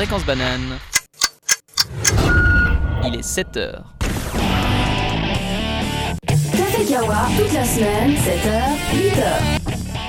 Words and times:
Fréquence 0.00 0.24
banane. 0.24 0.78
Il 3.06 3.16
est 3.16 3.22
7 3.22 3.56
heures. 3.58 3.84
Café 6.26 6.84
Kawa, 6.88 7.16
toute 7.36 7.52
la 7.52 7.64
semaine, 7.66 8.12
7h, 8.12 9.60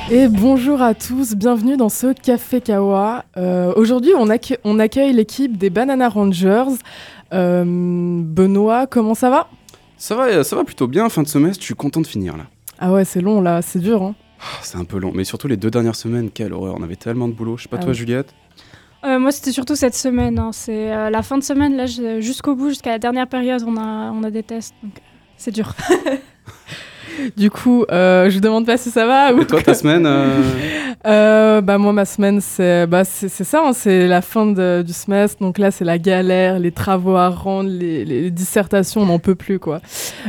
8h. 0.09 0.13
Et 0.13 0.29
bonjour 0.29 0.81
à 0.81 0.93
tous, 0.93 1.35
bienvenue 1.35 1.75
dans 1.75 1.89
ce 1.89 2.13
Café 2.13 2.61
Kawa. 2.61 3.25
Euh, 3.35 3.73
Aujourd'hui, 3.75 4.11
on, 4.17 4.29
accue- 4.29 4.55
on 4.63 4.79
accueille 4.79 5.11
l'équipe 5.11 5.57
des 5.57 5.69
Banana 5.69 6.07
Rangers. 6.07 6.63
Euh, 7.33 7.65
Benoît, 7.67 8.87
comment 8.87 9.13
ça 9.13 9.29
va? 9.29 9.49
Ça 9.97 10.15
va, 10.15 10.45
ça 10.45 10.55
va 10.55 10.63
plutôt 10.63 10.87
bien, 10.87 11.09
fin 11.09 11.21
de 11.23 11.27
semestre, 11.27 11.59
je 11.59 11.65
suis 11.65 11.75
content 11.75 11.99
de 11.99 12.07
finir 12.07 12.37
là. 12.37 12.45
Ah 12.79 12.93
ouais, 12.93 13.03
c'est 13.03 13.19
long 13.19 13.41
là, 13.41 13.61
c'est 13.61 13.79
dur. 13.79 14.03
Hein. 14.03 14.15
Ah, 14.39 14.59
C'est 14.61 14.77
un 14.77 14.85
peu 14.85 14.97
long, 14.99 15.11
mais 15.13 15.25
surtout 15.25 15.49
les 15.49 15.57
deux 15.57 15.69
dernières 15.69 15.97
semaines, 15.97 16.29
quelle 16.31 16.53
horreur, 16.53 16.75
on 16.79 16.81
avait 16.81 16.95
tellement 16.95 17.27
de 17.27 17.33
boulot. 17.33 17.57
Je 17.57 17.63
sais 17.63 17.69
pas 17.69 17.75
Ah 17.75 17.81
toi 17.81 17.89
ouais. 17.89 17.93
Juliette? 17.93 18.33
Euh, 19.03 19.17
moi, 19.19 19.31
c'était 19.31 19.51
surtout 19.51 19.75
cette 19.75 19.95
semaine. 19.95 20.37
hein. 20.39 20.51
C'est 20.53 20.91
euh, 20.91 21.09
la 21.09 21.21
fin 21.23 21.37
de 21.37 21.43
semaine, 21.43 21.75
là, 21.75 21.85
jusqu'au 22.19 22.55
bout, 22.55 22.69
jusqu'à 22.69 22.91
la 22.91 22.99
dernière 22.99 23.27
période, 23.27 23.63
on 23.67 23.75
a, 23.77 24.11
on 24.13 24.23
a 24.23 24.29
des 24.31 24.43
tests. 24.43 24.75
Donc, 24.83 24.93
euh, 24.97 25.01
c'est 25.37 25.51
dur. 25.51 25.73
Du 27.35 27.51
coup, 27.51 27.83
euh, 27.91 28.29
je 28.29 28.35
vous 28.35 28.39
demande 28.41 28.65
pas 28.65 28.77
si 28.77 28.89
ça 28.89 29.05
va. 29.05 29.33
Ou... 29.33 29.41
Et 29.41 29.45
toi 29.45 29.61
ta 29.61 29.73
semaine 29.73 30.05
euh, 30.07 30.41
Euh, 31.05 31.61
bah 31.61 31.77
moi, 31.77 31.91
ma 31.93 32.05
semaine, 32.05 32.39
c'est 32.41 32.87
bah, 32.87 33.03
c'est 33.03 33.27
ça, 33.29 33.61
hein, 33.65 33.73
c'est 33.73 34.07
la 34.07 34.21
fin 34.21 34.45
de- 34.45 34.81
du 34.85 34.93
semestre. 34.93 35.41
Donc 35.41 35.57
là, 35.57 35.71
c'est 35.71 35.83
la 35.83 35.97
galère, 35.97 36.57
les 36.59 36.71
travaux 36.71 37.15
à 37.15 37.27
rendre, 37.29 37.69
les, 37.69 38.05
les 38.05 38.31
dissertations, 38.31 39.01
on 39.01 39.07
n'en 39.07 39.19
peut 39.19 39.35
plus 39.35 39.59
quoi. 39.59 39.81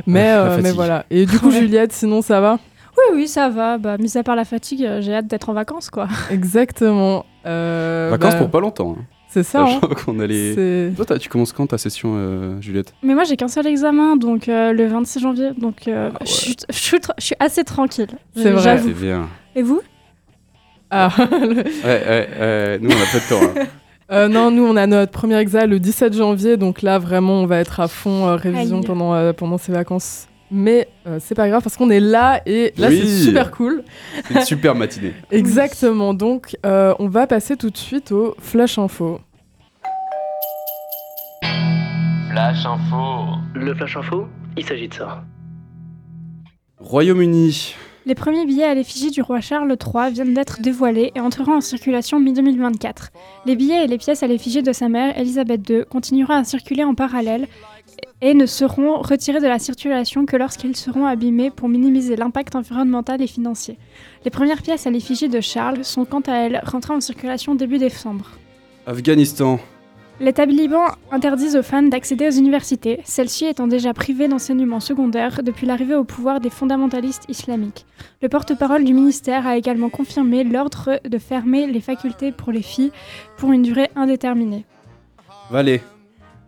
Mais, 0.06 0.22
Ouais, 0.24 0.28
euh, 0.66 0.72
voilà. 0.74 1.04
Et 1.10 1.24
du 1.26 1.38
coup, 1.38 1.50
Ouais. 1.50 1.60
Juliette, 1.60 1.92
sinon 1.92 2.20
ça 2.20 2.40
va? 2.40 2.58
Oui, 2.96 3.04
oui, 3.16 3.28
ça 3.28 3.48
va. 3.48 3.78
Bah, 3.78 3.96
mis 3.98 4.16
à 4.18 4.22
part 4.22 4.36
la 4.36 4.44
fatigue, 4.44 4.84
euh, 4.84 5.00
j'ai 5.00 5.14
hâte 5.14 5.26
d'être 5.26 5.48
en 5.48 5.54
vacances, 5.54 5.90
quoi. 5.90 6.08
Exactement. 6.30 7.24
Euh, 7.46 8.08
Vacances 8.10 8.32
bah, 8.34 8.38
pour 8.38 8.50
pas 8.50 8.60
longtemps. 8.60 8.96
Hein. 8.98 9.04
C'est 9.28 9.42
ça. 9.42 9.64
hein. 9.64 9.80
Qu'on 10.04 10.20
allait. 10.20 10.90
Toi, 10.94 11.18
tu 11.18 11.28
commences 11.30 11.52
quand 11.52 11.66
ta 11.68 11.78
session, 11.78 12.14
euh, 12.16 12.60
Juliette? 12.60 12.92
Mais 13.02 13.14
moi, 13.14 13.24
j'ai 13.24 13.36
qu'un 13.36 13.48
seul 13.48 13.66
examen, 13.66 14.16
donc 14.16 14.48
euh, 14.48 14.72
le 14.72 14.86
26 14.86 15.20
janvier. 15.20 15.50
Donc, 15.56 15.88
euh, 15.88 16.10
Ah 16.10 16.18
ouais. 16.20 16.26
je, 16.26 16.30
suis, 16.32 16.56
je 16.68 16.76
suis 16.78 16.98
tra- 16.98 17.14
je 17.18 17.24
suis 17.24 17.36
assez 17.40 17.64
tranquille. 17.64 18.08
C'est 18.36 18.50
vrai. 18.50 18.78
C'est 18.78 18.92
bien. 18.92 19.26
Et 19.56 19.62
vous? 19.62 19.80
Ah, 20.90 21.08
le- 21.18 21.24
Ouais, 21.64 21.64
ouais, 21.84 22.28
ouais, 22.38 22.78
nous 22.82 22.90
on 22.90 22.92
a 22.92 23.06
peu 23.10 23.18
de 23.18 23.28
temps. 23.54 23.60
hein. 23.60 23.66
Euh, 24.10 24.28
non, 24.28 24.50
nous, 24.50 24.64
on 24.66 24.76
a 24.76 24.86
notre 24.86 25.10
premier 25.12 25.38
examen 25.38 25.64
le 25.66 25.80
17 25.80 26.14
janvier, 26.14 26.58
donc 26.58 26.82
là, 26.82 26.98
vraiment, 26.98 27.40
on 27.40 27.46
va 27.46 27.56
être 27.60 27.80
à 27.80 27.88
fond 27.88 28.26
euh, 28.28 28.34
révision 28.36 28.80
Aïe. 28.80 28.84
pendant, 28.86 29.14
euh, 29.14 29.32
pendant 29.32 29.56
ces 29.56 29.72
vacances. 29.72 30.28
Mais 30.54 30.86
euh, 31.06 31.18
c'est 31.18 31.34
pas 31.34 31.48
grave 31.48 31.62
parce 31.62 31.76
qu'on 31.78 31.88
est 31.88 31.98
là 31.98 32.42
et 32.44 32.74
là, 32.76 32.88
Oui. 32.90 33.00
c'est 33.02 33.24
super 33.24 33.50
cool. 33.50 33.82
C'est 34.28 34.34
une 34.34 34.40
super 34.44 34.74
matinée. 34.74 35.14
Exactement. 35.30 36.12
Donc, 36.12 36.56
euh, 36.66 36.94
on 36.98 37.08
va 37.08 37.26
passer 37.26 37.56
tout 37.56 37.70
de 37.70 37.76
suite 37.76 38.12
au 38.12 38.34
Flash 38.38 38.78
Info. 38.78 39.18
Flash 42.30 42.64
info. 42.64 43.36
Le 43.54 43.74
flash 43.74 43.96
info, 43.96 44.26
il 44.56 44.64
s'agit 44.64 44.88
de 44.88 44.94
ça. 44.94 45.22
Royaume-Uni. 46.78 47.74
Les 48.04 48.14
premiers 48.16 48.44
billets 48.46 48.64
à 48.64 48.74
l'effigie 48.74 49.10
du 49.10 49.22
roi 49.22 49.40
Charles 49.40 49.68
III 49.80 50.12
viennent 50.12 50.34
d'être 50.34 50.60
dévoilés 50.60 51.12
et 51.14 51.20
entreront 51.20 51.56
en 51.56 51.60
circulation 51.60 52.18
mi-2024. 52.18 53.10
Les 53.46 53.54
billets 53.54 53.84
et 53.84 53.86
les 53.86 53.98
pièces 53.98 54.22
à 54.22 54.26
l'effigie 54.26 54.62
de 54.62 54.72
sa 54.72 54.88
mère, 54.88 55.16
Elisabeth 55.16 55.68
II, 55.70 55.84
continueront 55.88 56.34
à 56.34 56.44
circuler 56.44 56.82
en 56.84 56.94
parallèle 56.94 57.46
et 58.22 58.34
ne 58.34 58.46
seront 58.46 59.02
retirés 59.02 59.40
de 59.40 59.48
la 59.48 59.58
circulation 59.58 60.24
que 60.24 60.36
lorsqu'ils 60.36 60.76
seront 60.76 61.04
abîmés 61.04 61.50
pour 61.50 61.68
minimiser 61.68 62.16
l'impact 62.16 62.54
environnemental 62.54 63.20
et 63.20 63.26
financier. 63.26 63.78
Les 64.24 64.30
premières 64.30 64.62
pièces 64.62 64.86
à 64.86 64.90
l'effigie 64.90 65.28
de 65.28 65.40
Charles 65.40 65.84
sont 65.84 66.04
quant 66.04 66.20
à 66.20 66.34
elles 66.34 66.62
rentrées 66.64 66.94
en 66.94 67.00
circulation 67.00 67.56
début 67.56 67.78
décembre. 67.78 68.30
Afghanistan. 68.86 69.58
Les 70.20 70.32
talibans 70.32 70.92
interdisent 71.10 71.56
aux 71.56 71.64
femmes 71.64 71.90
d'accéder 71.90 72.28
aux 72.28 72.32
universités, 72.32 73.00
celles-ci 73.02 73.46
étant 73.46 73.66
déjà 73.66 73.92
privées 73.92 74.28
d'enseignement 74.28 74.78
secondaire 74.78 75.42
depuis 75.42 75.66
l'arrivée 75.66 75.96
au 75.96 76.04
pouvoir 76.04 76.38
des 76.38 76.50
fondamentalistes 76.50 77.24
islamiques. 77.28 77.86
Le 78.20 78.28
porte-parole 78.28 78.84
du 78.84 78.94
ministère 78.94 79.48
a 79.48 79.56
également 79.56 79.88
confirmé 79.88 80.44
l'ordre 80.44 81.00
de 81.04 81.18
fermer 81.18 81.66
les 81.66 81.80
facultés 81.80 82.30
pour 82.30 82.52
les 82.52 82.62
filles 82.62 82.92
pour 83.36 83.50
une 83.50 83.62
durée 83.62 83.90
indéterminée. 83.96 84.64
Valais. 85.50 85.82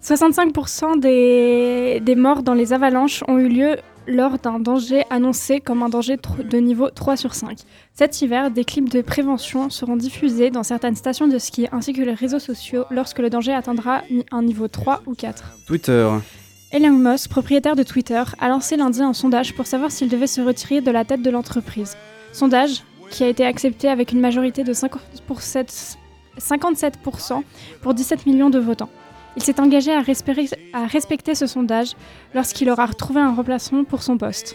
65% 0.04 1.00
des, 1.00 1.98
des 2.00 2.14
morts 2.14 2.42
dans 2.42 2.52
les 2.52 2.74
avalanches 2.74 3.24
ont 3.26 3.38
eu 3.38 3.48
lieu 3.48 3.76
lors 4.06 4.38
d'un 4.38 4.60
danger 4.60 5.04
annoncé 5.08 5.60
comme 5.60 5.82
un 5.82 5.88
danger 5.88 6.18
de 6.38 6.58
niveau 6.58 6.90
3 6.90 7.16
sur 7.16 7.34
5. 7.34 7.60
Cet 7.94 8.20
hiver, 8.20 8.50
des 8.50 8.64
clips 8.64 8.90
de 8.90 9.00
prévention 9.00 9.70
seront 9.70 9.96
diffusés 9.96 10.50
dans 10.50 10.62
certaines 10.62 10.94
stations 10.94 11.26
de 11.26 11.38
ski 11.38 11.68
ainsi 11.72 11.94
que 11.94 12.02
les 12.02 12.12
réseaux 12.12 12.38
sociaux 12.38 12.84
lorsque 12.90 13.18
le 13.18 13.30
danger 13.30 13.54
atteindra 13.54 14.02
un 14.30 14.42
niveau 14.42 14.68
3 14.68 15.04
ou 15.06 15.14
4. 15.14 15.42
Twitter. 15.66 16.10
Elon 16.70 16.98
Musk, 16.98 17.30
propriétaire 17.30 17.74
de 17.74 17.82
Twitter, 17.82 18.22
a 18.40 18.48
lancé 18.50 18.76
lundi 18.76 19.00
un 19.00 19.14
sondage 19.14 19.54
pour 19.54 19.66
savoir 19.66 19.90
s'il 19.90 20.10
devait 20.10 20.26
se 20.26 20.42
retirer 20.42 20.82
de 20.82 20.90
la 20.90 21.06
tête 21.06 21.22
de 21.22 21.30
l'entreprise. 21.30 21.96
Sondage 22.32 22.82
qui 23.10 23.24
a 23.24 23.28
été 23.28 23.46
accepté 23.46 23.88
avec 23.88 24.12
une 24.12 24.20
majorité 24.20 24.64
de 24.64 24.74
50%, 24.74 25.96
57% 26.38 27.42
pour 27.80 27.94
17 27.94 28.26
millions 28.26 28.50
de 28.50 28.58
votants. 28.58 28.90
Il 29.36 29.42
s'est 29.42 29.60
engagé 29.60 29.92
à, 29.92 30.00
respecter- 30.00 30.48
à 30.72 30.86
respecter 30.86 31.34
ce 31.34 31.46
sondage 31.46 31.92
lorsqu'il 32.34 32.70
aura 32.70 32.86
retrouvé 32.86 33.20
un 33.20 33.34
remplaçant 33.34 33.84
pour 33.84 34.02
son 34.02 34.16
poste. 34.16 34.54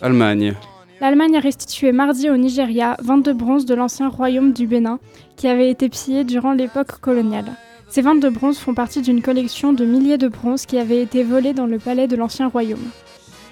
Allemagne. 0.00 0.54
L'Allemagne 1.00 1.36
a 1.36 1.40
restitué 1.40 1.92
mardi 1.92 2.28
au 2.28 2.36
Nigeria 2.36 2.96
22 3.02 3.32
bronzes 3.32 3.66
de 3.66 3.74
l'ancien 3.74 4.08
royaume 4.08 4.52
du 4.52 4.66
Bénin 4.66 4.98
qui 5.36 5.46
avaient 5.46 5.70
été 5.70 5.88
pillés 5.88 6.24
durant 6.24 6.52
l'époque 6.52 6.98
coloniale. 7.00 7.52
Ces 7.88 8.02
22 8.02 8.30
bronzes 8.30 8.58
font 8.58 8.74
partie 8.74 9.00
d'une 9.00 9.22
collection 9.22 9.72
de 9.72 9.84
milliers 9.84 10.18
de 10.18 10.28
bronzes 10.28 10.66
qui 10.66 10.76
avaient 10.78 11.00
été 11.00 11.22
volés 11.22 11.52
dans 11.54 11.66
le 11.66 11.78
palais 11.78 12.08
de 12.08 12.16
l'ancien 12.16 12.48
royaume. 12.48 12.90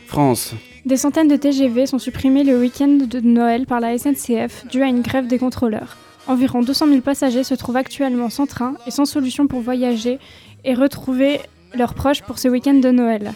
France. 0.06 0.54
Des 0.84 0.96
centaines 0.96 1.28
de 1.28 1.36
TGV 1.36 1.86
sont 1.86 1.98
supprimés 1.98 2.44
le 2.44 2.58
week-end 2.60 2.98
de 3.08 3.20
Noël 3.20 3.66
par 3.66 3.80
la 3.80 3.96
SNCF 3.96 4.66
dû 4.68 4.82
à 4.82 4.86
une 4.86 5.00
grève 5.02 5.26
des 5.26 5.38
contrôleurs. 5.38 5.96
Environ 6.28 6.62
200 6.62 6.88
000 6.88 7.00
passagers 7.02 7.44
se 7.44 7.54
trouvent 7.54 7.76
actuellement 7.76 8.30
sans 8.30 8.46
train 8.46 8.74
et 8.86 8.90
sans 8.90 9.04
solution 9.04 9.46
pour 9.46 9.60
voyager 9.60 10.18
et 10.66 10.74
retrouver 10.74 11.40
leurs 11.74 11.94
proches 11.94 12.22
pour 12.22 12.38
ce 12.38 12.48
week-end 12.48 12.74
de 12.74 12.90
Noël. 12.90 13.32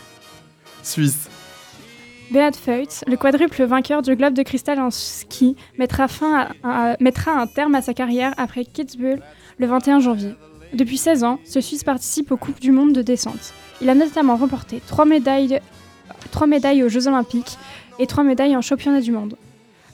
Suisse. 0.83 1.29
Beat 2.31 2.55
Feut, 2.55 3.05
le 3.09 3.17
quadruple 3.17 3.65
vainqueur 3.65 4.03
du 4.03 4.15
Globe 4.15 4.35
de 4.35 4.43
Cristal 4.43 4.79
en 4.79 4.91
ski, 4.91 5.57
mettra, 5.79 6.07
fin 6.07 6.49
à- 6.63 6.93
à- 6.93 6.97
mettra 7.01 7.33
un 7.33 7.47
terme 7.47 7.75
à 7.75 7.83
sa 7.83 7.93
carrière 7.95 8.35
après 8.37 8.65
Kitzbühel 8.65 9.21
le 9.59 9.67
21 9.67 9.99
janvier. 10.01 10.35
Depuis 10.73 10.97
16 10.99 11.25
ans, 11.25 11.41
ce 11.45 11.61
Suisse 11.61 11.83
participe 11.83 12.31
aux 12.31 12.37
Coupes 12.37 12.61
du 12.61 12.71
Monde 12.71 12.93
de 12.93 13.03
descente. 13.03 13.53
Il 13.81 13.89
a 13.91 13.95
notamment 13.97 14.37
remporté 14.37 14.81
3 14.87 15.07
médailles, 15.07 15.61
trois 16.31 16.47
médailles 16.47 16.85
aux 16.85 16.89
Jeux 16.89 17.09
Olympiques 17.09 17.59
et 17.99 18.07
3 18.07 18.23
médailles 18.23 18.57
en 18.57 18.63
Championnat 18.63 19.01
du 19.01 19.11
Monde. 19.11 19.37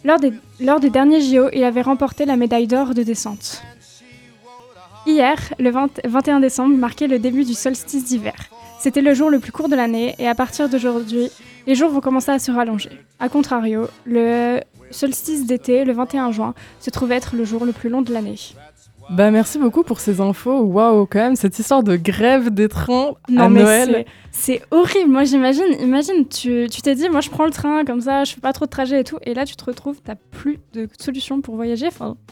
Lors 0.04 0.20
des, 0.20 0.32
lors 0.60 0.78
des 0.78 0.90
derniers 0.90 1.22
JO, 1.22 1.48
il 1.54 1.64
avait 1.64 1.80
remporté 1.82 2.26
la 2.26 2.36
médaille 2.36 2.66
d'or 2.66 2.92
de 2.94 3.02
descente. 3.02 3.62
Hier, 5.06 5.38
le 5.60 5.70
20 5.70 6.00
21 6.04 6.40
décembre, 6.40 6.76
marquait 6.76 7.06
le 7.06 7.20
début 7.20 7.44
du 7.44 7.54
solstice 7.54 8.04
d'hiver. 8.06 8.34
C'était 8.80 9.02
le 9.02 9.14
jour 9.14 9.30
le 9.30 9.38
plus 9.38 9.52
court 9.52 9.68
de 9.68 9.76
l'année 9.76 10.16
et 10.18 10.26
à 10.26 10.34
partir 10.34 10.68
d'aujourd'hui, 10.68 11.30
les 11.68 11.76
jours 11.76 11.90
vont 11.90 12.00
commencer 12.00 12.32
à 12.32 12.40
se 12.40 12.50
rallonger. 12.50 12.90
A 13.20 13.28
contrario, 13.28 13.86
le 14.04 14.60
solstice 14.90 15.46
d'été, 15.46 15.84
le 15.84 15.92
21 15.92 16.32
juin, 16.32 16.54
se 16.80 16.90
trouve 16.90 17.12
être 17.12 17.36
le 17.36 17.44
jour 17.44 17.64
le 17.64 17.70
plus 17.72 17.88
long 17.88 18.02
de 18.02 18.12
l'année. 18.12 18.34
Bah, 19.10 19.30
merci 19.30 19.58
beaucoup 19.58 19.84
pour 19.84 20.00
ces 20.00 20.20
infos. 20.20 20.60
Waouh, 20.62 21.06
quand 21.06 21.20
même, 21.20 21.36
cette 21.36 21.58
histoire 21.58 21.82
de 21.84 21.96
grève 21.96 22.50
des 22.50 22.68
trains 22.68 23.12
à 23.28 23.30
Non 23.32 23.48
mais 23.50 23.62
Noël. 23.62 24.04
c'est- 24.32 24.62
horrible. 24.72 25.10
Moi 25.10 25.24
j'imagine, 25.24 25.64
imagine, 25.80 26.26
tu 26.28 26.66
tu 26.68 26.82
t'es 26.82 26.94
dit, 26.96 27.08
moi 27.08 27.20
je 27.20 27.30
prends 27.30 27.44
le 27.44 27.52
train 27.52 27.84
comme 27.84 28.00
ça, 28.00 28.24
je 28.24 28.34
fais 28.34 28.40
pas 28.40 28.52
trop 28.52 28.64
de 28.64 28.70
trajet 28.70 29.00
et 29.00 29.04
tout, 29.04 29.18
et 29.22 29.32
là 29.32 29.44
tu 29.46 29.54
te 29.56 29.64
retrouves, 29.64 29.98
t'as 30.04 30.16
plus 30.32 30.58
de 30.74 30.88
solution 30.98 31.40
pour 31.40 31.54
voyager. 31.54 31.88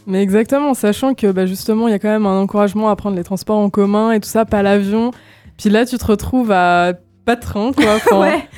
Mais 0.07 0.21
exactement, 0.23 0.75
sachant 0.75 1.15
que 1.15 1.31
bah, 1.31 1.47
justement, 1.47 1.87
il 1.89 1.93
y 1.93 1.95
a 1.95 1.99
quand 2.01 2.09
même 2.09 2.27
un 2.27 2.39
encouragement 2.41 2.91
à 2.91 2.97
prendre 2.97 3.17
les 3.17 3.25
transports 3.25 3.59
en 3.59 3.71
commun 3.71 4.11
et 4.13 4.21
tout 4.21 4.29
ça, 4.29 4.45
pas 4.45 4.63
l'avion. 4.63 5.13
Puis 5.57 5.71
là, 5.71 5.87
tu 5.87 5.97
te 5.97 6.05
retrouves 6.05 6.51
à 6.51 6.95
pas 7.25 7.37
de 7.37 7.41
train, 7.41 7.71
quoi. 7.73 7.99
Ouais. 8.21 8.49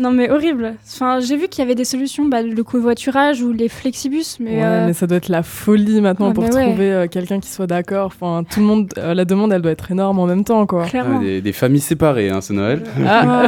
Non 0.00 0.10
mais 0.12 0.30
horrible. 0.30 0.74
Enfin, 0.86 1.20
j'ai 1.20 1.36
vu 1.36 1.48
qu'il 1.48 1.62
y 1.62 1.66
avait 1.66 1.74
des 1.74 1.84
solutions, 1.84 2.24
bah, 2.24 2.40
le 2.42 2.62
covoiturage 2.64 3.42
ou 3.42 3.52
les 3.52 3.68
flexibus, 3.68 4.38
mais, 4.40 4.56
Ouais, 4.56 4.62
euh, 4.64 4.86
mais 4.86 4.92
ça 4.94 5.06
doit 5.06 5.18
être 5.18 5.28
la 5.28 5.42
folie 5.42 6.00
maintenant 6.00 6.28
Ah, 6.30 6.32
pour 6.34 6.48
trouver 6.48 6.90
euh, 6.92 7.06
quelqu'un 7.06 7.38
qui 7.38 7.50
soit 7.50 7.66
d'accord. 7.66 8.06
Enfin, 8.06 8.42
tout 8.50 8.60
le 8.60 8.66
monde, 8.66 8.90
euh, 8.96 9.12
la 9.12 9.24
demande, 9.26 9.52
elle 9.52 9.60
doit 9.60 9.72
être 9.72 9.90
énorme 9.90 10.18
en 10.18 10.26
même 10.26 10.42
temps, 10.44 10.64
quoi. 10.66 10.86
clairement. 10.86 11.18
Ah, 11.20 11.22
des, 11.22 11.42
des 11.42 11.52
familles 11.52 11.80
séparées, 11.80 12.30
hein, 12.30 12.40
c'est 12.40 12.54
Noël. 12.54 12.82
Ah. 13.06 13.46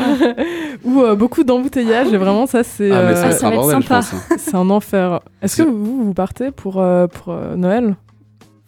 Ou 0.84 1.00
euh, 1.00 1.14
beaucoup 1.14 1.42
d'embouteillages, 1.44 2.12
et 2.12 2.16
vraiment, 2.18 2.46
ça, 2.46 2.62
c'est 2.64 2.90
Ah, 2.90 2.96
euh, 2.98 3.14
Ah, 3.16 3.26
un 3.26 3.28
va 3.30 3.34
être 3.34 3.54
bordel, 3.54 3.82
sympa. 3.82 4.00
hein. 4.00 4.34
c'est 4.38 4.54
un 4.54 4.68
enfer. 4.68 5.20
Est-ce 5.40 5.62
que 5.62 5.68
vous, 5.68 6.04
vous 6.04 6.14
partez 6.14 6.50
pour, 6.50 6.80
euh, 6.80 7.06
pour 7.06 7.32
euh, 7.32 7.56
Noël? 7.56 7.96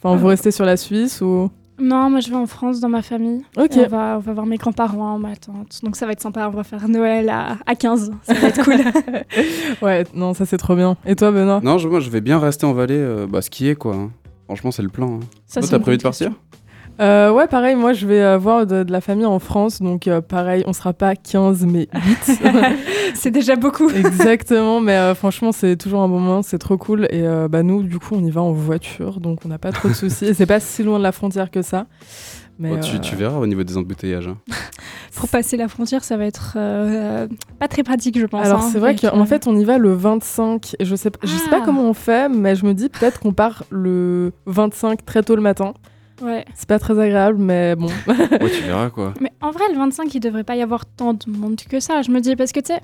Enfin, 0.02 0.16
vous 0.16 0.26
restez 0.28 0.50
sur 0.52 0.64
la 0.64 0.76
Suisse 0.76 1.20
ou? 1.20 1.50
Non, 1.81 2.09
moi 2.09 2.21
je 2.21 2.29
vais 2.31 2.37
en 2.37 2.47
France 2.47 2.79
dans 2.81 2.88
ma 2.88 3.03
famille. 3.03 3.43
On, 3.56 3.88
va, 3.88 4.15
on 4.17 4.21
va 4.21 4.32
voir 4.32 4.47
mes 4.47 4.56
grands-parents, 4.59 5.19
ma 5.19 5.35
tante. 5.35 5.81
Donc 5.82 5.97
ça 5.97 6.06
va 6.06 6.12
être 6.12 6.21
sympa, 6.21 6.47
on 6.49 6.56
va 6.56 6.62
faire 6.65 6.88
Noël 6.88 7.29
à, 7.29 7.56
à 7.67 7.75
15. 7.75 8.12
Ça 8.23 8.35
va 8.35 8.49
être 8.49 8.62
cool. 8.65 8.76
Ouais, 9.82 10.05
non, 10.15 10.35
ça 10.35 10.47
c'est 10.47 10.56
trop 10.56 10.76
bien. 10.76 10.97
Et 11.05 11.17
toi, 11.17 11.31
Benoît? 11.32 11.61
Non, 11.62 11.79
je, 11.79 11.88
moi 11.88 12.00
je 12.00 12.11
vais 12.11 12.21
bien 12.21 12.38
rester 12.38 12.65
en 12.67 12.73
Valais, 12.73 12.94
euh, 12.97 13.26
bah, 13.26 13.43
skier 13.43 13.75
quoi. 13.75 13.94
hein. 13.97 14.11
Franchement, 14.47 14.71
c'est 14.71 14.82
le 14.82 14.88
plan. 14.91 15.15
hein. 15.15 15.21
Ça, 15.47 15.61
Toi, 15.61 15.69
c'est 15.69 15.71
t'as 15.76 15.79
prévu 15.81 15.97
de 15.97 16.03
partir? 16.03 16.31
Euh, 17.00 17.32
ouais, 17.32 17.49
pareil, 17.49 17.75
moi 17.75 17.93
je 17.93 18.06
vais 18.06 18.23
euh, 18.23 18.38
voir 18.38 18.67
de, 18.67 18.85
de 18.85 18.93
la 18.93 19.00
famille 19.00 19.26
en 19.26 19.41
France, 19.41 19.82
donc 19.82 20.06
euh, 20.06 20.20
pareil, 20.20 20.62
on 20.69 20.73
sera 20.73 20.93
pas 20.93 21.17
15 21.17 21.67
mais 21.67 21.88
8. 21.93 22.41
C'est 23.14 23.32
déjà 23.32 23.56
beaucoup. 23.56 23.88
Exactement, 23.94 24.81
mais 24.81 24.93
euh, 24.96 25.14
franchement, 25.17 25.50
c'est 25.52 25.76
toujours 25.76 26.02
un 26.02 26.08
bon 26.08 26.20
moment, 26.20 26.43
c'est 26.43 26.58
trop 26.58 26.76
cool. 26.76 27.06
Et 27.11 27.23
euh, 27.26 27.49
bah, 27.49 27.62
nous, 27.62 27.82
du 27.82 27.99
coup, 27.99 28.14
on 28.14 28.25
y 28.25 28.31
va 28.31 28.43
en 28.43 28.52
voiture, 28.52 29.19
donc 29.20 29.41
on 29.44 29.49
n'a 29.49 29.58
pas 29.58 29.73
trop 29.73 29.88
de 29.88 29.94
soucis. 29.94 30.26
Et 30.26 30.35
c'est 30.35 30.46
pas 30.46 30.61
si 30.61 30.82
loin 30.85 30.99
de 30.99 31.02
la 31.02 31.12
frontière 31.12 31.50
que 31.50 31.62
ça. 31.62 31.87
Mais, 32.58 32.70
Bon, 32.70 32.81
tu, 32.81 32.96
euh, 32.96 32.99
tu 33.00 33.17
verras 33.17 33.38
au 33.38 33.46
niveau 33.46 33.64
des 33.64 33.76
embouteillages. 33.76 34.29
hein. 34.29 34.37
Pour 35.17 35.29
passer 35.29 35.56
la 35.56 35.67
frontière, 35.69 36.05
ça 36.05 36.17
va 36.17 36.25
être 36.26 36.55
euh, 36.56 37.26
pas 37.58 37.67
très 37.69 37.82
pratique, 37.82 38.19
je 38.19 38.26
pense. 38.26 38.46
Alors 38.46 38.62
hein, 38.62 38.69
c'est 38.73 38.79
vrai 38.79 38.94
qu'en 38.94 39.20
euh, 39.20 39.25
fait 39.25 39.46
on 39.49 39.56
y 39.56 39.64
va 39.64 39.79
le 39.79 39.93
25 39.93 40.76
et 40.79 40.85
je 40.85 40.94
sais, 40.96 41.11
je 41.23 41.29
sais 41.29 41.50
pas 41.50 41.58
Ah. 41.61 41.64
comment 41.64 41.82
on 41.82 41.94
fait 41.94 42.29
mais 42.29 42.55
je 42.56 42.64
me 42.67 42.75
dis 42.75 42.88
peut-être 42.88 43.19
qu'on 43.20 43.32
part 43.32 43.64
le 43.70 44.32
25 44.46 45.05
très 45.05 45.23
tôt 45.23 45.35
le 45.37 45.43
matin. 45.43 45.75
Ouais. 46.22 46.44
C'est 46.55 46.69
pas 46.69 46.78
très 46.78 46.99
agréable 46.99 47.38
mais 47.38 47.75
bon. 47.76 47.87
Ouais, 48.08 48.50
tu 48.50 48.62
verras 48.62 48.90
quoi. 48.90 49.14
Mais 49.20 49.32
en 49.40 49.50
vrai, 49.50 49.64
le 49.72 49.78
25, 49.78 50.14
il 50.14 50.20
devrait 50.20 50.44
pas 50.44 50.56
y 50.56 50.62
avoir 50.62 50.87
tant 50.87 51.14
de 51.14 51.25
monde 51.28 51.56
que 51.69 51.81
ça. 51.81 52.02
Je 52.02 52.11
me 52.11 52.20
dis, 52.20 52.37
parce 52.37 52.52
que 52.52 52.61
tu 52.61 52.72
sais, 52.72 52.81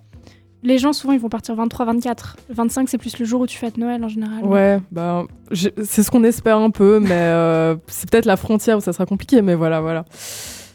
les 0.62 0.78
gens 0.78 0.92
souvent 0.92 1.12
ils 1.14 1.20
vont 1.20 1.28
partir 1.28 1.54
23-24. 1.56 2.34
Le 2.48 2.54
25, 2.54 2.88
c'est 2.88 2.98
plus 2.98 3.18
le 3.18 3.24
jour 3.24 3.40
où 3.42 3.46
tu 3.46 3.56
fêtes 3.56 3.78
Noël 3.78 4.02
en 4.04 4.08
général. 4.08 4.44
ouais, 4.44 4.78
bah 4.90 5.24
c'est 5.52 6.02
ce 6.02 6.10
qu'on 6.10 6.22
espère 6.24 6.58
un 6.58 6.70
peu 6.70 7.00
mais 7.00 7.08
euh, 7.12 7.76
c'est 7.86 8.10
peut-être 8.10 8.26
la 8.26 8.36
frontière 8.36 8.76
où 8.78 8.80
ça 8.80 8.92
sera 8.92 9.06
compliqué 9.06 9.40
mais 9.42 9.54
voilà 9.54 9.80
voilà. 9.80 10.04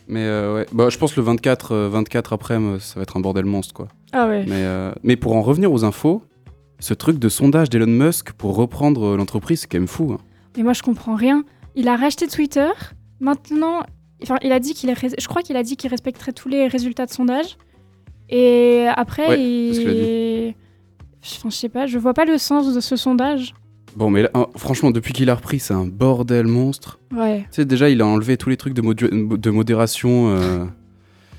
Mais 0.07 0.23
euh, 0.23 0.55
ouais, 0.55 0.65
bah, 0.71 0.89
je 0.89 0.97
pense 0.97 1.15
le 1.15 1.23
24, 1.23 1.71
euh, 1.73 1.89
24 1.89 2.33
après, 2.33 2.55
euh, 2.55 2.79
ça 2.79 2.95
va 2.99 3.01
être 3.03 3.17
un 3.17 3.19
bordel 3.21 3.45
monstre 3.45 3.73
quoi. 3.73 3.87
Ah 4.13 4.27
ouais. 4.27 4.43
Mais, 4.47 4.61
euh, 4.63 4.91
mais 5.03 5.15
pour 5.15 5.35
en 5.35 5.41
revenir 5.41 5.71
aux 5.71 5.83
infos, 5.83 6.21
ce 6.79 6.93
truc 6.93 7.17
de 7.19 7.27
sondage 7.29 7.69
d'Elon 7.69 7.87
Musk 7.87 8.31
pour 8.33 8.55
reprendre 8.55 9.15
l'entreprise, 9.17 9.61
c'est 9.61 9.67
quand 9.67 9.79
même 9.79 9.87
fou. 9.87 10.11
hein. 10.13 10.19
Mais 10.57 10.63
moi, 10.63 10.73
je 10.73 10.83
comprends 10.83 11.15
rien. 11.15 11.43
Il 11.75 11.87
a 11.87 11.95
racheté 11.95 12.27
Twitter. 12.27 12.69
Maintenant, 13.19 13.83
enfin, 14.23 14.37
il 14.41 14.51
a 14.51 14.59
dit 14.59 14.73
qu'il 14.73 14.93
je 14.95 15.27
crois 15.27 15.41
qu'il 15.41 15.55
a 15.57 15.63
dit 15.63 15.75
qu'il 15.77 15.89
respecterait 15.89 16.33
tous 16.33 16.49
les 16.49 16.67
résultats 16.67 17.05
de 17.05 17.11
sondage. 17.11 17.57
Et 18.29 18.87
après, 18.95 19.27
Ouais, 19.29 19.41
il... 19.43 20.53
Enfin, 21.37 21.49
je 21.49 21.55
sais 21.55 21.69
pas, 21.69 21.87
je 21.87 21.97
vois 21.97 22.13
pas 22.13 22.25
le 22.25 22.37
sens 22.37 22.73
de 22.73 22.79
ce 22.79 22.95
sondage. 22.95 23.53
Bon, 23.95 24.09
mais 24.09 24.23
là, 24.23 24.29
franchement, 24.57 24.91
depuis 24.91 25.13
qu'il 25.13 25.29
a 25.29 25.35
repris, 25.35 25.59
c'est 25.59 25.73
un 25.73 25.85
bordel 25.85 26.47
monstre. 26.47 26.99
Ouais. 27.15 27.41
Tu 27.43 27.47
sais, 27.51 27.65
déjà, 27.65 27.89
il 27.89 28.01
a 28.01 28.05
enlevé 28.05 28.37
tous 28.37 28.49
les 28.49 28.57
trucs 28.57 28.73
de 28.73 29.49
modération 29.51 30.29
euh, 30.29 30.65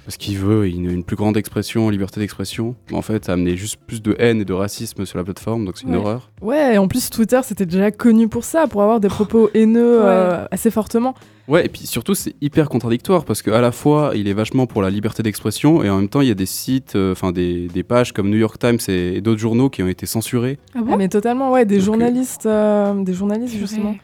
parce 0.06 0.16
qu'il 0.16 0.38
veut 0.38 0.68
une, 0.68 0.88
une 0.88 1.02
plus 1.02 1.16
grande 1.16 1.36
expression, 1.36 1.90
liberté 1.90 2.20
d'expression. 2.20 2.76
En 2.92 3.02
fait, 3.02 3.24
ça 3.24 3.32
a 3.32 3.34
amené 3.34 3.56
juste 3.56 3.76
plus 3.88 4.00
de 4.00 4.14
haine 4.20 4.40
et 4.40 4.44
de 4.44 4.52
racisme 4.52 5.04
sur 5.04 5.18
la 5.18 5.24
plateforme, 5.24 5.64
donc 5.64 5.76
c'est 5.76 5.84
une 5.86 5.90
Ouais. 5.94 5.96
horreur. 5.98 6.30
Ouais, 6.40 6.74
et 6.76 6.78
en 6.78 6.86
plus 6.86 7.10
Twitter 7.10 7.40
c'était 7.42 7.66
déjà 7.66 7.90
connu 7.90 8.28
pour 8.28 8.44
ça, 8.44 8.68
pour 8.68 8.82
avoir 8.82 9.00
des 9.00 9.08
propos 9.08 9.50
haineux 9.52 9.98
euh, 10.04 10.46
assez 10.52 10.70
fortement. 10.70 11.14
Ouais, 11.48 11.66
et 11.66 11.68
puis 11.68 11.86
surtout, 11.86 12.14
c'est 12.14 12.34
hyper 12.40 12.68
contradictoire 12.68 13.24
parce 13.24 13.42
qu'à 13.42 13.60
la 13.60 13.72
fois, 13.72 14.12
il 14.14 14.26
est 14.28 14.32
vachement 14.32 14.66
pour 14.66 14.80
la 14.82 14.90
liberté 14.90 15.22
d'expression 15.24 15.82
et 15.84 15.90
en 15.90 15.96
même 15.98 16.08
temps, 16.08 16.20
il 16.20 16.28
y 16.28 16.32
a 16.32 16.34
des 16.34 16.46
sites, 16.46 16.94
euh, 16.96 17.10
enfin 17.12 17.32
des, 17.32 17.66
des 17.68 17.82
pages 17.82 18.12
comme 18.12 18.30
New 18.30 18.36
York 18.38 18.58
Times 18.60 18.78
et, 18.88 19.16
et 19.16 19.20
d'autres 19.20 19.40
journaux 19.40 19.70
qui 19.70 19.82
ont 19.82 19.88
été 19.88 20.06
censurés. 20.06 20.58
Ah 20.74 20.80
Ah, 20.88 20.96
mais 20.96 21.08
totalement 21.08 21.50
ouais, 21.52 21.64
des 21.64 21.76
Donc, 21.76 21.82
euh, 21.82 21.86
journalistes 21.86 22.46
euh, 22.46 22.94
des 23.02 23.12
journalistes 23.12 23.56
justement. 23.56 23.96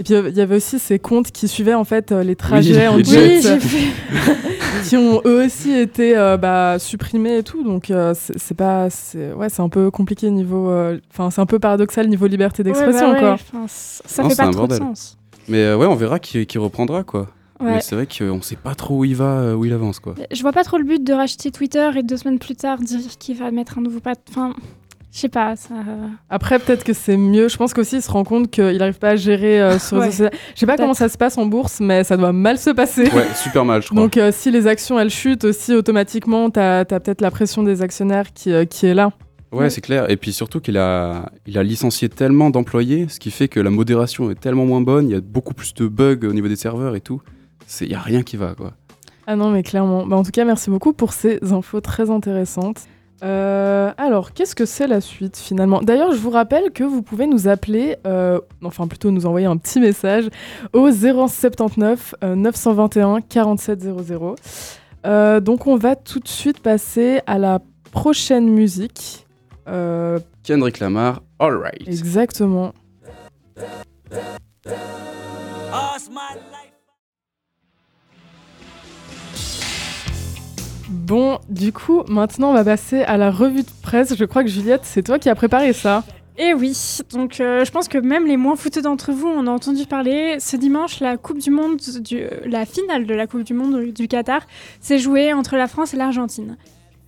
Et 0.00 0.04
puis 0.04 0.14
il 0.14 0.36
y 0.36 0.40
avait 0.40 0.54
aussi 0.56 0.78
ces 0.78 1.00
comptes 1.00 1.32
qui 1.32 1.48
suivaient 1.48 1.74
en 1.74 1.82
fait 1.84 2.12
les 2.12 2.36
trajets 2.36 2.86
en 2.86 2.96
les 2.98 3.04
jet. 3.04 3.36
Oui, 3.36 3.42
j'ai 3.42 3.58
fait. 3.58 3.86
qui 4.86 4.96
ont 4.96 5.20
eux 5.24 5.44
aussi 5.46 5.72
été 5.72 6.16
euh, 6.16 6.36
bah, 6.36 6.78
supprimés 6.78 7.38
et 7.38 7.42
tout. 7.42 7.62
Donc 7.64 7.90
euh, 7.90 8.14
c'est 8.14 8.56
pas, 8.56 8.90
c'est 8.90 9.32
ouais, 9.32 9.48
c'est 9.48 9.62
un 9.62 9.68
peu 9.68 9.90
compliqué 9.90 10.30
niveau, 10.30 10.70
euh, 10.70 10.98
enfin 11.10 11.30
c'est 11.30 11.40
un 11.40 11.46
peu 11.46 11.58
paradoxal 11.58 12.08
niveau 12.08 12.26
liberté 12.26 12.62
d'expression 12.62 13.12
Ouais, 13.12 13.20
bah 13.20 13.32
ouais, 13.32 13.38
quoi. 13.52 13.64
ça 13.68 14.22
Non, 14.22 14.28
fait 14.28 14.34
c'est 14.34 14.42
pas 14.42 14.48
un 14.48 14.50
trop 14.50 14.60
bordel. 14.66 14.78
de 14.78 14.84
sens. 14.84 15.18
Mais 15.48 15.62
euh, 15.64 15.76
ouais, 15.76 15.86
on 15.86 15.94
verra 15.94 16.18
qui, 16.18 16.46
qui 16.46 16.58
reprendra 16.58 17.02
quoi. 17.04 17.28
Ouais. 17.60 17.74
Mais 17.74 17.80
c'est 17.80 17.94
vrai 17.96 18.06
qu'on 18.06 18.40
sait 18.42 18.54
pas 18.56 18.74
trop 18.74 18.98
où 18.98 19.04
il 19.04 19.16
va, 19.16 19.56
où 19.56 19.64
il 19.64 19.72
avance 19.72 19.98
quoi. 19.98 20.14
Je 20.30 20.40
vois 20.42 20.52
pas 20.52 20.62
trop 20.64 20.78
le 20.78 20.84
but 20.84 21.02
de 21.02 21.12
racheter 21.12 21.50
Twitter 21.50 21.90
et 21.96 22.02
deux 22.02 22.16
semaines 22.16 22.38
plus 22.38 22.54
tard 22.54 22.78
dire 22.78 23.00
qu'il 23.18 23.36
va 23.36 23.50
mettre 23.50 23.78
un 23.78 23.80
nouveau 23.80 23.98
pat. 24.00 24.18
Enfin, 24.30 24.54
je 25.12 25.20
sais 25.20 25.28
pas. 25.28 25.56
Ça... 25.56 25.74
Après 26.28 26.58
peut-être 26.58 26.84
que 26.84 26.92
c'est 26.92 27.16
mieux. 27.16 27.48
Je 27.48 27.56
pense 27.56 27.72
qu'aussi 27.74 27.96
il 27.96 28.02
se 28.02 28.10
rend 28.10 28.24
compte 28.24 28.50
qu'il 28.50 28.82
arrive 28.82 28.98
pas 28.98 29.10
à 29.10 29.16
gérer 29.16 29.60
euh, 29.60 29.78
sur 29.78 29.98
les 30.00 30.22
Ouais. 30.22 30.30
Je 30.54 30.60
sais 30.60 30.66
pas 30.66 30.76
comment 30.76 30.94
ça 30.94 31.08
se 31.08 31.18
passe 31.18 31.38
en 31.38 31.46
bourse, 31.46 31.80
mais 31.80 32.02
ça 32.02 32.16
doit 32.16 32.32
mal 32.32 32.58
se 32.58 32.70
passer. 32.70 33.04
Ouais, 33.10 33.26
super 33.34 33.64
mal, 33.64 33.82
je 33.82 33.88
crois. 33.88 34.00
Donc 34.00 34.16
euh, 34.16 34.30
si 34.32 34.50
les 34.50 34.66
actions 34.66 34.98
elles 34.98 35.10
chutent 35.10 35.44
aussi 35.44 35.74
automatiquement, 35.74 36.50
t'as 36.50 36.80
as, 36.80 36.84
peut-être 36.84 37.20
la 37.20 37.30
pression 37.30 37.62
des 37.62 37.82
actionnaires 37.82 38.32
qui, 38.32 38.52
euh, 38.52 38.64
qui 38.64 38.86
est 38.86 38.94
là. 38.94 39.12
Ouais, 39.52 39.70
c'est 39.70 39.80
clair. 39.80 40.10
Et 40.10 40.16
puis 40.16 40.32
surtout 40.32 40.60
qu'il 40.60 40.76
a, 40.76 41.30
il 41.46 41.56
a 41.56 41.62
licencié 41.62 42.08
tellement 42.08 42.50
d'employés, 42.50 43.06
ce 43.08 43.18
qui 43.18 43.30
fait 43.30 43.48
que 43.48 43.60
la 43.60 43.70
modération 43.70 44.30
est 44.30 44.38
tellement 44.38 44.66
moins 44.66 44.80
bonne, 44.80 45.08
il 45.08 45.12
y 45.12 45.16
a 45.16 45.20
beaucoup 45.20 45.54
plus 45.54 45.72
de 45.74 45.86
bugs 45.88 46.18
au 46.22 46.32
niveau 46.32 46.48
des 46.48 46.56
serveurs 46.56 46.96
et 46.96 47.00
tout. 47.00 47.22
Il 47.80 47.90
y 47.90 47.94
a 47.94 48.00
rien 48.00 48.22
qui 48.22 48.36
va, 48.36 48.54
quoi. 48.54 48.72
Ah 49.26 49.36
non, 49.36 49.50
mais 49.50 49.62
clairement. 49.62 50.06
Bah, 50.06 50.16
en 50.16 50.22
tout 50.22 50.30
cas, 50.30 50.44
merci 50.44 50.70
beaucoup 50.70 50.92
pour 50.92 51.12
ces 51.12 51.38
infos 51.52 51.80
très 51.80 52.10
intéressantes. 52.10 52.86
Euh, 53.22 53.92
alors, 53.96 54.32
qu'est-ce 54.32 54.54
que 54.54 54.64
c'est 54.64 54.86
la 54.86 55.00
suite 55.00 55.36
finalement? 55.36 55.80
D'ailleurs, 55.82 56.12
je 56.12 56.18
vous 56.18 56.30
rappelle 56.30 56.70
que 56.70 56.84
vous 56.84 57.02
pouvez 57.02 57.26
nous 57.26 57.48
appeler, 57.48 57.96
euh, 58.06 58.40
enfin 58.64 58.86
plutôt 58.86 59.10
nous 59.10 59.26
envoyer 59.26 59.46
un 59.46 59.56
petit 59.56 59.80
message 59.80 60.28
au 60.72 60.90
079 60.90 62.14
euh, 62.22 62.34
921 62.34 63.20
4700. 63.22 64.34
Euh, 65.06 65.40
donc, 65.40 65.66
on 65.66 65.76
va 65.76 65.96
tout 65.96 66.20
de 66.20 66.28
suite 66.28 66.60
passer 66.60 67.20
à 67.26 67.38
la 67.38 67.60
prochaine 67.90 68.48
musique. 68.48 69.26
Euh, 69.68 70.18
Kendrick 70.44 70.78
Lamar, 70.78 71.22
alright. 71.38 71.86
exactement. 71.86 72.72
Bon, 81.08 81.38
du 81.48 81.72
coup, 81.72 82.02
maintenant 82.06 82.50
on 82.50 82.52
va 82.52 82.64
passer 82.64 83.00
à 83.00 83.16
la 83.16 83.30
revue 83.30 83.62
de 83.62 83.70
presse. 83.80 84.14
Je 84.14 84.24
crois 84.26 84.44
que 84.44 84.50
Juliette, 84.50 84.82
c'est 84.84 85.02
toi 85.02 85.18
qui 85.18 85.30
as 85.30 85.34
préparé 85.34 85.72
ça. 85.72 86.04
Et 86.36 86.52
oui, 86.52 86.76
donc 87.14 87.40
euh, 87.40 87.64
je 87.64 87.70
pense 87.70 87.88
que 87.88 87.96
même 87.96 88.26
les 88.26 88.36
moins 88.36 88.56
fouteux 88.56 88.82
d'entre 88.82 89.12
vous 89.12 89.26
en 89.26 89.46
ont 89.46 89.54
entendu 89.54 89.86
parler. 89.86 90.36
Ce 90.38 90.54
dimanche, 90.54 91.00
la 91.00 91.16
Coupe 91.16 91.38
du 91.38 91.50
Monde, 91.50 91.80
euh, 92.12 92.28
la 92.44 92.66
finale 92.66 93.06
de 93.06 93.14
la 93.14 93.26
Coupe 93.26 93.42
du 93.42 93.54
Monde 93.54 93.86
du 93.90 94.06
Qatar 94.06 94.42
s'est 94.82 94.98
jouée 94.98 95.32
entre 95.32 95.56
la 95.56 95.66
France 95.66 95.94
et 95.94 95.96
l'Argentine. 95.96 96.58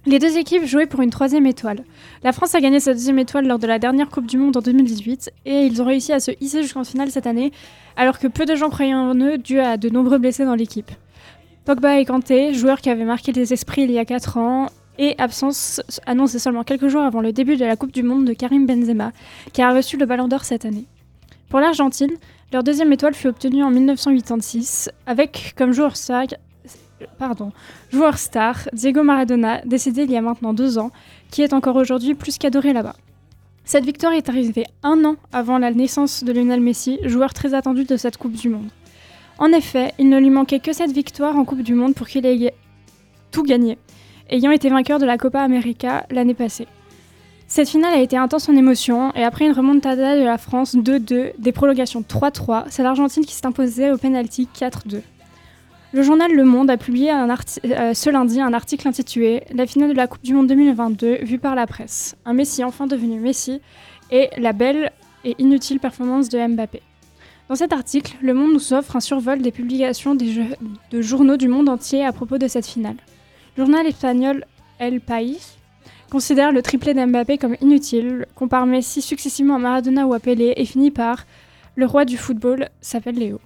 Les 0.06 0.18
deux 0.18 0.38
équipes 0.38 0.64
jouaient 0.64 0.86
pour 0.86 1.02
une 1.02 1.10
troisième 1.10 1.46
étoile. 1.46 1.84
La 2.22 2.32
France 2.32 2.54
a 2.54 2.62
gagné 2.62 2.80
sa 2.80 2.94
deuxième 2.94 3.18
étoile 3.18 3.46
lors 3.46 3.58
de 3.58 3.66
la 3.66 3.78
dernière 3.78 4.08
Coupe 4.08 4.26
du 4.26 4.38
Monde 4.38 4.56
en 4.56 4.62
2018 4.62 5.30
et 5.44 5.66
ils 5.66 5.82
ont 5.82 5.84
réussi 5.84 6.14
à 6.14 6.20
se 6.20 6.30
hisser 6.40 6.62
jusqu'en 6.62 6.84
finale 6.84 7.10
cette 7.10 7.26
année, 7.26 7.52
alors 7.96 8.18
que 8.18 8.28
peu 8.28 8.46
de 8.46 8.54
gens 8.54 8.70
croyaient 8.70 8.94
en 8.94 9.14
eux 9.16 9.36
dû 9.36 9.60
à 9.60 9.76
de 9.76 9.90
nombreux 9.90 10.16
blessés 10.16 10.46
dans 10.46 10.54
l'équipe. 10.54 10.90
Pogba 11.64 11.98
et 11.98 12.04
Kanté, 12.04 12.54
joueurs 12.54 12.80
qui 12.80 12.90
avaient 12.90 13.04
marqué 13.04 13.32
les 13.32 13.52
esprits 13.52 13.82
il 13.82 13.90
y 13.90 13.98
a 13.98 14.04
4 14.04 14.38
ans, 14.38 14.68
et 14.98 15.14
absence 15.18 15.80
annoncée 16.06 16.38
seulement 16.38 16.64
quelques 16.64 16.88
jours 16.88 17.02
avant 17.02 17.20
le 17.20 17.32
début 17.32 17.56
de 17.56 17.64
la 17.64 17.76
Coupe 17.76 17.92
du 17.92 18.02
Monde 18.02 18.24
de 18.24 18.32
Karim 18.32 18.66
Benzema, 18.66 19.12
qui 19.52 19.62
a 19.62 19.72
reçu 19.72 19.96
le 19.96 20.06
Ballon 20.06 20.28
d'Or 20.28 20.44
cette 20.44 20.64
année. 20.64 20.86
Pour 21.48 21.60
l'Argentine, 21.60 22.12
leur 22.52 22.62
deuxième 22.62 22.92
étoile 22.92 23.14
fut 23.14 23.28
obtenue 23.28 23.62
en 23.62 23.70
1986, 23.70 24.90
avec 25.06 25.54
comme 25.56 25.72
joueur 25.72 25.96
star, 25.96 26.24
joueur 27.90 28.18
star 28.18 28.68
Diego 28.72 29.02
Maradona, 29.02 29.60
décédé 29.64 30.02
il 30.02 30.10
y 30.10 30.16
a 30.16 30.22
maintenant 30.22 30.52
deux 30.52 30.78
ans, 30.78 30.90
qui 31.30 31.42
est 31.42 31.52
encore 31.52 31.76
aujourd'hui 31.76 32.14
plus 32.14 32.38
qu'adoré 32.38 32.72
là-bas. 32.72 32.96
Cette 33.64 33.84
victoire 33.84 34.12
est 34.12 34.28
arrivée 34.28 34.64
un 34.82 35.04
an 35.04 35.16
avant 35.32 35.58
la 35.58 35.70
naissance 35.72 36.24
de 36.24 36.32
Lionel 36.32 36.60
Messi, 36.60 36.98
joueur 37.04 37.32
très 37.32 37.54
attendu 37.54 37.84
de 37.84 37.96
cette 37.96 38.16
Coupe 38.16 38.32
du 38.32 38.48
Monde. 38.48 38.68
En 39.40 39.52
effet, 39.52 39.94
il 39.98 40.10
ne 40.10 40.18
lui 40.18 40.28
manquait 40.28 40.60
que 40.60 40.74
cette 40.74 40.92
victoire 40.92 41.34
en 41.36 41.46
Coupe 41.46 41.62
du 41.62 41.72
Monde 41.72 41.94
pour 41.94 42.06
qu'il 42.06 42.26
ait 42.26 42.54
tout 43.30 43.42
gagné, 43.42 43.78
ayant 44.28 44.50
été 44.50 44.68
vainqueur 44.68 44.98
de 44.98 45.06
la 45.06 45.16
Copa 45.16 45.40
América 45.40 46.04
l'année 46.10 46.34
passée. 46.34 46.68
Cette 47.46 47.70
finale 47.70 47.94
a 47.94 48.02
été 48.02 48.18
intense 48.18 48.50
en 48.50 48.54
émotion 48.54 49.14
et 49.14 49.24
après 49.24 49.46
une 49.46 49.52
remontada 49.52 50.18
de 50.18 50.24
la 50.24 50.36
France 50.36 50.76
2-2, 50.76 51.32
des 51.38 51.52
prolongations 51.52 52.02
3-3, 52.02 52.66
c'est 52.68 52.82
l'Argentine 52.82 53.24
qui 53.24 53.32
s'est 53.32 53.46
imposée 53.46 53.90
au 53.90 53.96
penalty 53.96 54.46
4-2. 54.54 55.00
Le 55.92 56.02
journal 56.02 56.30
Le 56.32 56.44
Monde 56.44 56.70
a 56.70 56.76
publié 56.76 57.10
euh, 57.10 57.94
ce 57.94 58.10
lundi 58.10 58.42
un 58.42 58.52
article 58.52 58.86
intitulé 58.86 59.44
La 59.54 59.66
finale 59.66 59.88
de 59.88 59.96
la 59.96 60.06
Coupe 60.06 60.22
du 60.22 60.34
Monde 60.34 60.48
2022 60.48 61.24
vue 61.24 61.38
par 61.38 61.54
la 61.54 61.66
presse. 61.66 62.14
Un 62.26 62.34
Messi 62.34 62.62
enfin 62.62 62.86
devenu 62.86 63.18
Messi 63.18 63.62
et 64.10 64.28
la 64.36 64.52
belle 64.52 64.92
et 65.24 65.34
inutile 65.38 65.80
performance 65.80 66.28
de 66.28 66.46
Mbappé. 66.46 66.82
Dans 67.50 67.56
cet 67.56 67.72
article, 67.72 68.16
Le 68.22 68.32
Monde 68.32 68.52
nous 68.52 68.72
offre 68.72 68.94
un 68.94 69.00
survol 69.00 69.42
des 69.42 69.50
publications 69.50 70.14
de 70.14 71.02
journaux 71.02 71.36
du 71.36 71.48
monde 71.48 71.68
entier 71.68 72.04
à 72.04 72.12
propos 72.12 72.38
de 72.38 72.46
cette 72.46 72.64
finale. 72.64 72.94
Le 73.56 73.64
journal 73.64 73.84
espagnol 73.88 74.44
El 74.78 75.00
País 75.00 75.40
considère 76.12 76.52
le 76.52 76.62
triplé 76.62 76.94
d'Mbappé 76.94 77.38
comme 77.38 77.56
inutile, 77.60 78.26
compare 78.36 78.66
Messi 78.66 79.02
successivement 79.02 79.56
à 79.56 79.58
Maradona 79.58 80.06
ou 80.06 80.14
à 80.14 80.20
Pelé 80.20 80.52
et 80.56 80.64
finit 80.64 80.92
par 80.92 81.26
Le 81.74 81.86
roi 81.86 82.04
du 82.04 82.16
football 82.16 82.68
s'appelle 82.80 83.16
Léo. 83.16 83.40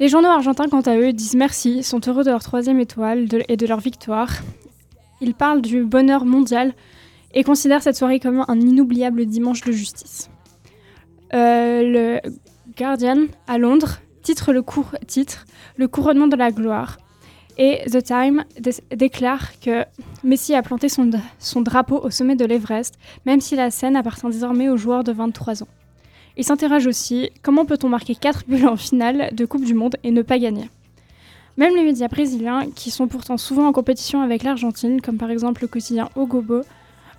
Les 0.00 0.08
journaux 0.08 0.26
argentins, 0.26 0.68
quant 0.68 0.80
à 0.80 0.96
eux, 0.96 1.12
disent 1.12 1.36
merci, 1.36 1.84
sont 1.84 2.00
heureux 2.08 2.24
de 2.24 2.30
leur 2.30 2.42
troisième 2.42 2.80
étoile 2.80 3.28
et 3.46 3.56
de 3.56 3.66
leur 3.68 3.78
victoire. 3.78 4.30
Ils 5.20 5.34
parlent 5.34 5.62
du 5.62 5.84
bonheur 5.84 6.24
mondial 6.24 6.74
et 7.34 7.44
considèrent 7.44 7.84
cette 7.84 7.94
soirée 7.94 8.18
comme 8.18 8.44
un 8.48 8.60
inoubliable 8.60 9.26
dimanche 9.26 9.60
de 9.60 9.70
justice. 9.70 10.28
Euh, 11.34 12.18
Guardian, 12.76 13.26
à 13.46 13.58
Londres, 13.58 13.98
titre 14.22 14.52
le, 14.52 14.62
cour- 14.62 14.94
titre 15.06 15.46
le 15.76 15.88
couronnement 15.88 16.26
de 16.26 16.36
la 16.36 16.50
gloire. 16.50 16.98
Et 17.56 17.82
The 17.88 18.02
Time 18.02 18.44
dé- 18.58 18.72
déclare 18.96 19.60
que 19.60 19.84
Messi 20.24 20.54
a 20.54 20.62
planté 20.62 20.88
son, 20.88 21.08
drapeau 21.62 22.00
au 22.02 22.10
sommet 22.10 22.34
de 22.34 22.44
l'Everest, 22.44 22.94
même 23.26 23.40
si 23.40 23.54
la 23.54 23.70
scène 23.70 23.94
appartient 23.94 24.26
désormais 24.26 24.68
au 24.68 24.76
joueur 24.76 25.04
de 25.04 25.12
23 25.12 25.62
ans. 25.62 25.68
Il 26.36 26.42
s'interroge 26.42 26.88
aussi 26.88 27.30
comment 27.42 27.64
peut-on 27.64 27.88
marquer 27.88 28.16
4 28.16 28.44
buts 28.48 28.64
en 28.66 28.76
finale 28.76 29.30
de 29.32 29.44
Coupe 29.44 29.64
du 29.64 29.74
Monde 29.74 29.94
et 30.02 30.10
ne 30.10 30.22
pas 30.22 30.38
gagner? 30.40 30.68
Même 31.56 31.76
les 31.76 31.84
médias 31.84 32.08
brésiliens, 32.08 32.66
qui 32.74 32.90
sont 32.90 33.06
pourtant 33.06 33.36
souvent 33.36 33.68
en 33.68 33.72
compétition 33.72 34.20
avec 34.20 34.42
l'Argentine, 34.42 35.00
comme 35.00 35.18
par 35.18 35.30
exemple 35.30 35.62
le 35.62 35.68
quotidien 35.68 36.08
O 36.16 36.22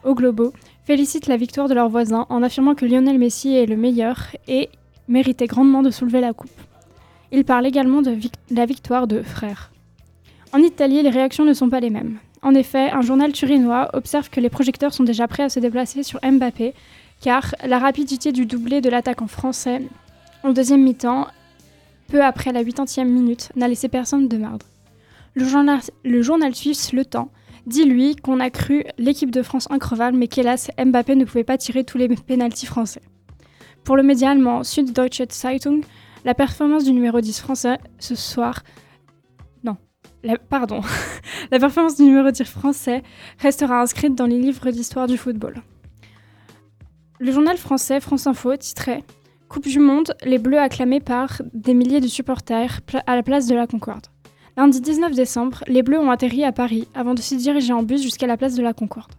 O 0.03 0.13
Globo, 0.15 0.51
félicitent 0.83 1.27
la 1.27 1.37
victoire 1.37 1.69
de 1.69 1.73
leurs 1.73 1.87
voisins 1.87 2.25
en 2.27 2.43
affirmant 2.43 2.75
que 2.75 2.85
Lionel 2.85 3.17
Messi 3.17 3.55
est 3.55 3.65
le 3.65 3.77
meilleur 3.77 4.27
et 4.49 4.67
méritait 5.07 5.47
grandement 5.47 5.83
de 5.83 5.91
soulever 5.91 6.21
la 6.21 6.33
coupe. 6.33 6.49
Ils 7.31 7.45
parlent 7.45 7.65
également 7.65 8.01
de 8.01 8.17
la 8.51 8.65
victoire 8.65 9.07
de 9.07 9.21
frères. 9.21 9.71
En 10.53 10.59
Italie, 10.59 11.01
les 11.01 11.09
réactions 11.09 11.45
ne 11.45 11.53
sont 11.53 11.69
pas 11.69 11.79
les 11.79 11.89
mêmes. 11.89 12.17
En 12.41 12.53
effet, 12.53 12.91
un 12.91 13.01
journal 13.01 13.31
turinois 13.31 13.89
observe 13.93 14.29
que 14.29 14.39
les 14.39 14.49
projecteurs 14.49 14.93
sont 14.93 15.03
déjà 15.03 15.27
prêts 15.27 15.43
à 15.43 15.49
se 15.49 15.59
déplacer 15.59 16.03
sur 16.03 16.19
Mbappé, 16.23 16.73
car 17.21 17.55
la 17.65 17.79
rapidité 17.79 18.31
du 18.31 18.45
doublé 18.45 18.81
de 18.81 18.89
l'attaquant 18.89 19.27
français 19.27 19.81
en 20.43 20.51
deuxième 20.51 20.83
mi-temps, 20.83 21.25
peu 22.07 22.23
après 22.23 22.51
la 22.51 22.63
80e 22.63 23.05
minute, 23.05 23.49
n'a 23.55 23.67
laissé 23.67 23.87
personne 23.89 24.27
de 24.27 24.37
marde. 24.37 24.61
Le 25.33 25.43
journal, 25.43 25.79
le 26.03 26.21
journal 26.21 26.53
suisse 26.53 26.93
Le 26.93 27.03
Temps 27.03 27.31
dit 27.65 27.83
lui 27.83 28.15
qu'on 28.15 28.39
a 28.39 28.51
cru 28.51 28.83
l'équipe 28.99 29.31
de 29.31 29.41
France 29.41 29.67
increvable, 29.71 30.15
mais 30.15 30.27
qu'hélas, 30.27 30.69
Mbappé 30.77 31.15
ne 31.15 31.25
pouvait 31.25 31.43
pas 31.43 31.57
tirer 31.57 31.83
tous 31.83 31.97
les 31.97 32.07
pénaltys 32.07 32.67
français. 32.67 33.01
Pour 33.85 33.95
le 33.95 34.01
média 34.01 34.31
allemand 34.31 34.63
Süddeutsche 34.63 35.21
Zeitung, 35.31 35.81
la 36.25 36.33
performance 36.33 36.85
du 36.85 36.91
numéro 36.91 37.21
10 37.21 37.39
français 37.39 37.77
ce 37.99 38.15
soir. 38.15 38.63
Non, 39.63 39.77
pardon. 40.49 40.81
la 41.51 41.59
performance 41.59 41.95
du 41.95 42.03
numéro 42.03 42.31
10 42.31 42.45
français 42.45 43.03
restera 43.37 43.79
inscrite 43.79 44.15
dans 44.15 44.25
les 44.25 44.39
livres 44.39 44.71
d'histoire 44.71 45.05
du 45.05 45.17
football. 45.17 45.61
Le 47.19 47.31
journal 47.31 47.57
français 47.57 47.99
France 47.99 48.25
Info 48.25 48.57
titrait 48.57 49.03
Coupe 49.49 49.67
du 49.67 49.79
Monde, 49.79 50.15
les 50.23 50.39
Bleus 50.39 50.57
acclamés 50.57 50.99
par 50.99 51.43
des 51.53 51.75
milliers 51.75 52.01
de 52.01 52.07
supporters 52.07 52.81
à 53.05 53.15
la 53.15 53.21
place 53.21 53.45
de 53.45 53.53
la 53.53 53.67
Concorde. 53.67 54.07
Lundi 54.57 54.81
19 54.81 55.13
décembre, 55.13 55.63
les 55.67 55.83
Bleus 55.83 55.99
ont 55.99 56.09
atterri 56.09 56.43
à 56.43 56.51
Paris 56.51 56.87
avant 56.95 57.13
de 57.13 57.21
se 57.21 57.35
diriger 57.35 57.71
en 57.71 57.83
bus 57.83 58.01
jusqu'à 58.01 58.25
la 58.25 58.35
place 58.35 58.55
de 58.55 58.63
la 58.63 58.73
Concorde. 58.73 59.11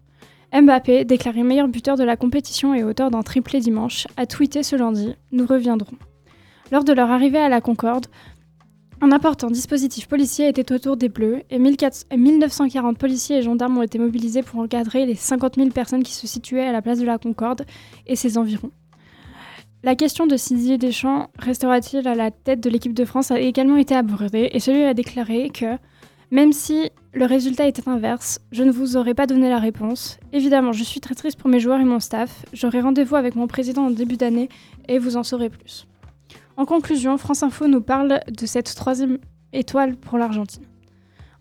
Mbappé, 0.52 1.04
déclaré 1.04 1.42
meilleur 1.42 1.68
buteur 1.68 1.96
de 1.96 2.04
la 2.04 2.16
compétition 2.16 2.74
et 2.74 2.84
auteur 2.84 3.10
d'un 3.10 3.22
triplé 3.22 3.60
dimanche, 3.60 4.06
a 4.16 4.26
tweeté 4.26 4.62
ce 4.62 4.76
lundi 4.76 5.14
Nous 5.32 5.46
reviendrons. 5.46 5.96
Lors 6.72 6.84
de 6.84 6.92
leur 6.92 7.10
arrivée 7.10 7.38
à 7.38 7.48
la 7.48 7.60
Concorde, 7.60 8.06
un 9.02 9.12
important 9.12 9.50
dispositif 9.50 10.08
policier 10.08 10.48
était 10.48 10.72
autour 10.72 10.96
des 10.96 11.10
Bleus 11.10 11.42
et 11.50 11.58
1400 11.58 12.06
et 12.10 12.16
1940 12.16 12.96
policiers 12.96 13.36
et 13.36 13.42
gendarmes 13.42 13.76
ont 13.76 13.82
été 13.82 13.98
mobilisés 13.98 14.42
pour 14.42 14.60
encadrer 14.60 15.04
les 15.04 15.14
50 15.14 15.56
000 15.56 15.68
personnes 15.68 16.02
qui 16.02 16.12
se 16.12 16.26
situaient 16.26 16.66
à 16.66 16.72
la 16.72 16.80
place 16.80 16.98
de 16.98 17.04
la 17.04 17.18
Concorde 17.18 17.66
et 18.06 18.16
ses 18.16 18.38
environs. 18.38 18.70
La 19.82 19.94
question 19.94 20.26
de 20.26 20.34
Didier 20.34 20.78
Deschamps 20.78 21.28
restera-t-il 21.38 22.08
à 22.08 22.14
la 22.14 22.30
tête 22.30 22.60
de 22.60 22.70
l'équipe 22.70 22.94
de 22.94 23.04
France 23.04 23.30
a 23.30 23.38
également 23.38 23.76
été 23.76 23.94
abordée 23.94 24.48
et 24.52 24.60
celui 24.60 24.82
a 24.82 24.94
déclaré 24.94 25.50
que 25.50 25.76
même 26.30 26.52
si 26.52 26.90
le 27.16 27.24
résultat 27.24 27.66
était 27.66 27.88
inverse, 27.88 28.40
je 28.52 28.62
ne 28.62 28.70
vous 28.70 28.98
aurais 28.98 29.14
pas 29.14 29.26
donné 29.26 29.48
la 29.48 29.58
réponse. 29.58 30.18
Évidemment, 30.34 30.72
je 30.72 30.84
suis 30.84 31.00
très 31.00 31.14
triste 31.14 31.38
pour 31.38 31.48
mes 31.48 31.60
joueurs 31.60 31.80
et 31.80 31.84
mon 31.84 31.98
staff. 31.98 32.44
J'aurai 32.52 32.82
rendez-vous 32.82 33.16
avec 33.16 33.34
mon 33.36 33.46
président 33.46 33.86
en 33.86 33.90
début 33.90 34.18
d'année 34.18 34.50
et 34.86 34.98
vous 34.98 35.16
en 35.16 35.22
saurez 35.22 35.48
plus. 35.48 35.86
En 36.58 36.66
conclusion, 36.66 37.16
France 37.16 37.42
Info 37.42 37.68
nous 37.68 37.80
parle 37.80 38.20
de 38.28 38.44
cette 38.44 38.74
troisième 38.74 39.16
étoile 39.54 39.96
pour 39.96 40.18
l'Argentine. 40.18 40.64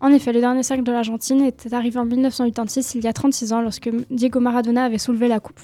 En 0.00 0.08
effet, 0.08 0.32
le 0.32 0.40
dernier 0.40 0.62
cercle 0.62 0.82
de 0.82 0.92
l'Argentine 0.92 1.42
était 1.42 1.74
arrivé 1.74 1.98
en 1.98 2.06
1986, 2.06 2.94
il 2.94 3.04
y 3.04 3.06
a 3.06 3.12
36 3.12 3.52
ans, 3.52 3.60
lorsque 3.60 3.90
Diego 4.10 4.40
Maradona 4.40 4.84
avait 4.84 4.98
soulevé 4.98 5.28
la 5.28 5.40
coupe. 5.40 5.60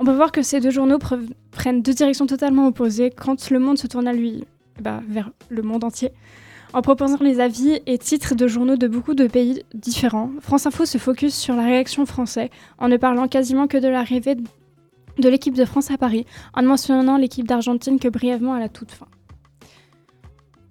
On 0.00 0.04
peut 0.04 0.14
voir 0.14 0.32
que 0.32 0.42
ces 0.42 0.58
deux 0.60 0.70
journaux 0.70 0.98
pre- 0.98 1.24
prennent 1.52 1.82
deux 1.82 1.94
directions 1.94 2.26
totalement 2.26 2.66
opposées 2.66 3.10
quand 3.10 3.50
le 3.50 3.60
monde 3.60 3.78
se 3.78 3.86
tourne 3.86 4.08
à 4.08 4.12
lui, 4.12 4.44
bah, 4.80 5.00
vers 5.08 5.30
le 5.48 5.62
monde 5.62 5.84
entier. 5.84 6.10
En 6.76 6.82
proposant 6.82 7.16
les 7.22 7.40
avis 7.40 7.80
et 7.86 7.96
titres 7.96 8.34
de 8.34 8.46
journaux 8.46 8.76
de 8.76 8.86
beaucoup 8.86 9.14
de 9.14 9.26
pays 9.26 9.62
différents, 9.72 10.28
France 10.42 10.66
Info 10.66 10.84
se 10.84 10.98
focus 10.98 11.34
sur 11.34 11.56
la 11.56 11.62
réaction 11.62 12.04
française 12.04 12.50
en 12.76 12.88
ne 12.88 12.98
parlant 12.98 13.28
quasiment 13.28 13.66
que 13.66 13.78
de 13.78 13.88
l'arrivée 13.88 14.34
de 14.34 15.28
l'équipe 15.30 15.54
de 15.54 15.64
France 15.64 15.90
à 15.90 15.96
Paris, 15.96 16.26
en 16.52 16.60
ne 16.60 16.66
mentionnant 16.66 17.16
l'équipe 17.16 17.48
d'Argentine 17.48 17.98
que 17.98 18.08
brièvement 18.08 18.52
à 18.52 18.60
la 18.60 18.68
toute 18.68 18.90
fin. 18.90 19.06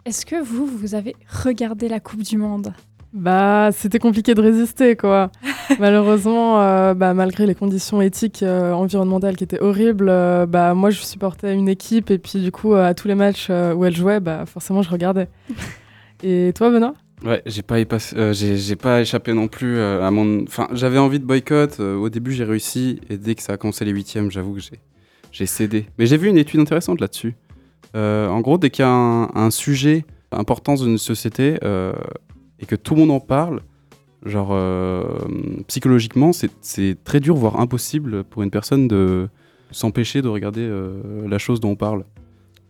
Est-ce 0.05 0.27
que 0.27 0.35
vous, 0.35 0.67
vous 0.67 0.93
avez 0.93 1.15
regardé 1.43 1.89
la 1.89 1.99
Coupe 1.99 2.21
du 2.21 2.37
Monde? 2.37 2.71
Bah, 3.11 3.71
c'était 3.71 3.97
compliqué 3.97 4.35
de 4.35 4.41
résister, 4.41 4.95
quoi. 4.95 5.31
Malheureusement, 5.79 6.61
euh, 6.61 6.93
bah, 6.93 7.15
malgré 7.15 7.47
les 7.47 7.55
conditions 7.55 7.99
éthiques, 7.99 8.43
euh, 8.43 8.73
environnementales 8.73 9.37
qui 9.37 9.43
étaient 9.43 9.59
horribles, 9.59 10.09
euh, 10.09 10.45
bah, 10.45 10.75
moi, 10.75 10.91
je 10.91 11.01
supportais 11.01 11.55
une 11.55 11.67
équipe 11.67 12.11
et 12.11 12.19
puis, 12.19 12.43
du 12.43 12.51
coup, 12.51 12.75
à 12.75 12.93
tous 12.93 13.07
les 13.07 13.15
matchs 13.15 13.49
où 13.49 13.85
elle 13.85 13.95
jouait, 13.95 14.19
bah, 14.19 14.45
forcément, 14.45 14.83
je 14.83 14.91
regardais. 14.91 15.29
et 16.23 16.53
toi, 16.53 16.69
Benoît? 16.69 16.95
Ouais, 17.23 17.41
j'ai 17.45 17.61
pas, 17.61 17.79
épass- 17.79 18.13
euh, 18.15 18.33
j'ai 18.33 18.75
pas 18.75 19.01
échappé 19.01 19.33
non 19.33 19.47
plus 19.47 19.77
euh, 19.77 20.05
à 20.05 20.11
mon. 20.11 20.43
Enfin, 20.43 20.67
j'avais 20.73 20.97
envie 20.97 21.19
de 21.19 21.25
boycott. 21.25 21.79
euh, 21.79 21.95
au 21.95 22.09
début, 22.09 22.33
j'ai 22.33 22.43
réussi. 22.43 22.99
Et 23.09 23.17
dès 23.17 23.35
que 23.35 23.41
ça 23.41 23.53
a 23.53 23.57
commencé 23.57 23.85
les 23.85 23.91
huitièmes, 23.91 24.31
j'avoue 24.31 24.53
que 24.53 24.61
j'ai, 25.31 25.45
cédé. 25.45 25.87
Mais 25.97 26.05
j'ai 26.05 26.17
vu 26.17 26.27
une 26.27 26.37
étude 26.37 26.59
intéressante 26.59 26.99
là-dessus. 26.99 27.35
En 27.93 28.41
gros, 28.41 28.57
dès 28.57 28.69
qu'il 28.69 28.83
y 28.83 28.87
a 28.87 28.91
un, 28.91 29.51
sujet 29.51 30.05
important 30.31 30.73
dans 30.73 30.83
une 30.83 30.97
société 30.97 31.57
et 32.59 32.65
que 32.65 32.75
tout 32.75 32.93
le 32.93 32.99
monde 32.99 33.11
en 33.11 33.21
parle, 33.21 33.61
genre 34.25 34.53
psychologiquement, 35.67 36.31
c'est, 36.33 37.03
très 37.05 37.21
dur, 37.21 37.35
voire 37.35 37.57
impossible 37.57 38.25
pour 38.25 38.43
une 38.43 38.51
personne 38.51 38.89
de 38.89 39.29
s'empêcher 39.71 40.21
de 40.21 40.27
regarder 40.27 40.69
la 41.25 41.37
chose 41.37 41.61
dont 41.61 41.71
on 41.71 41.75
parle. 41.77 42.03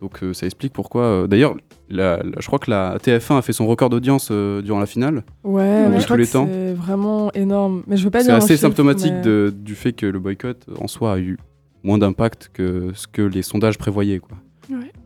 Donc 0.01 0.23
euh, 0.23 0.33
ça 0.33 0.45
explique 0.45 0.73
pourquoi. 0.73 1.03
euh, 1.03 1.27
D'ailleurs, 1.27 1.55
la- 1.89 2.17
la- 2.17 2.39
je 2.39 2.47
crois 2.47 2.59
que 2.59 2.69
la 2.69 2.97
TF1 2.99 3.37
a 3.37 3.41
fait 3.41 3.53
son 3.53 3.65
record 3.65 3.89
d'audience 3.89 4.29
euh, 4.31 4.61
durant 4.61 4.79
la 4.79 4.85
finale. 4.85 5.23
Ouais, 5.43 5.87
mais 5.87 5.95
tous 5.95 6.01
je 6.01 6.05
crois 6.05 6.17
les 6.17 6.25
que 6.25 6.31
temps. 6.33 6.47
c'est 6.51 6.73
vraiment 6.73 7.31
énorme. 7.33 7.83
Mais 7.87 7.95
je 7.97 8.03
veux 8.03 8.09
pas 8.11 8.19
C'est 8.19 8.25
dire 8.25 8.35
un 8.35 8.37
assez 8.37 8.49
chiffre, 8.49 8.61
symptomatique 8.61 9.13
mais- 9.13 9.21
de- 9.21 9.53
du 9.55 9.73
fait 9.75 9.93
que 9.93 10.05
le 10.05 10.19
boycott 10.19 10.65
en 10.79 10.87
soi 10.87 11.13
a 11.13 11.17
eu 11.19 11.37
moins 11.83 11.97
d'impact 11.97 12.49
que 12.53 12.91
ce 12.93 13.07
que 13.07 13.21
les 13.21 13.41
sondages 13.41 13.77
prévoyaient. 13.77 14.19
Quoi. 14.19 14.37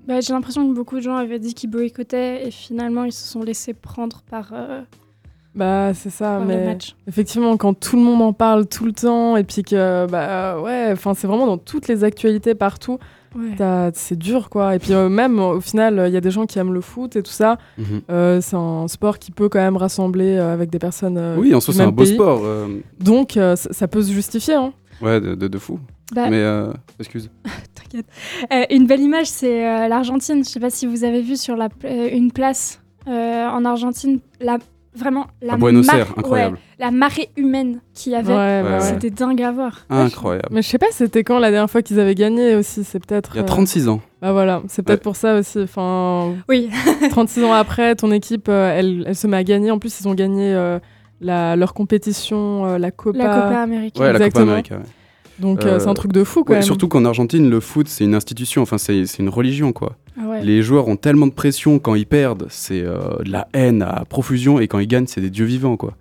Bah, 0.08 0.22
J'ai 0.22 0.34
l'impression 0.34 0.67
que 0.67 0.74
beaucoup 0.74 0.96
de 0.96 1.01
gens 1.01 1.15
avaient 1.17 1.38
dit 1.39 1.53
qu'ils 1.53 1.69
boycottaient 1.69 2.48
et 2.48 2.51
finalement 2.51 3.03
ils 3.03 3.12
se 3.12 3.27
sont 3.27 3.43
laissés 3.43 3.74
prendre 3.75 4.24
par, 4.29 4.50
euh, 4.53 4.81
Bah, 5.53 5.93
c'est 5.93 6.10
ça, 6.10 6.31
par 6.38 6.39
le 6.41 6.46
mais 6.48 6.65
match. 6.65 6.96
effectivement, 7.08 7.58
quand 7.58 7.74
tout 7.74 7.96
le 7.96 8.01
monde 8.01 8.22
en 8.22 8.34
parle 8.34 8.65
tout 8.67 8.86
le 8.86 8.91
temps 8.93 9.36
et 9.38 9.43
puis 9.43 9.62
que, 9.63 10.08
bah, 10.08 10.60
ouais, 10.62 10.89
enfin, 10.93 11.13
c'est 11.13 11.27
vraiment 11.27 11.46
dans 11.46 11.58
toutes 11.60 11.88
les 11.88 12.03
actualités 12.03 12.55
partout. 12.55 12.98
Ouais. 13.36 13.92
C'est 13.94 14.18
dur, 14.18 14.50
quoi. 14.50 14.76
Et 14.76 14.80
puis 14.80 14.94
euh, 14.94 15.08
même, 15.10 15.40
au 15.40 15.62
final, 15.62 16.04
il 16.08 16.14
y 16.14 16.18
a 16.18 16.22
des 16.22 16.32
gens 16.32 16.46
qui 16.46 16.58
aiment 16.60 16.74
le 16.74 16.82
foot 16.82 17.16
et 17.16 17.24
tout 17.24 17.32
ça. 17.32 17.58
Euh, 18.10 18.42
c'est 18.42 18.56
un 18.56 18.88
sport 18.88 19.20
qui 19.20 19.32
peut 19.32 19.50
quand 19.50 19.60
même 19.60 19.78
rassembler 19.78 20.38
euh, 20.38 20.54
avec 20.54 20.70
des 20.70 20.80
personnes. 20.80 21.18
euh, 21.18 21.36
oui, 21.38 21.54
en 21.54 21.60
soi, 21.60 21.74
c'est 21.74 21.82
un 21.82 21.92
beau 21.92 22.04
pays. 22.04 22.16
sport. 22.16 22.42
euh, 22.44 22.68
Donc, 23.00 23.38
euh, 23.38 23.56
ça, 23.56 23.72
ça 23.72 23.88
peut 23.88 24.02
se 24.02 24.12
justifier. 24.12 24.56
Hein. 24.56 24.74
ouais, 25.02 25.22
de, 25.22 25.36
de- 25.36 25.48
de 25.48 25.58
fou. 25.58 25.80
Bah, 26.14 26.30
Mais, 26.30 26.38
euh, 26.42 26.74
excuse. 27.00 27.30
T'inquiète. 27.76 28.08
Euh, 28.52 28.64
une 28.72 28.88
belle 28.88 29.02
image, 29.02 29.28
c'est 29.28 29.68
euh, 29.68 29.88
l'Argentine. 29.88 30.44
Je 30.44 30.50
sais 30.50 30.60
pas 30.60 30.72
si 30.72 30.88
vous 30.88 31.04
avez 31.04 31.22
vu 31.22 31.38
sur 31.38 31.56
la, 31.56 31.70
euh, 31.86 32.10
une 32.12 32.32
place 32.32 32.82
euh, 33.08 33.48
en 33.48 33.64
Argentine, 33.64 34.20
la, 34.42 34.58
vraiment 35.00 35.27
la, 35.41 35.53
À 35.53 35.58
Buenos 35.58 35.88
mar- 35.88 35.96
Aires, 35.96 36.13
incroyable. 36.18 36.56
ouais, 36.56 36.62
la 36.86 36.91
marée 36.91 37.29
humaine 37.38 37.79
qu'il 37.94 38.12
y 38.12 38.15
avait. 38.15 38.27
Ouais, 38.34 38.62
bah 38.63 38.70
ouais. 38.70 38.74
ouais. 38.75 38.82
C'était 38.82 39.10
dingue 39.10 39.41
à 39.41 39.51
voir. 39.51 39.86
Incroyable. 39.89 40.48
Mais 40.51 40.62
je 40.62 40.68
sais 40.68 40.77
pas, 40.77 40.88
c'était 40.91 41.24
quand 41.24 41.39
la 41.39 41.50
dernière 41.51 41.70
fois 41.70 41.82
qu'ils 41.82 42.00
avaient 42.00 42.15
gagné 42.15 42.56
aussi. 42.56 42.84
C'est 42.84 43.00
peut-être. 43.03 43.32
Il 43.34 43.38
y 43.38 43.39
a 43.39 43.44
euh, 43.44 43.48
36 43.48 43.88
ans. 43.88 44.01
Bah 44.22 44.32
voilà, 44.34 44.62
c'est 44.68 44.84
peut-être 44.84 45.00
Ouais. 45.00 45.03
pour 45.03 45.15
ça 45.15 45.36
aussi. 45.39 45.60
Enfin, 45.62 46.34
Oui. 46.48 46.70
36 47.10 47.44
ans 47.46 47.53
après, 47.53 47.96
ton 47.96 48.12
équipe, 48.12 48.48
euh, 48.50 48.77
elle, 48.77 49.03
elle 49.08 49.15
se 49.15 49.25
met 49.27 49.38
à 49.38 49.44
gagner. 49.44 49.72
En 49.72 49.79
plus, 49.79 50.00
ils 50.01 50.08
ont 50.08 50.13
gagné 50.13 50.53
euh, 50.53 50.77
la, 51.22 51.56
leur 51.56 51.74
compétition, 51.74 52.65
euh, 52.65 52.77
la 52.77 52.91
Copa. 52.91 53.18
La 53.18 53.25
Copa 53.25 53.62
américaine. 53.62 54.01
Ouais, 54.01 54.08
la 54.13 54.13
Copa 54.20 54.25
exactement. 54.25 54.51
América. 54.51 54.75
ouais. 54.77 54.84
Donc, 55.39 55.63
euh, 55.63 55.75
Euh, 55.75 55.79
c'est 55.79 55.88
un 55.88 55.94
truc 55.94 56.12
de 56.12 56.25
fou 56.25 56.44
quand 56.44 56.51
Ouais, 56.51 56.60
même. 56.60 56.65
surtout 56.65 56.89
qu'en 56.89 57.06
Argentine, 57.06 57.50
le 57.50 57.62
foot, 57.62 57.88
c'est 57.88 58.03
une 58.03 58.13
institution. 58.13 58.62
Enfin, 58.62 58.77
c'est 58.77 59.06
c'est 59.06 59.20
une 59.24 59.29
religion, 59.29 59.72
quoi. 59.72 59.96
Ouais. 60.39 60.46
Les 60.46 60.62
joueurs 60.62 60.88
ont 60.88 60.96
tellement 60.96 61.27
de 61.27 61.31
pression 61.31 61.79
quand 61.79 61.96
ils 61.96 62.05
perdent, 62.05 62.48
c'est 62.50 62.81
euh, 62.81 62.98
de 63.24 63.31
la 63.31 63.48
haine 63.53 63.81
à 63.81 64.03
profusion, 64.08 64.60
et 64.60 64.67
quand 64.67 64.79
ils 64.79 64.88
gagnent, 64.88 65.08
c'est 65.08 65.22
des 65.22 65.29
dieux 65.29 65.46
vivants, 65.46 65.77
quoi. 65.77 65.93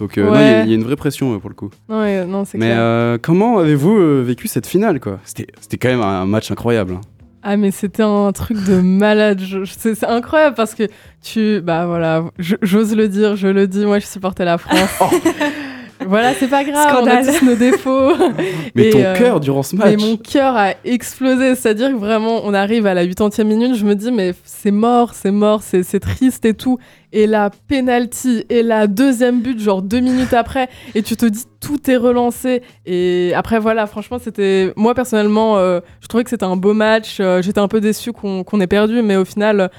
Donc, 0.00 0.18
euh, 0.18 0.22
il 0.22 0.26
y 0.26 0.28
a- 0.28 0.32
Ouais. 0.32 0.62
il 0.64 0.68
y, 0.70 0.72
a 0.72 0.76
une 0.76 0.84
vraie 0.84 0.96
pression 0.96 1.34
euh, 1.34 1.38
pour 1.38 1.50
le 1.50 1.54
coup. 1.56 1.70
Ouais, 1.88 2.24
non, 2.26 2.44
Mais 2.54 2.58
clair. 2.60 3.18
comment 3.22 3.58
avez-vous 3.58 4.22
vécu 4.24 4.48
cette 4.48 4.66
finale, 4.66 5.00
quoi? 5.00 5.18
C'était 5.24 5.46
c'était 5.60 5.76
quand 5.78 5.88
même 5.88 6.02
un 6.02 6.26
match 6.26 6.50
incroyable. 6.50 6.94
hein. 6.94 7.00
Ah, 7.46 7.58
mais 7.58 7.70
c'était 7.72 8.02
un 8.02 8.32
truc 8.32 8.56
de 8.64 8.80
malade. 8.80 9.38
C'est 9.66 10.02
incroyable 10.04 10.56
parce 10.56 10.74
que 10.74 10.84
tu. 11.22 11.60
Bah 11.60 11.84
voilà, 11.86 12.24
j'ose 12.38 12.96
le 12.96 13.06
dire, 13.06 13.36
je 13.36 13.48
le 13.48 13.68
dis. 13.68 13.84
Moi, 13.84 13.98
je 13.98 14.06
supportais 14.06 14.46
la 14.46 14.56
France. 14.56 14.88
voilà, 16.06 16.34
c'est 16.34 16.48
pas 16.48 16.64
grave, 16.64 16.88
Scandale. 16.88 17.24
on 17.24 17.28
a 17.28 17.32
tous 17.38 17.44
nos 17.44 17.54
défauts. 17.54 18.12
Mais 18.74 18.88
Et, 18.88 18.90
ton 18.90 18.98
euh, 19.02 19.14
cœur 19.14 19.40
durant 19.40 19.62
ce 19.62 19.76
Mais 19.76 19.92
match. 19.96 20.00
mon 20.00 20.16
cœur 20.16 20.56
a 20.56 20.72
explosé, 20.84 21.54
c'est-à-dire 21.54 21.90
que 21.90 21.96
vraiment, 21.96 22.42
on 22.44 22.54
arrive 22.54 22.86
à 22.86 22.94
la 22.94 23.04
80e 23.04 23.44
minute, 23.44 23.74
je 23.76 23.84
me 23.84 23.94
dis, 23.94 24.10
mais 24.12 24.34
c'est 24.44 24.70
mort, 24.70 25.14
c'est 25.14 25.30
mort, 25.30 25.62
c'est 25.62 26.00
triste 26.00 26.44
et 26.44 26.54
tout. 26.54 26.78
Et 27.12 27.26
la 27.26 27.50
penalty, 27.68 28.44
et 28.50 28.62
la 28.62 28.86
deuxième 28.86 29.40
but, 29.40 29.60
genre 29.60 29.82
deux 29.82 30.00
minutes 30.00 30.32
après, 30.32 30.68
et 30.94 31.02
tu 31.02 31.16
te 31.16 31.26
dis, 31.26 31.44
tout 31.60 31.88
est 31.90 31.96
relancé. 31.96 32.62
Et 32.86 33.32
après, 33.36 33.58
voilà, 33.60 33.86
franchement, 33.86 34.18
c'était. 34.18 34.72
Moi, 34.76 34.94
personnellement, 34.94 35.58
euh, 35.58 35.80
je 36.00 36.08
trouvais 36.08 36.24
que 36.24 36.30
c'était 36.30 36.44
un 36.44 36.56
beau 36.56 36.74
match. 36.74 37.18
euh, 37.20 37.40
J'étais 37.40 37.60
un 37.60 37.68
peu 37.68 37.80
déçu 37.80 38.12
qu'on 38.12 38.42
qu'on 38.44 38.60
ait 38.60 38.66
perdu, 38.66 39.00
mais 39.02 39.16
au 39.16 39.24
final. 39.24 39.70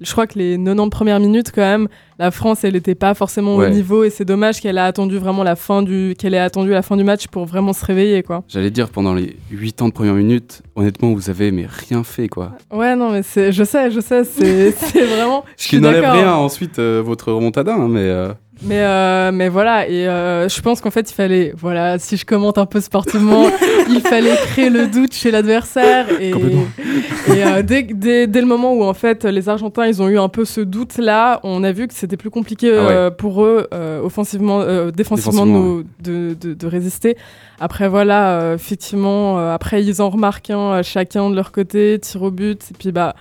Je 0.00 0.10
crois 0.12 0.26
que 0.26 0.38
les 0.38 0.56
90 0.56 0.88
premières 0.90 1.20
minutes, 1.20 1.52
quand 1.54 1.60
même, 1.60 1.88
la 2.18 2.30
France, 2.30 2.64
elle 2.64 2.72
n'était 2.72 2.94
pas 2.94 3.12
forcément 3.14 3.56
Ouais. 3.56 3.66
au 3.66 3.70
niveau 3.70 4.02
et 4.04 4.10
c'est 4.10 4.24
dommage 4.24 4.60
qu'elle 4.60 4.78
a 4.78 4.86
attendu 4.86 5.18
vraiment 5.18 5.42
la 5.42 5.56
fin 5.56 5.82
du, 5.82 6.14
qu'elle 6.18 6.32
ait 6.34 6.38
attendu 6.38 6.70
la 6.70 6.82
fin 6.82 6.96
du 6.96 7.04
match 7.04 7.26
pour 7.26 7.44
vraiment 7.44 7.72
se 7.72 7.84
réveiller, 7.84 8.22
quoi. 8.22 8.42
J'allais 8.48 8.70
dire, 8.70 8.88
pendant 8.88 9.12
les 9.14 9.36
8 9.50 9.82
ans 9.82 9.88
de 9.88 9.92
première 9.92 10.14
minute, 10.14 10.62
honnêtement, 10.74 11.12
vous 11.12 11.28
avez 11.28 11.50
mais 11.52 11.66
rien 11.68 12.02
fait, 12.02 12.28
quoi. 12.28 12.52
Ouais, 12.72 12.96
non, 12.96 13.10
mais 13.12 13.22
c'est, 13.22 13.52
je 13.52 13.62
sais, 13.64 13.90
je 13.90 14.00
sais, 14.00 14.24
c'est, 14.24 14.70
vraiment. 15.14 15.44
Ce 15.56 15.68
qui 15.68 15.78
n'enlève 15.80 16.10
rien 16.10 16.34
ensuite, 16.34 16.78
euh, 16.78 17.02
votre 17.04 17.32
remontada, 17.32 17.74
hein, 17.74 17.88
mais... 17.88 18.00
euh, 18.00 18.32
Mais, 18.62 18.80
euh, 18.80 19.32
mais 19.32 19.48
voilà, 19.48 19.88
et 19.88 20.06
euh, 20.06 20.46
je 20.48 20.60
pense 20.60 20.82
qu'en 20.82 20.90
fait, 20.90 21.10
il 21.10 21.14
fallait, 21.14 21.54
voilà, 21.56 21.98
si 21.98 22.18
je 22.18 22.26
commente 22.26 22.58
un 22.58 22.66
peu 22.66 22.80
sportivement, 22.80 23.46
il 23.88 24.00
fallait 24.02 24.36
créer 24.36 24.68
le 24.68 24.86
doute 24.86 25.14
chez 25.14 25.30
l'adversaire. 25.30 26.06
Et, 26.20 26.34
euh, 26.34 27.62
dès, 27.62 27.82
dès, 27.84 28.26
dès 28.26 28.40
le 28.40 28.46
moment 28.46 28.74
où, 28.74 28.82
en 28.84 28.92
fait, 28.92 29.24
les 29.24 29.48
Argentins, 29.48 29.86
ils 29.86 30.02
ont 30.02 30.08
eu 30.08 30.18
un 30.18 30.28
peu 30.28 30.44
ce 30.44 30.60
doute-là, 30.60 31.40
on 31.42 31.64
a 31.64 31.72
vu 31.72 31.88
que 31.88 31.94
c'était 31.94 32.18
plus 32.18 32.28
compliqué 32.30 32.70
Ah 32.76 32.82
ouais. 32.86 32.92
euh, 32.92 33.10
pour 33.10 33.42
eux, 33.44 33.66
euh, 33.72 34.02
offensivement, 34.02 34.60
euh, 34.60 34.90
défensivement, 34.90 35.46
de, 35.46 35.52
Défensivement, 35.52 35.74
nous- 35.76 35.84
de, 36.02 36.36
de, 36.48 36.54
de 36.54 36.66
résister. 36.66 37.16
Après, 37.60 37.88
voilà, 37.88 38.40
euh, 38.40 38.54
effectivement, 38.56 39.38
euh, 39.38 39.54
après, 39.54 39.82
ils 39.82 40.02
en 40.02 40.10
remarquent 40.10 40.50
un 40.50 40.72
euh, 40.74 40.82
chacun 40.82 41.30
de 41.30 41.34
leur 41.34 41.50
côté, 41.52 41.98
tir 41.98 42.22
au 42.22 42.30
but, 42.30 42.62
et 42.70 42.74
puis, 42.78 42.92
bah. 42.92 43.14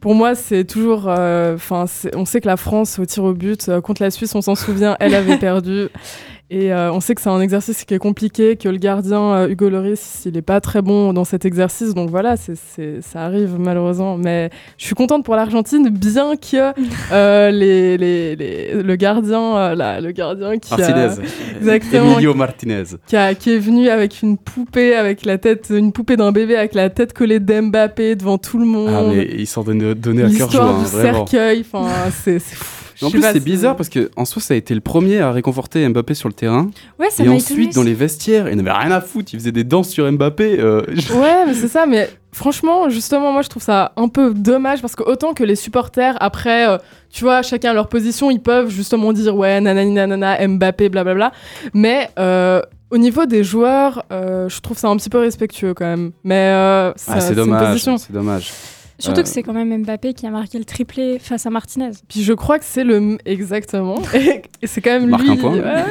Pour 0.00 0.14
moi, 0.14 0.34
c'est 0.34 0.64
toujours. 0.64 1.06
euh, 1.08 1.56
on 2.14 2.24
sait 2.24 2.40
que 2.40 2.46
la 2.46 2.56
France 2.56 2.98
au 2.98 3.04
tir 3.04 3.24
au 3.24 3.34
but 3.34 3.68
euh, 3.68 3.80
contre 3.80 4.02
la 4.02 4.10
Suisse, 4.10 4.34
on 4.34 4.40
s'en 4.40 4.54
souvient, 4.54 4.96
elle 5.00 5.14
avait 5.14 5.36
perdu. 5.38 5.88
Et 6.52 6.72
euh, 6.72 6.92
on 6.92 6.98
sait 6.98 7.14
que 7.14 7.20
c'est 7.20 7.28
un 7.28 7.40
exercice 7.40 7.84
qui 7.84 7.94
est 7.94 7.98
compliqué, 8.00 8.56
que 8.56 8.68
le 8.68 8.76
gardien 8.78 9.20
euh, 9.34 9.48
Hugo 9.48 9.68
Lloris, 9.68 10.22
il 10.26 10.36
est 10.36 10.42
pas 10.42 10.60
très 10.60 10.82
bon 10.82 11.12
dans 11.12 11.22
cet 11.24 11.44
exercice. 11.44 11.94
Donc 11.94 12.10
voilà, 12.10 12.36
c'est 12.36 12.56
c'est- 12.56 13.00
ça 13.02 13.20
arrive 13.24 13.54
malheureusement. 13.56 14.16
Mais 14.16 14.50
je 14.76 14.84
suis 14.84 14.96
contente 14.96 15.24
pour 15.24 15.36
l'Argentine, 15.36 15.88
bien 15.90 16.34
que 16.34 16.72
euh, 17.12 17.50
les, 17.52 17.96
les, 17.96 18.34
les- 18.34 18.82
le 18.82 18.96
gardien, 18.96 19.56
euh, 19.56 19.74
là, 19.76 20.00
le 20.00 20.10
gardien 20.10 20.58
qui 20.58 20.74
a, 20.74 20.76
Martinez. 20.78 21.24
Exactement. 21.60 22.12
Emilio 22.14 22.34
Martinez. 22.34 22.82
qui, 23.06 23.14
a- 23.16 23.34
qui 23.36 23.54
est 23.54 23.58
venu 23.58 23.88
avec 23.88 24.20
une 24.20 24.36
poupée, 24.36 24.96
avec 24.96 25.24
la 25.24 25.38
tête, 25.38 25.68
une 25.70 25.92
poupée 25.92 26.16
d'un 26.16 26.32
bébé 26.32 26.56
avec 26.56 26.74
la 26.74 26.90
tête 26.90 27.12
collée 27.12 27.38
d'Mbappé 27.38 28.16
devant 28.16 28.38
tout 28.38 28.58
le 28.58 28.66
monde. 28.66 28.90
Ah, 28.92 29.02
mais 29.08 29.24
ils 29.38 29.46
s'en 29.46 29.62
donnaient 29.62 29.94
donné 29.94 30.24
à 30.24 30.30
cœur 30.30 30.50
joie, 30.50 30.64
hein, 30.64 30.82
du 30.82 30.88
cercueil, 30.88 31.64
enfin, 31.72 31.86
c'est 32.24 32.40
c'est 32.40 32.56
fou. 32.56 32.79
En 33.02 33.10
plus, 33.10 33.22
c'est 33.22 33.40
bizarre 33.40 33.76
parce 33.76 33.88
que 33.88 34.10
en 34.16 34.24
soi, 34.24 34.42
ça 34.42 34.54
a 34.54 34.56
été 34.56 34.74
le 34.74 34.80
premier 34.80 35.20
à 35.20 35.32
réconforter 35.32 35.88
Mbappé 35.88 36.14
sur 36.14 36.28
le 36.28 36.34
terrain. 36.34 36.70
Ouais, 36.98 37.10
ça 37.10 37.24
et 37.24 37.28
ensuite, 37.28 37.74
dans 37.74 37.82
les 37.82 37.94
vestiaires, 37.94 38.48
il 38.48 38.56
n'avait 38.56 38.70
rien 38.72 38.90
à 38.90 39.00
foutre. 39.00 39.32
Il 39.32 39.38
faisait 39.38 39.52
des 39.52 39.64
danses 39.64 39.88
sur 39.88 40.10
Mbappé. 40.10 40.58
euh, 40.60 40.82
Ouais, 41.14 41.46
mais 41.46 41.54
c'est 41.54 41.68
ça, 41.68 41.86
mais 41.86 42.10
franchement, 42.32 42.88
justement, 42.90 43.32
moi 43.32 43.42
je 43.42 43.48
trouve 43.48 43.62
ça 43.62 43.92
un 43.96 44.08
peu 44.08 44.34
dommage 44.34 44.80
parce 44.82 44.94
que 44.96 45.02
autant 45.02 45.32
que 45.34 45.44
les 45.44 45.56
supporters, 45.56 46.16
après, 46.20 46.68
euh, 46.68 46.78
tu 47.10 47.24
vois, 47.24 47.42
chacun 47.42 47.70
à 47.70 47.74
leur 47.74 47.88
position, 47.88 48.30
ils 48.30 48.40
peuvent 48.42 48.70
justement 48.70 49.12
dire 49.12 49.34
ouais, 49.36 49.60
nanani 49.60 49.92
nanana, 49.92 50.46
Mbappé, 50.46 50.88
blablabla. 50.90 51.32
Mais 51.74 52.10
euh, 52.18 52.60
au 52.90 52.98
niveau 52.98 53.24
des 53.26 53.44
joueurs, 53.44 54.04
je 54.10 54.60
trouve 54.60 54.76
ça 54.76 54.88
un 54.88 54.96
petit 54.96 55.10
peu 55.10 55.18
respectueux 55.20 55.74
quand 55.74 55.86
même. 55.86 56.10
Mais 56.24 56.50
Ah, 56.52 56.92
c'est 57.20 57.34
dommage. 57.34 57.82
C'est 57.98 58.12
dommage. 58.12 58.52
Surtout 59.00 59.20
Euh, 59.20 59.22
que 59.24 59.28
c'est 59.28 59.42
quand 59.42 59.52
même 59.52 59.82
Mbappé 59.82 60.14
qui 60.14 60.26
a 60.26 60.30
marqué 60.30 60.58
le 60.58 60.64
triplé 60.64 61.18
face 61.18 61.46
à 61.46 61.50
Martinez. 61.50 61.90
Puis 62.08 62.22
je 62.22 62.32
crois 62.32 62.58
que 62.58 62.64
c'est 62.64 62.84
le 62.84 63.18
exactement. 63.24 64.00
Et 64.62 64.66
c'est 64.66 64.80
quand 64.80 64.90
même 65.00 65.08
Marque 65.08 65.22
lui. 65.24 65.30
un 65.30 65.36
point. 65.36 65.54
ouais. 65.56 65.84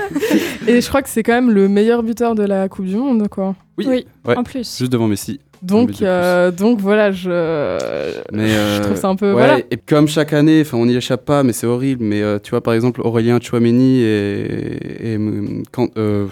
Et 0.67 0.79
je 0.81 0.87
crois 0.87 1.01
que 1.01 1.09
c'est 1.09 1.23
quand 1.23 1.33
même 1.33 1.51
le 1.51 1.67
meilleur 1.67 2.03
buteur 2.03 2.35
de 2.35 2.43
la 2.43 2.69
Coupe 2.69 2.85
du 2.85 2.95
Monde, 2.95 3.27
quoi. 3.27 3.55
Oui. 3.77 3.85
Oui, 3.89 4.05
Ouais. 4.27 4.37
en 4.37 4.43
plus. 4.43 4.77
Juste 4.77 4.91
devant 4.91 5.07
Messi. 5.07 5.39
Donc, 5.61 6.01
euh, 6.01 6.51
donc 6.51 6.79
voilà, 6.79 7.11
je, 7.11 7.29
Mais 8.31 8.47
je 8.49 8.53
euh, 8.55 8.83
trouve 8.83 8.95
ça 8.95 9.09
un 9.09 9.15
peu. 9.17 9.27
ouais, 9.27 9.33
Voilà. 9.33 9.59
Et 9.71 9.75
comme 9.77 10.07
chaque 10.07 10.31
année, 10.31 10.61
enfin, 10.61 10.77
on 10.77 10.85
n'y 10.85 10.95
échappe 10.95 11.25
pas, 11.25 11.43
mais 11.43 11.51
c'est 11.51 11.67
horrible. 11.67 12.03
Mais 12.05 12.21
euh, 12.21 12.39
tu 12.41 12.51
vois, 12.51 12.61
par 12.61 12.73
exemple, 12.73 13.01
Aurélien 13.03 13.39
Chouameni 13.41 13.99
et, 14.01 15.13
et 15.15 15.19
quand, 15.71 15.89
euh, 15.97 16.27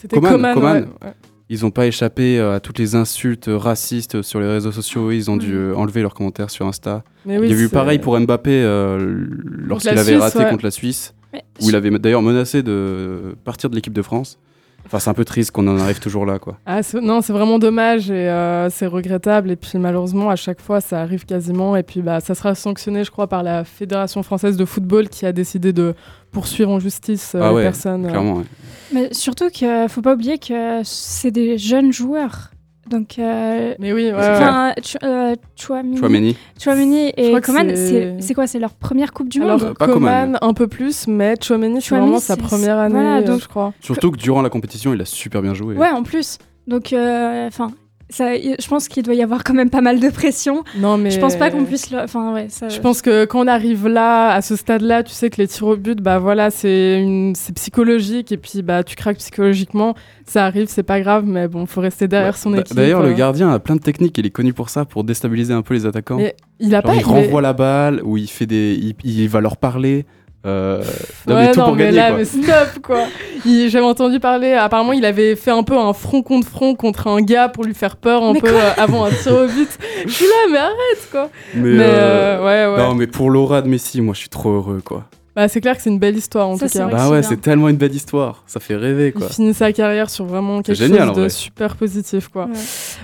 C'était 0.00 0.16
Coman, 0.16 0.32
Coman. 0.32 0.54
Coman. 0.54 0.76
ouais, 0.76 1.06
ouais. 1.08 1.12
Ils 1.50 1.62
n'ont 1.62 1.72
pas 1.72 1.86
échappé 1.86 2.38
euh, 2.38 2.54
à 2.54 2.60
toutes 2.60 2.78
les 2.78 2.94
insultes 2.94 3.50
racistes 3.52 4.22
sur 4.22 4.38
les 4.40 4.46
réseaux 4.46 4.70
sociaux. 4.70 5.10
Ils 5.10 5.32
ont 5.32 5.36
dû 5.36 5.52
euh, 5.52 5.74
enlever 5.74 6.00
leurs 6.00 6.14
commentaires 6.14 6.48
sur 6.48 6.64
Insta. 6.64 7.02
Mais 7.26 7.38
oui, 7.38 7.48
il 7.50 7.56
y 7.56 7.60
a 7.60 7.64
eu 7.64 7.68
pareil 7.68 7.98
pour 7.98 8.18
Mbappé 8.18 8.50
euh, 8.52 9.26
lorsqu'il 9.34 9.90
avait 9.90 10.12
Suisse, 10.12 10.20
raté 10.20 10.38
ouais. 10.38 10.50
contre 10.50 10.64
la 10.64 10.70
Suisse, 10.70 11.12
Mais 11.32 11.42
où 11.60 11.68
il 11.68 11.74
avait 11.74 11.90
d'ailleurs 11.98 12.22
menacé 12.22 12.62
de 12.62 13.34
partir 13.44 13.68
de 13.68 13.74
l'équipe 13.74 13.92
de 13.92 14.00
France. 14.02 14.38
Enfin, 14.86 14.98
c'est 14.98 15.10
un 15.10 15.14
peu 15.14 15.24
triste 15.24 15.52
qu'on 15.52 15.68
en 15.68 15.78
arrive 15.78 16.00
toujours 16.00 16.26
là, 16.26 16.38
quoi. 16.38 16.58
Ah, 16.66 16.82
c'est- 16.82 17.00
non, 17.00 17.20
c'est 17.20 17.32
vraiment 17.32 17.58
dommage 17.60 18.10
et 18.10 18.28
euh, 18.28 18.68
c'est 18.70 18.86
regrettable. 18.86 19.50
Et 19.52 19.56
puis 19.56 19.78
malheureusement, 19.78 20.30
à 20.30 20.36
chaque 20.36 20.60
fois, 20.60 20.80
ça 20.80 21.00
arrive 21.00 21.24
quasiment. 21.26 21.76
Et 21.76 21.82
puis 21.84 22.02
bah, 22.02 22.20
ça 22.20 22.34
sera 22.34 22.54
sanctionné, 22.54 23.04
je 23.04 23.10
crois, 23.10 23.28
par 23.28 23.42
la 23.42 23.64
Fédération 23.64 24.22
française 24.22 24.56
de 24.56 24.64
football 24.64 25.08
qui 25.08 25.26
a 25.26 25.32
décidé 25.32 25.72
de 25.72 25.94
poursuivre 26.32 26.70
en 26.70 26.80
justice 26.80 27.34
euh, 27.34 27.40
Ah 27.42 27.48
les 27.50 27.54
ouais, 27.56 27.62
personnes. 27.62 28.06
euh. 28.06 28.10
Clairement. 28.10 28.36
ouais. 28.38 28.44
Mais 28.92 29.08
surtout 29.14 29.48
qu'il 29.50 29.86
faut 29.88 30.02
pas 30.02 30.14
oublier 30.14 30.38
que 30.38 30.80
c'est 30.84 31.30
des 31.30 31.56
jeunes 31.58 31.92
joueurs. 31.92 32.50
Donc, 32.90 33.18
euh, 33.20 33.74
Mais 33.78 33.92
oui, 33.92 34.06
ouais, 34.06 34.12
ouais. 34.12 34.18
enfin, 34.18 34.72
Ch- 34.82 34.96
euh, 35.04 35.36
Chouamini. 35.56 36.36
Chouamini 36.60 37.12
et 37.16 37.40
Coman, 37.40 37.74
c'est- 37.76 38.34
quoi 38.34 38.46
C'est 38.48 38.58
leur 38.58 38.74
première 38.74 39.12
Coupe 39.12 39.28
du 39.28 39.40
Alors, 39.42 39.60
Monde 39.60 39.74
Pas 39.78 39.86
Coman, 39.86 40.36
un 40.42 40.52
peu 40.54 40.66
plus, 40.66 41.06
mais 41.06 41.36
Chouameni, 41.40 41.80
c'est 41.80 41.94
vraiment 41.96 42.18
sa 42.18 42.36
première 42.36 42.78
année, 42.78 42.94
voilà, 42.94 43.18
euh, 43.18 43.22
donc- 43.22 43.40
je 43.42 43.48
crois. 43.48 43.72
Surtout 43.80 44.10
que 44.10 44.16
durant 44.18 44.42
la 44.42 44.50
compétition, 44.50 44.92
il 44.92 45.00
a 45.00 45.04
super 45.04 45.40
bien 45.40 45.54
joué. 45.54 45.76
Ouais, 45.76 45.90
en 45.90 46.02
plus. 46.02 46.38
Donc, 46.66 46.92
euh, 46.92 47.46
enfin, 47.46 47.70
ça, 48.10 48.34
je 48.36 48.68
pense 48.68 48.88
qu'il 48.88 49.02
doit 49.02 49.14
y 49.14 49.22
avoir 49.22 49.44
quand 49.44 49.54
même 49.54 49.70
pas 49.70 49.80
mal 49.80 50.00
de 50.00 50.08
pression. 50.10 50.64
Non, 50.78 50.98
mais 50.98 51.10
Je 51.10 51.18
pense 51.20 51.36
pas 51.36 51.50
qu'on 51.50 51.64
puisse. 51.64 51.90
le- 51.90 51.98
Enfin, 52.00 52.32
ouais, 52.34 52.46
ça. 52.48 52.68
Je 52.68 52.80
pense 52.80 53.02
que 53.02 53.24
quand 53.24 53.40
on 53.44 53.46
arrive 53.46 53.88
là, 53.88 54.32
à 54.32 54.42
ce 54.42 54.56
stade-là, 54.56 55.02
tu 55.02 55.12
sais 55.12 55.30
que 55.30 55.36
les 55.38 55.48
tirs 55.48 55.66
au 55.68 55.76
but, 55.76 56.00
bah 56.00 56.18
voilà, 56.18 56.50
c'est 56.50 57.00
une... 57.00 57.34
psychologique 57.54 58.32
et 58.32 58.36
puis 58.36 58.62
bah 58.62 58.82
tu 58.84 58.96
craques 58.96 59.18
psychologiquement. 59.18 59.94
Ça 60.26 60.44
arrive, 60.46 60.66
c'est 60.68 60.82
pas 60.82 61.00
grave, 61.00 61.24
mais 61.26 61.48
bon, 61.48 61.66
faut 61.66 61.80
rester 61.80 62.06
derrière 62.08 62.32
Ouais. 62.34 62.38
son 62.38 62.54
équipe. 62.54 62.76
D'ailleurs, 62.76 63.02
le 63.02 63.12
gardien 63.12 63.50
a 63.50 63.58
plein 63.58 63.76
de 63.76 63.80
techniques. 63.80 64.16
Il 64.18 64.26
est 64.26 64.30
connu 64.30 64.52
pour 64.52 64.68
ça, 64.70 64.84
pour 64.84 65.04
déstabiliser 65.04 65.52
un 65.54 65.62
peu 65.62 65.74
les 65.74 65.86
attaquants. 65.86 66.16
Mais 66.18 66.34
il 66.60 66.74
a 66.74 66.78
Genre, 66.80 66.82
pas. 66.90 66.94
il 66.94 67.00
est- 67.00 67.04
renvoie 67.04 67.40
la 67.42 67.52
balle, 67.52 68.00
ou 68.04 68.16
il 68.16 68.28
fait 68.28 68.46
des, 68.46 68.78
il, 68.80 68.94
il 69.04 69.28
va 69.28 69.40
leur 69.40 69.56
parler. 69.56 70.04
Euh, 70.46 70.82
non, 71.26 71.34
Ouais, 71.34 71.42
mais 71.46 71.52
tout 71.52 71.60
non, 71.60 71.66
pour 71.66 71.76
mais 71.76 71.84
gagner. 71.84 71.96
là, 71.96 72.08
quoi. 72.08 72.16
mais 72.18 72.24
stop 72.24 72.82
quoi. 72.82 73.04
J'avais 73.44 73.84
entendu 73.84 74.20
parler. 74.20 74.54
Apparemment, 74.54 74.92
il 74.94 75.04
avait 75.04 75.36
fait 75.36 75.50
un 75.50 75.62
peu 75.62 75.76
un 75.76 75.92
front 75.92 76.22
contre 76.22 76.48
front 76.48 76.74
contre 76.74 77.08
un 77.08 77.20
gars 77.20 77.48
pour 77.50 77.64
lui 77.64 77.74
faire 77.74 77.96
peur 77.96 78.22
un 78.22 78.32
Mais 78.32 78.40
peu 78.40 78.48
euh, 78.48 78.70
avant 78.78 79.04
un 79.04 79.10
tir 79.10 79.34
au 79.34 79.46
but. 79.46 79.68
Je 80.06 80.10
suis 80.10 80.24
là, 80.24 80.50
mais 80.50 80.58
arrête 80.58 81.08
quoi. 81.10 81.28
Mais, 81.54 81.74
Mais, 81.76 81.84
euh, 81.84 82.38
euh, 82.40 82.68
ouais, 82.70 82.74
ouais. 82.76 82.82
Non, 82.82 82.94
mais 82.94 83.06
pour 83.06 83.28
l'aura 83.30 83.60
de 83.60 83.68
Messi, 83.68 84.00
moi, 84.00 84.14
je 84.14 84.20
suis 84.20 84.28
trop 84.30 84.50
heureux, 84.50 84.80
quoi. 84.84 85.04
Bah, 85.36 85.48
c'est 85.48 85.60
clair 85.60 85.76
que 85.76 85.82
c'est 85.82 85.90
une 85.90 85.98
belle 85.98 86.16
histoire 86.16 86.48
en 86.48 86.56
Ça, 86.56 86.66
tout 86.66 86.72
c'est 86.72 86.78
cas. 86.80 86.86
Bah 86.88 86.98
c'est 87.04 87.10
ouais, 87.10 87.22
c'est 87.22 87.40
tellement 87.40 87.68
une 87.68 87.76
belle 87.76 87.94
histoire. 87.94 88.42
Ça 88.46 88.58
fait 88.58 88.74
rêver, 88.76 89.12
Il 89.14 89.20
quoi. 89.20 89.28
finit 89.28 89.54
sa 89.54 89.72
carrière 89.72 90.10
sur 90.10 90.24
vraiment 90.24 90.60
quelque 90.62 90.76
génial, 90.76 91.06
chose 91.08 91.16
de 91.16 91.20
vrai. 91.22 91.28
super 91.30 91.76
positif 91.76 92.28
quoi. 92.28 92.46
Ouais. 92.46 92.52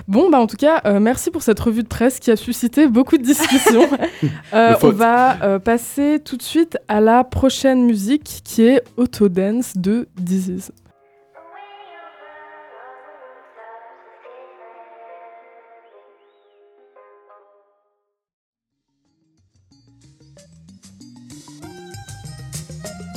Bon 0.07 0.29
bah 0.29 0.39
en 0.39 0.47
tout 0.47 0.57
cas 0.57 0.81
euh, 0.85 0.99
merci 0.99 1.31
pour 1.31 1.41
cette 1.41 1.59
revue 1.59 1.83
de 1.83 1.87
presse 1.87 2.19
qui 2.19 2.29
a 2.29 2.35
suscité 2.35 2.87
beaucoup 2.87 3.17
de 3.17 3.23
discussions. 3.23 3.87
Euh, 4.53 4.75
on 4.81 4.89
va 4.89 5.41
euh, 5.43 5.59
passer 5.59 6.19
tout 6.23 6.37
de 6.37 6.41
suite 6.41 6.77
à 6.87 7.01
la 7.01 7.23
prochaine 7.23 7.85
musique 7.85 8.41
qui 8.43 8.63
est 8.63 8.81
Autodance 8.95 9.73
de 9.75 10.07
Disease. 10.19 10.71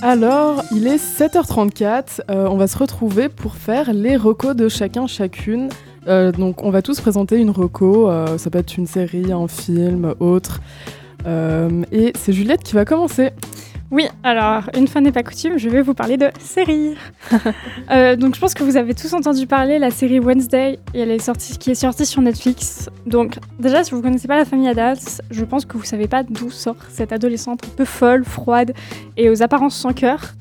Alors, 0.03 0.63
il 0.73 0.87
est 0.87 0.97
7h34, 0.97 2.23
euh, 2.31 2.47
on 2.49 2.57
va 2.57 2.67
se 2.67 2.79
retrouver 2.79 3.29
pour 3.29 3.55
faire 3.55 3.93
les 3.93 4.17
recos 4.17 4.57
de 4.57 4.67
chacun 4.71 5.07
chacune. 5.07 5.69
Euh, 6.09 6.33
donc 6.33 6.65
on 6.65 6.71
va 6.71 6.81
tous 6.81 6.99
présenter 7.03 7.37
une 7.37 7.51
reco, 7.51 8.09
euh, 8.09 8.39
ça 8.39 8.49
peut 8.49 8.59
être 8.59 8.79
une 8.79 8.87
série, 8.87 9.31
un 9.31 9.47
film, 9.47 10.15
autre. 10.19 10.61
Et 11.93 12.15
c'est 12.19 12.33
Juliette 12.33 12.63
qui 12.63 12.75
va 12.75 12.87
commencer. 12.87 13.33
Oui, 13.91 14.07
alors, 14.23 14.71
une 14.77 14.87
fois 14.87 15.01
n'est 15.01 15.11
pas 15.11 15.25
coutume, 15.25 15.59
je 15.59 15.69
vais 15.69 15.83
vous 15.83 15.95
parler 15.95 16.17
de 16.17 16.31
série. 16.39 16.95
Euh, 17.91 18.15
donc, 18.15 18.37
je 18.37 18.41
pense 18.41 18.55
que 18.55 18.63
vous 18.63 18.77
avez 18.77 18.95
tous 18.95 19.13
entendu 19.15 19.49
parler 19.49 19.81
la 19.81 19.91
série 19.91 20.21
Wednesday, 20.21 20.79
et 20.95 21.01
elle 21.01 21.11
est 21.11 21.19
sortie, 21.19 21.59
qui 21.59 21.73
est 21.73 21.75
sortie 21.75 22.07
sur 22.07 22.23
Netflix. 22.23 22.89
Donc, 23.05 23.39
déjà, 23.59 23.83
si 23.83 23.91
vous 23.91 23.97
ne 23.97 24.03
connaissez 24.03 24.29
pas 24.29 24.37
la 24.37 24.45
famille 24.45 24.69
Adams, 24.69 24.97
je 25.29 25.45
pense 25.45 25.65
que 25.65 25.77
vous 25.77 25.85
savez 25.85 26.07
pas 26.07 26.23
d'où 26.23 26.51
sort 26.51 26.77
cette 26.89 27.13
adolescente 27.13 27.65
un 27.65 27.77
peu 27.77 27.85
folle, 27.85 28.25
froide 28.25 28.75
et 29.17 29.29
aux 29.29 29.43
apparences 29.43 29.75
sans 29.75 29.93
cœur. 29.93 30.35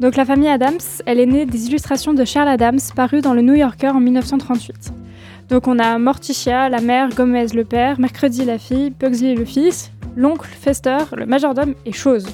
Donc 0.00 0.16
la 0.16 0.24
famille 0.24 0.48
Adams, 0.48 0.78
elle 1.06 1.20
est 1.20 1.26
née 1.26 1.46
des 1.46 1.68
illustrations 1.68 2.12
de 2.12 2.24
Charles 2.24 2.48
Adams 2.48 2.80
parues 2.94 3.22
dans 3.22 3.32
le 3.32 3.40
New 3.40 3.54
Yorker 3.54 3.88
en 3.88 4.00
1938. 4.00 4.92
Donc 5.48 5.68
on 5.68 5.78
a 5.78 5.98
Morticia, 5.98 6.68
la 6.68 6.80
mère, 6.80 7.08
Gomez 7.10 7.46
le 7.54 7.64
père, 7.64 7.98
Mercredi 7.98 8.44
la 8.44 8.58
fille, 8.58 8.90
Pugsley 8.90 9.34
le 9.34 9.44
fils, 9.44 9.92
l'oncle, 10.16 10.48
Fester, 10.48 10.98
le 11.16 11.24
majordome 11.24 11.74
et 11.86 11.92
Chose. 11.92 12.26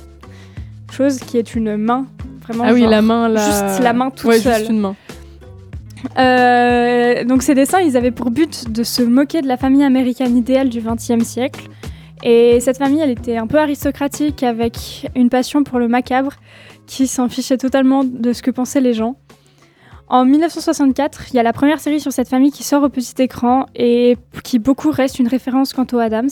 Chose 0.93 1.21
qui 1.21 1.39
est 1.39 1.55
une 1.55 1.77
main, 1.79 2.07
vraiment. 2.47 2.65
Ah 2.67 2.73
oui, 2.75 2.81
genre, 2.81 2.91
la 2.91 3.03
main 3.03 3.29
là. 3.29 3.47
Juste 3.47 3.83
la 3.83 3.93
main 3.95 4.11
toute 4.11 4.27
ouais, 4.27 4.39
seule. 4.39 4.59
Juste 4.59 4.71
une 4.71 4.81
main. 4.81 4.97
Euh, 6.19 7.25
donc 7.25 7.43
ces 7.43 7.55
dessins, 7.55 7.81
ils 7.81 7.97
avaient 7.97 8.11
pour 8.11 8.31
but 8.31 8.71
de 8.71 8.83
se 8.83 9.03
moquer 9.03 9.41
de 9.41 9.49
la 9.49 9.57
famille 9.57 9.85
américaine 9.85 10.37
idéale 10.37 10.69
du 10.69 10.81
XXe 10.81 11.25
siècle. 11.25 11.69
Et 12.23 12.61
cette 12.61 12.79
famille, 12.79 13.01
elle 13.01 13.11
était 13.11 13.37
un 13.37 13.47
peu 13.47 13.59
aristocratique 13.59 14.43
avec 14.43 15.11
une 15.17 15.29
passion 15.31 15.65
pour 15.65 15.79
le 15.79 15.89
macabre 15.89 16.35
qui 16.87 17.07
s'en 17.07 17.29
fichait 17.29 17.57
totalement 17.57 18.05
de 18.05 18.33
ce 18.33 18.43
que 18.43 18.51
pensaient 18.51 18.81
les 18.81 18.93
gens. 18.93 19.17
En 20.09 20.27
1964, 20.27 21.31
il 21.31 21.37
y 21.37 21.39
a 21.39 21.43
la 21.43 21.55
première 21.55 21.81
série 21.81 22.01
sur 22.01 22.13
cette 22.13 22.29
famille 22.29 22.53
qui 22.53 22.65
sort 22.65 22.83
au 22.83 22.91
petit 22.91 23.15
écran 23.23 23.67
et 23.75 24.19
qui 24.45 24.59
beaucoup 24.59 24.91
reste 24.91 25.19
une 25.19 25.29
référence 25.29 25.73
quant 25.73 25.87
aux 25.93 25.99
Adams. 25.99 26.29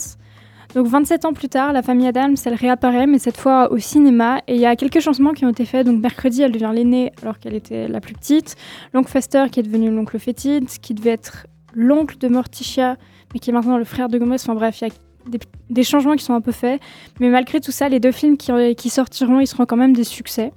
Donc 0.75 0.87
27 0.87 1.25
ans 1.25 1.33
plus 1.33 1.49
tard, 1.49 1.73
la 1.73 1.83
famille 1.83 2.07
Adams, 2.07 2.37
elle 2.45 2.55
réapparaît, 2.55 3.07
mais 3.07 3.19
cette 3.19 3.37
fois 3.37 3.73
au 3.73 3.79
cinéma. 3.79 4.41
Et 4.47 4.55
il 4.55 4.61
y 4.61 4.67
a 4.67 4.77
quelques 4.77 5.01
changements 5.01 5.33
qui 5.33 5.45
ont 5.45 5.49
été 5.49 5.65
faits. 5.65 5.87
Donc 5.87 6.01
mercredi, 6.01 6.43
elle 6.43 6.53
devient 6.53 6.71
l'aînée 6.73 7.13
alors 7.23 7.39
qu'elle 7.39 7.55
était 7.55 7.89
la 7.89 8.01
plus 8.01 8.15
petite. 8.15 8.57
L'oncle 8.93 9.11
Fester 9.11 9.45
qui 9.51 9.61
est 9.61 9.65
devenu 9.65 9.91
l'oncle 9.91 10.19
fétide, 10.19 10.69
qui 10.69 10.95
devait 10.95 11.11
être 11.11 11.47
l'oncle 11.75 12.19
de 12.19 12.29
Morticia, 12.29 12.97
mais 13.33 13.41
qui 13.41 13.51
est 13.51 13.53
maintenant 13.53 13.79
le 13.79 13.85
frère 13.85 14.09
de 14.09 14.19
Gomez. 14.19 14.37
Enfin 14.37 14.55
bref, 14.55 14.81
il 14.81 14.89
y 14.89 14.91
a 14.91 15.39
des, 15.71 15.83
changements 15.83 16.15
qui 16.15 16.25
sont 16.25 16.35
un 16.35 16.41
peu 16.41 16.53
faits. 16.53 16.81
Mais 17.19 17.31
malgré 17.31 17.61
tout 17.61 17.73
ça, 17.73 17.89
les 17.89 17.99
deux 17.99 18.13
films 18.13 18.37
qui, 18.37 18.53
qui 18.77 18.91
sortiront, 18.91 19.41
ils 19.41 19.49
seront 19.49 19.67
quand 19.67 19.77
même 19.77 19.93
des 19.93 20.05
succès. 20.05 20.53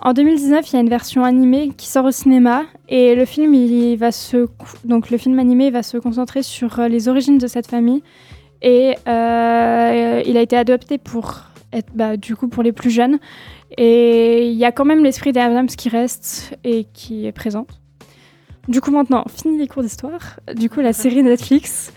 En 0.00 0.12
2019, 0.12 0.70
il 0.70 0.74
y 0.74 0.76
a 0.76 0.80
une 0.80 0.88
version 0.88 1.24
animée 1.24 1.72
qui 1.76 1.88
sort 1.88 2.04
au 2.04 2.12
cinéma 2.12 2.62
et 2.88 3.16
le 3.16 3.24
film, 3.24 3.52
il 3.52 3.96
va 3.96 4.12
se, 4.12 4.46
donc 4.84 5.10
le 5.10 5.18
film 5.18 5.38
animé 5.40 5.70
va 5.70 5.82
se 5.82 5.98
concentrer 5.98 6.44
sur 6.44 6.78
euh, 6.78 6.86
les 6.86 7.08
origines 7.08 7.36
de 7.38 7.48
cette 7.48 7.66
famille 7.66 8.02
et 8.62 8.94
euh, 9.06 10.22
il 10.26 10.36
a 10.36 10.40
été 10.40 10.56
adopté 10.56 10.98
pour 10.98 11.42
être, 11.72 11.88
bah, 11.94 12.16
du 12.16 12.36
coup, 12.36 12.48
pour 12.48 12.62
les 12.62 12.72
plus 12.72 12.90
jeunes. 12.90 13.18
Et 13.76 14.48
il 14.48 14.56
y 14.56 14.64
a 14.64 14.72
quand 14.72 14.84
même 14.84 15.04
l'esprit 15.04 15.32
des 15.32 15.40
Adams 15.40 15.66
qui 15.66 15.88
reste 15.88 16.56
et 16.64 16.86
qui 16.92 17.26
est 17.26 17.32
présent. 17.32 17.66
Du 18.66 18.80
coup, 18.80 18.90
maintenant, 18.90 19.24
fini 19.34 19.58
les 19.58 19.66
cours 19.66 19.82
d'histoire. 19.82 20.40
Du 20.54 20.68
coup, 20.68 20.80
la 20.80 20.92
série 20.92 21.22
Netflix. 21.22 21.92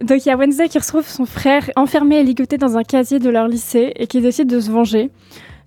Donc, 0.00 0.24
il 0.24 0.28
y 0.28 0.32
a 0.32 0.36
Wednesday 0.36 0.68
qui 0.68 0.78
retrouve 0.78 1.06
son 1.06 1.26
frère 1.26 1.70
enfermé 1.76 2.20
et 2.20 2.22
ligoté 2.22 2.58
dans 2.58 2.76
un 2.76 2.84
casier 2.84 3.18
de 3.18 3.28
leur 3.28 3.48
lycée 3.48 3.92
et 3.96 4.06
qui 4.06 4.20
décide 4.20 4.48
de 4.48 4.60
se 4.60 4.70
venger. 4.70 5.10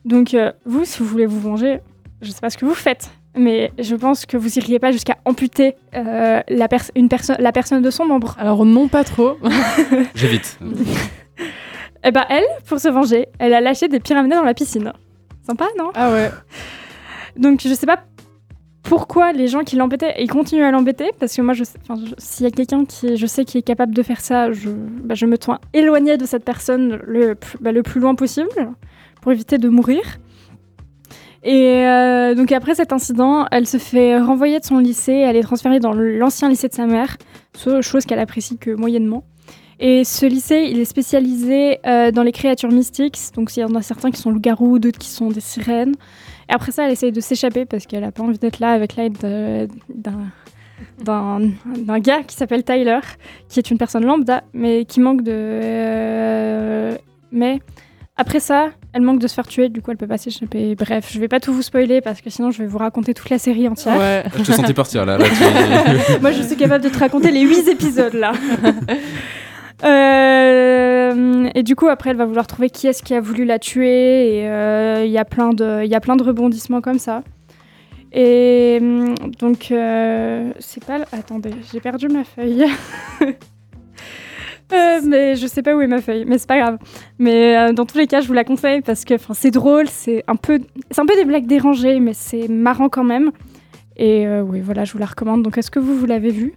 Donc, 0.05 0.33
euh, 0.33 0.51
vous, 0.65 0.85
si 0.85 0.99
vous 0.99 1.05
voulez 1.05 1.25
vous 1.25 1.39
venger, 1.39 1.81
je 2.21 2.31
sais 2.31 2.39
pas 2.39 2.49
ce 2.49 2.57
que 2.57 2.65
vous 2.65 2.73
faites, 2.73 3.11
mais 3.35 3.71
je 3.79 3.95
pense 3.95 4.25
que 4.25 4.37
vous 4.37 4.57
iriez 4.57 4.79
pas 4.79 4.91
jusqu'à 4.91 5.17
amputer 5.25 5.75
euh, 5.95 6.41
la, 6.47 6.67
pers- 6.67 6.91
une 6.95 7.09
perso- 7.09 7.33
la 7.39 7.51
personne 7.51 7.81
de 7.81 7.89
son 7.91 8.05
membre. 8.05 8.35
Alors 8.39 8.65
non, 8.65 8.87
pas 8.87 9.03
trop. 9.03 9.37
J'évite. 10.15 10.59
Eh 12.01 12.11
ben, 12.11 12.23
elle, 12.29 12.45
pour 12.65 12.79
se 12.79 12.87
venger, 12.87 13.27
elle 13.39 13.53
a 13.53 13.59
lâché 13.59 13.89
des 13.89 13.99
pyramides 13.99 14.31
dans 14.31 14.43
la 14.43 14.53
piscine. 14.53 14.93
Sympa, 15.45 15.65
non? 15.77 15.91
Ah 15.95 16.11
ouais. 16.13 16.31
Donc, 17.35 17.59
je 17.61 17.73
sais 17.73 17.85
pas 17.85 18.03
pourquoi 18.83 19.33
les 19.33 19.49
gens 19.49 19.65
qui 19.65 19.75
l'embêtaient, 19.75 20.15
ils 20.19 20.29
continuent 20.29 20.63
à 20.63 20.71
l'embêter, 20.71 21.11
parce 21.19 21.35
que 21.35 21.41
moi, 21.41 21.53
s'il 22.17 22.45
y 22.45 22.47
a 22.47 22.51
quelqu'un 22.51 22.85
qui, 22.85 23.17
je 23.17 23.25
sais, 23.25 23.43
qui 23.43 23.57
est 23.57 23.61
capable 23.63 23.93
de 23.93 24.01
faire 24.01 24.21
ça, 24.21 24.49
je, 24.53 24.69
bah, 24.69 25.13
je 25.13 25.25
me 25.25 25.37
tiens 25.37 25.59
éloignée 25.73 26.15
de 26.15 26.25
cette 26.25 26.45
personne 26.45 27.01
le, 27.05 27.35
bah, 27.59 27.73
le 27.73 27.83
plus 27.83 27.99
loin 27.99 28.15
possible, 28.15 28.47
pour 29.21 29.33
éviter 29.33 29.57
de 29.57 29.67
mourir. 29.67 30.01
Et 31.43 31.85
euh, 31.87 32.35
donc 32.35 32.51
après 32.51 32.75
cet 32.75 32.91
incident, 32.91 33.45
elle 33.51 33.65
se 33.65 33.77
fait 33.77 34.19
renvoyer 34.19 34.59
de 34.59 34.65
son 34.65 34.79
lycée, 34.79 35.13
elle 35.13 35.37
est 35.37 35.43
transférée 35.43 35.79
dans 35.79 35.93
l'ancien 35.93 36.49
lycée 36.49 36.67
de 36.67 36.73
sa 36.73 36.85
mère, 36.85 37.17
chose 37.81 38.05
qu'elle 38.05 38.19
apprécie 38.19 38.57
que 38.57 38.71
moyennement. 38.71 39.23
Et 39.79 40.03
ce 40.03 40.25
lycée, 40.25 40.67
il 40.69 40.77
est 40.79 40.85
spécialisé 40.85 41.79
euh, 41.87 42.11
dans 42.11 42.23
les 42.23 42.33
créatures 42.33 42.71
mystiques, 42.71 43.17
donc 43.33 43.55
il 43.55 43.61
y 43.61 43.63
en 43.63 43.73
a 43.75 43.81
certains 43.81 44.11
qui 44.11 44.19
sont 44.19 44.29
loups-garous, 44.29 44.77
d'autres 44.79 44.99
qui 44.99 45.07
sont 45.07 45.29
des 45.29 45.39
sirènes. 45.39 45.95
Et 46.49 46.53
après 46.53 46.73
ça, 46.73 46.85
elle 46.85 46.91
essaye 46.91 47.13
de 47.13 47.21
s'échapper 47.21 47.63
parce 47.65 47.85
qu'elle 47.85 48.03
a 48.03 48.11
pas 48.11 48.23
envie 48.23 48.37
d'être 48.37 48.59
là 48.59 48.71
avec 48.71 48.97
l'aide 48.97 49.17
de- 49.23 49.67
d'un 51.05 51.99
gars 51.99 52.23
qui 52.23 52.35
s'appelle 52.35 52.63
Tyler, 52.65 52.99
qui 53.47 53.59
est 53.59 53.71
une 53.71 53.77
personne 53.77 54.05
lambda, 54.05 54.43
mais 54.53 54.83
qui 54.83 54.99
manque 54.99 55.21
de... 55.21 55.31
euh, 55.33 56.97
mais 57.31 57.61
après 58.19 58.39
ça, 58.41 58.69
elle 58.93 59.01
manque 59.01 59.19
de 59.19 59.27
se 59.27 59.33
faire 59.33 59.47
tuer, 59.47 59.69
du 59.69 59.81
coup 59.81 59.91
elle 59.91 59.97
peut 59.97 60.07
pas 60.07 60.17
s'échapper. 60.17 60.75
Bref, 60.75 61.09
je 61.11 61.19
vais 61.19 61.27
pas 61.29 61.39
tout 61.39 61.53
vous 61.53 61.61
spoiler 61.61 62.01
parce 62.01 62.19
que 62.21 62.29
sinon 62.29 62.51
je 62.51 62.59
vais 62.59 62.67
vous 62.67 62.77
raconter 62.77 63.13
toute 63.13 63.29
la 63.29 63.39
série 63.39 63.67
entière. 63.67 63.97
Ouais. 63.97 64.23
Je 64.37 64.43
te 64.43 64.51
sentais 64.51 64.73
partir 64.73 65.05
là. 65.05 65.17
là 65.17 65.25
tu- 65.25 66.19
Moi, 66.21 66.31
je 66.33 66.41
suis 66.43 66.57
capable 66.57 66.83
de 66.83 66.89
te 66.89 66.97
raconter 66.99 67.31
les 67.31 67.41
huit 67.41 67.67
épisodes 67.67 68.13
là. 68.13 68.33
Euh, 69.83 71.49
et 71.55 71.63
du 71.63 71.75
coup, 71.77 71.87
après, 71.87 72.09
elle 72.09 72.17
va 72.17 72.25
vouloir 72.25 72.47
trouver 72.47 72.69
qui 72.69 72.87
est-ce 72.87 73.01
qui 73.01 73.13
a 73.13 73.21
voulu 73.21 73.45
la 73.45 73.59
tuer. 73.59 74.39
Et 74.39 74.47
euh, 74.49 75.03
il 75.05 75.11
y 75.11 75.17
a 75.17 75.23
plein 75.25 75.51
de, 75.53 75.83
il 75.85 75.89
y 75.89 75.95
a 75.95 76.01
plein 76.01 76.15
de 76.17 76.23
rebondissements 76.23 76.81
comme 76.81 76.99
ça. 76.99 77.23
Et 78.11 78.79
hum, 78.81 79.15
donc, 79.39 79.71
euh, 79.71 80.51
c'est 80.59 80.83
pas. 80.83 80.97
Attendez, 81.13 81.51
j'ai 81.71 81.79
perdu 81.79 82.07
ma 82.09 82.23
feuille. 82.23 82.65
Euh, 84.71 85.01
mais 85.03 85.35
je 85.35 85.47
sais 85.47 85.63
pas 85.63 85.75
où 85.75 85.81
est 85.81 85.87
ma 85.87 86.01
feuille, 86.01 86.25
mais 86.27 86.37
c'est 86.37 86.47
pas 86.47 86.59
grave. 86.59 86.77
Mais 87.17 87.57
euh, 87.57 87.73
dans 87.73 87.85
tous 87.85 87.97
les 87.97 88.07
cas, 88.07 88.21
je 88.21 88.27
vous 88.27 88.33
la 88.33 88.43
conseille 88.43 88.81
parce 88.81 89.03
que 89.03 89.15
c'est 89.33 89.51
drôle, 89.51 89.87
c'est 89.87 90.23
un 90.27 90.35
peu, 90.35 90.59
c'est 90.91 91.01
un 91.01 91.05
peu 91.05 91.15
des 91.15 91.25
blagues 91.25 91.47
dérangées, 91.47 91.99
mais 91.99 92.13
c'est 92.13 92.47
marrant 92.47 92.89
quand 92.89 93.03
même. 93.03 93.31
Et 93.97 94.27
euh, 94.27 94.41
oui, 94.41 94.61
voilà, 94.61 94.85
je 94.85 94.93
vous 94.93 94.99
la 94.99 95.07
recommande. 95.07 95.43
Donc, 95.43 95.57
est-ce 95.57 95.71
que 95.71 95.79
vous, 95.79 95.95
vous 95.97 96.05
l'avez 96.05 96.31
vue? 96.31 96.53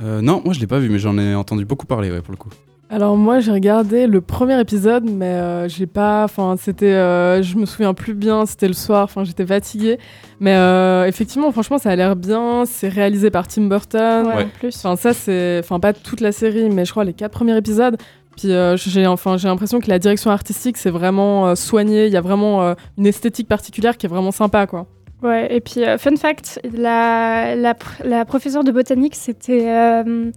Non, 0.00 0.42
moi 0.44 0.52
je 0.52 0.58
l'ai 0.58 0.66
pas 0.66 0.80
vu, 0.80 0.88
mais 0.88 0.98
j'en 0.98 1.16
ai 1.16 1.32
entendu 1.32 1.64
beaucoup 1.64 1.86
parler, 1.86 2.10
ouais, 2.10 2.22
pour 2.22 2.32
le 2.32 2.36
coup. 2.36 2.48
Alors 2.94 3.16
moi 3.16 3.40
j'ai 3.40 3.52
regardé 3.52 4.06
le 4.06 4.20
premier 4.20 4.60
épisode, 4.60 5.08
mais 5.08 5.24
euh, 5.24 5.66
j'ai 5.66 5.86
pas, 5.86 6.24
enfin 6.24 6.56
c'était, 6.58 6.92
euh, 6.92 7.42
je 7.42 7.56
me 7.56 7.64
souviens 7.64 7.94
plus 7.94 8.12
bien, 8.12 8.44
c'était 8.44 8.68
le 8.68 8.74
soir, 8.74 9.04
enfin 9.04 9.24
j'étais 9.24 9.46
fatiguée, 9.46 9.98
mais 10.40 10.54
euh, 10.54 11.06
effectivement 11.06 11.50
franchement 11.52 11.78
ça 11.78 11.88
a 11.88 11.96
l'air 11.96 12.16
bien, 12.16 12.64
c'est 12.66 12.88
réalisé 12.90 13.30
par 13.30 13.48
Tim 13.48 13.62
Burton, 13.62 14.26
Ouais. 14.26 14.44
en 14.44 14.48
plus. 14.58 14.76
enfin 14.76 14.96
ça 14.96 15.14
c'est, 15.14 15.60
enfin 15.60 15.80
pas 15.80 15.94
toute 15.94 16.20
la 16.20 16.32
série, 16.32 16.68
mais 16.68 16.84
je 16.84 16.90
crois 16.90 17.04
les 17.04 17.14
quatre 17.14 17.32
premiers 17.32 17.56
épisodes. 17.56 17.96
Puis 18.36 18.52
euh, 18.52 18.76
j'ai, 18.76 19.06
enfin 19.06 19.38
j'ai 19.38 19.48
l'impression 19.48 19.80
que 19.80 19.88
la 19.88 19.98
direction 19.98 20.30
artistique 20.30 20.76
c'est 20.76 20.90
vraiment 20.90 21.46
euh, 21.48 21.54
soigné, 21.54 22.06
il 22.08 22.12
y 22.12 22.16
a 22.18 22.20
vraiment 22.20 22.62
euh, 22.62 22.74
une 22.98 23.06
esthétique 23.06 23.48
particulière 23.48 23.96
qui 23.96 24.04
est 24.04 24.10
vraiment 24.10 24.32
sympa 24.32 24.66
quoi. 24.66 24.86
Ouais, 25.22 25.54
et 25.54 25.60
puis, 25.60 25.84
euh, 25.84 25.98
fun 25.98 26.16
fact, 26.16 26.60
la, 26.76 27.54
la, 27.54 27.74
pr- 27.74 28.04
la 28.04 28.24
professeure 28.24 28.64
de 28.64 28.72
botanique, 28.72 29.14
c'était 29.14 29.68
euh, 29.68 30.32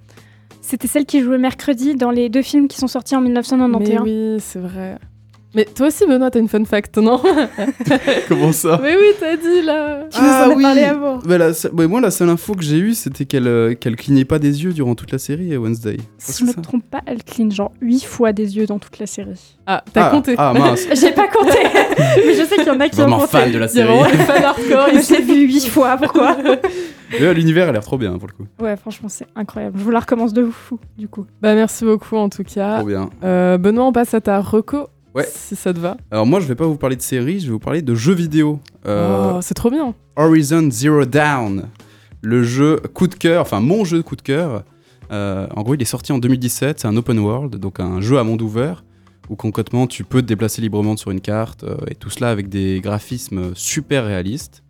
c'était 0.66 0.88
celle 0.88 1.06
qui 1.06 1.22
jouait 1.22 1.38
mercredi 1.38 1.96
dans 1.96 2.12
les 2.12 2.30
deux 2.30 2.42
films 2.42 2.68
qui 2.68 2.78
sont 2.78 2.88
sortis 2.88 3.16
en 3.16 3.22
1991. 3.22 3.90
Mais 3.90 4.00
oui 4.00 4.38
c'est 4.40 4.60
vrai. 4.60 4.98
Mais 5.54 5.64
toi 5.64 5.88
aussi 5.88 6.06
Benoît 6.06 6.30
t'as 6.32 6.40
une 6.40 6.50
fun 6.50 6.66
fact 6.66 6.98
non 6.98 7.22
Comment 8.28 8.52
ça 8.52 8.78
Mais 8.84 8.98
oui 8.98 9.14
t'as 9.18 9.38
dit 9.38 9.62
là. 9.62 10.04
Tu 10.12 10.20
nous 10.20 10.28
en 10.28 10.60
as 10.60 10.62
parlé 10.62 10.84
avant. 10.84 11.20
La 11.26 11.52
ouais, 11.72 11.88
moi, 11.88 12.02
la 12.02 12.12
seule 12.12 12.30
info 12.30 12.56
que 12.56 12.64
j'ai 12.64 12.78
eue, 12.78 12.94
c'était 12.94 13.26
qu'elle 13.26 13.48
euh, 13.48 13.74
qu'elle 13.74 13.96
clignait 13.96 14.26
pas 14.26 14.38
des 14.38 14.64
yeux 14.64 14.74
durant 14.74 14.96
toute 14.96 15.12
la 15.12 15.18
série, 15.18 15.54
euh, 15.54 15.58
Wednesday. 15.58 15.98
Si 16.18 16.44
je 16.44 16.50
me 16.50 16.54
trompe 16.62 16.84
pas, 16.90 17.02
elle 17.06 17.24
cligne 17.24 17.52
genre 17.52 17.72
8 17.80 18.04
fois 18.04 18.34
des 18.34 18.58
yeux 18.58 18.66
dans 18.66 18.80
toute 18.80 19.00
la 19.00 19.06
série. 19.06 19.56
Ah 19.66 19.84
t'as 19.94 20.08
ah, 20.08 20.12
compté. 20.12 20.36
Ah 20.38 20.52
mince. 20.54 20.88
J'ai 21.00 21.12
pas 21.12 21.28
compté, 21.28 21.60
mais 22.26 22.34
je 22.34 22.44
sais 22.44 22.58
qu'il 22.58 22.68
y 22.68 22.72
en 22.72 22.80
a 22.80 22.90
qui 22.90 23.00
ont 23.00 23.04
Vraiment 23.04 23.20
compté. 23.20 23.38
fan 23.38 23.52
de 23.52 23.58
la 23.60 23.68
série. 23.70 23.88
vraiment 23.88 24.26
fans 24.26 24.44
hardcore 24.44 24.88
je 24.90 25.14
l'ai 25.14 25.22
vu 25.22 25.46
8 25.46 25.68
fois, 25.68 25.96
pourquoi 25.98 26.36
Mais, 26.44 26.60
L'univers 27.34 27.70
a 27.70 27.72
l'air 27.72 27.84
trop 27.84 27.98
bien 27.98 28.18
pour 28.18 28.28
le 28.28 28.34
coup. 28.34 28.48
Ouais, 28.62 28.76
franchement, 28.78 29.10
c'est 29.10 29.28
incroyable. 29.36 29.78
Je 29.78 29.84
vous 29.84 29.92
la 29.92 30.00
recommence 30.00 30.34
de 30.34 30.46
fou, 30.46 30.80
du 30.98 31.08
coup. 31.08 31.26
Bah 31.42 31.56
merci 31.56 31.86
beaucoup 31.86 32.16
en 32.18 32.30
tout 32.30 32.44
cas. 32.44 32.78
Trop 32.78 32.88
bien. 32.88 33.10
Euh, 33.24 33.58
Benoît, 33.58 33.86
on 33.86 33.92
passe 33.94 34.14
à 34.14 34.22
ta 34.22 34.42
reco. 34.42 34.88
Ouais. 35.14 35.26
Si 35.30 35.56
ça 35.56 35.74
te 35.74 35.80
va. 35.80 35.96
Alors 36.12 36.26
moi, 36.26 36.40
je 36.42 36.46
vais 36.48 36.56
pas 36.56 36.66
vous 36.66 36.76
parler 36.76 36.98
de 36.98 37.02
séries, 37.02 37.40
je 37.40 37.46
vais 37.46 37.52
vous 37.54 37.60
parler 37.60 37.82
de 37.82 37.96
jeux 37.96 38.14
vidéo. 38.14 38.60
Euh, 38.86 39.34
Oh, 39.36 39.40
c'est 39.42 39.54
trop 39.54 39.70
bien. 39.72 39.94
Horizon 40.18 40.68
Zero 40.70 41.06
Dawn, 41.06 41.66
le 42.22 42.44
jeu 42.44 42.82
coup 42.94 43.08
de 43.08 43.16
cœur, 43.16 43.42
enfin 43.42 43.60
mon 43.62 43.86
jeu 43.86 43.98
de 43.98 44.02
coup 44.02 44.16
de 44.18 44.22
cœur. 44.22 44.64
Euh, 45.12 45.48
en 45.56 45.62
gros, 45.62 45.76
il 45.76 45.82
est 45.82 45.86
sorti 45.86 46.12
en 46.12 46.18
2017, 46.18 46.80
c'est 46.80 46.88
un 46.88 46.98
open 46.98 47.20
world, 47.20 47.56
donc 47.58 47.80
un 47.80 48.02
jeu 48.02 48.18
à 48.18 48.24
monde 48.24 48.42
ouvert, 48.42 48.84
où 49.30 49.36
concrètement 49.36 49.88
tu 49.88 50.04
peux 50.04 50.22
te 50.22 50.28
déplacer 50.28 50.62
librement 50.62 50.98
sur 50.98 51.12
une 51.12 51.22
carte, 51.22 51.64
euh, 51.64 51.78
et 51.90 51.96
tout 51.96 52.10
cela 52.10 52.30
avec 52.30 52.50
des 52.50 52.82
graphismes 52.82 53.54
super 53.56 54.06
réalistes. 54.06 54.64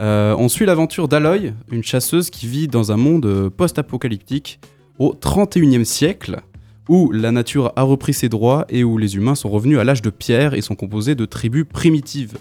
Euh, 0.00 0.34
on 0.38 0.48
suit 0.48 0.66
l'aventure 0.66 1.08
d'Aloy, 1.08 1.52
une 1.70 1.82
chasseuse 1.82 2.30
qui 2.30 2.46
vit 2.46 2.68
dans 2.68 2.92
un 2.92 2.96
monde 2.96 3.26
euh, 3.26 3.50
post-apocalyptique 3.50 4.60
au 4.98 5.14
31e 5.14 5.84
siècle, 5.84 6.40
où 6.88 7.12
la 7.12 7.32
nature 7.32 7.72
a 7.76 7.82
repris 7.82 8.14
ses 8.14 8.28
droits 8.28 8.66
et 8.68 8.82
où 8.84 8.98
les 8.98 9.16
humains 9.16 9.34
sont 9.34 9.48
revenus 9.48 9.78
à 9.78 9.84
l'âge 9.84 10.02
de 10.02 10.10
pierre 10.10 10.54
et 10.54 10.60
sont 10.60 10.74
composés 10.74 11.14
de 11.14 11.24
tribus 11.24 11.64
primitives. 11.70 12.38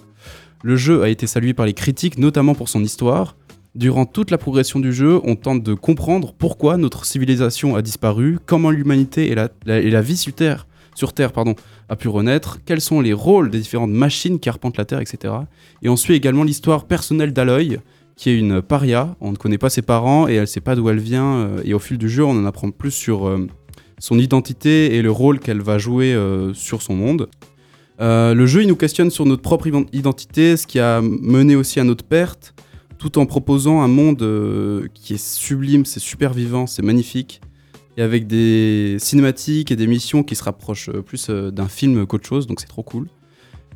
Le 0.63 0.75
jeu 0.75 1.03
a 1.03 1.09
été 1.09 1.27
salué 1.27 1.53
par 1.53 1.65
les 1.65 1.73
critiques, 1.73 2.17
notamment 2.17 2.55
pour 2.55 2.67
son 2.67 2.83
histoire. 2.83 3.35
Durant 3.75 4.05
toute 4.05 4.31
la 4.31 4.37
progression 4.37 4.79
du 4.79 4.91
jeu, 4.91 5.21
on 5.23 5.35
tente 5.35 5.63
de 5.63 5.73
comprendre 5.73 6.33
pourquoi 6.37 6.77
notre 6.77 7.05
civilisation 7.05 7.75
a 7.75 7.81
disparu, 7.81 8.39
comment 8.45 8.71
l'humanité 8.71 9.31
et 9.31 9.35
la, 9.35 10.01
vie 10.01 10.17
sur 10.17 10.33
Terre, 10.33 10.67
sur 10.95 11.13
Terre 11.13 11.31
pardon, 11.31 11.55
a 11.89 11.95
pu 11.95 12.07
renaître, 12.07 12.59
quels 12.65 12.81
sont 12.81 13.01
les 13.01 13.13
rôles 13.13 13.49
des 13.49 13.59
différentes 13.59 13.91
machines 13.91 14.39
qui 14.39 14.47
arpentent 14.47 14.77
la 14.77 14.85
Terre, 14.85 15.01
etc. 15.01 15.33
Et 15.81 15.89
on 15.89 15.95
suit 15.95 16.13
également 16.13 16.43
l'histoire 16.43 16.85
personnelle 16.85 17.33
d'Aloy, 17.33 17.79
qui 18.15 18.29
est 18.29 18.37
une 18.37 18.61
paria. 18.61 19.15
On 19.21 19.31
ne 19.31 19.37
connaît 19.37 19.57
pas 19.57 19.69
ses 19.69 19.81
parents 19.81 20.27
et 20.27 20.33
elle 20.33 20.41
ne 20.41 20.45
sait 20.45 20.61
pas 20.61 20.75
d'où 20.75 20.89
elle 20.89 20.99
vient. 20.99 21.37
euh, 21.37 21.61
et 21.65 21.73
au 21.73 21.79
fil 21.79 21.97
du 21.97 22.09
jeu, 22.09 22.23
on 22.23 22.31
en 22.31 22.45
apprend 22.45 22.69
plus 22.69 22.91
sur 22.91 23.27
euh, 23.27 23.47
son 23.97 24.19
identité 24.19 24.95
et 24.95 25.01
le 25.01 25.09
rôle 25.09 25.39
qu'elle 25.39 25.61
va 25.61 25.77
jouer 25.77 26.13
euh, 26.13 26.53
sur 26.53 26.81
son 26.81 26.95
monde. 26.95 27.27
Le 28.01 28.45
jeu, 28.45 28.61
il 28.61 28.67
nous 28.69 28.77
questionne 28.77 29.09
sur 29.09 29.25
notre 29.25 29.41
propre 29.41 29.67
identité, 29.91 30.55
ce 30.55 30.65
qui 30.65 30.79
a 30.79 31.01
mené 31.01 31.57
aussi 31.57 31.81
à 31.81 31.83
notre 31.83 32.05
perte, 32.05 32.53
tout 32.97 33.17
en 33.17 33.25
proposant 33.25 33.81
un 33.81 33.89
monde 33.89 34.19
qui 34.93 35.15
est 35.15 35.21
sublime, 35.21 35.83
c'est 35.83 35.99
super 35.99 36.31
vivant, 36.33 36.65
c'est 36.65 36.81
magnifique, 36.81 37.41
et 37.99 38.01
avec 38.01 38.27
des 38.27 38.95
cinématiques 38.97 39.71
et 39.71 39.75
des 39.75 39.85
missions 39.85 40.23
qui 40.23 40.35
se 40.35 40.43
rapprochent 40.43 40.87
euh, 40.87 41.01
plus 41.01 41.27
euh, 41.29 41.51
d'un 41.51 41.67
film 41.67 42.07
qu'autre 42.07 42.25
chose, 42.25 42.47
donc 42.47 42.61
c'est 42.61 42.67
trop 42.67 42.81
cool. 42.81 43.09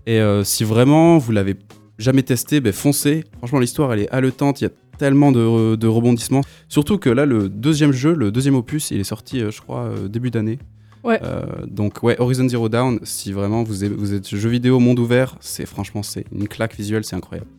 Et 0.07 0.19
euh, 0.19 0.45
si 0.45 0.63
vraiment 0.63 1.17
vous 1.17 1.33
l'avez 1.33 1.55
jamais 1.97 2.23
testé, 2.23 2.61
ben 2.61 2.71
foncez. 2.71 3.25
Franchement, 3.39 3.59
l'histoire, 3.59 3.91
elle 3.91 3.99
est 3.99 4.09
haletante, 4.11 4.61
il 4.61 4.63
y 4.63 4.67
a 4.67 4.71
tellement 4.97 5.33
de, 5.33 5.75
de 5.75 5.87
rebondissements. 5.87 6.41
Surtout 6.69 6.97
que 6.97 7.09
là, 7.09 7.25
le 7.25 7.49
deuxième 7.49 7.91
jeu, 7.91 8.13
le 8.13 8.31
deuxième 8.31 8.55
opus, 8.55 8.91
il 8.91 9.01
est 9.01 9.03
sorti, 9.03 9.39
je 9.39 9.61
crois, 9.61 9.93
début 10.07 10.31
d'année. 10.31 10.57
Ouais. 11.03 11.19
Euh, 11.21 11.65
donc 11.67 12.01
ouais, 12.01 12.15
Horizon 12.19 12.47
Zero 12.47 12.69
Dawn, 12.69 12.99
si 13.03 13.33
vraiment 13.33 13.63
vous 13.63 13.83
êtes, 13.83 13.91
vous 13.91 14.13
êtes 14.13 14.35
jeu 14.35 14.49
vidéo 14.49 14.79
monde 14.79 14.99
ouvert, 14.99 15.35
c'est 15.41 15.65
franchement 15.65 16.01
c'est 16.01 16.25
une 16.31 16.47
claque 16.47 16.75
visuelle, 16.75 17.03
c'est 17.03 17.17
incroyable. 17.17 17.49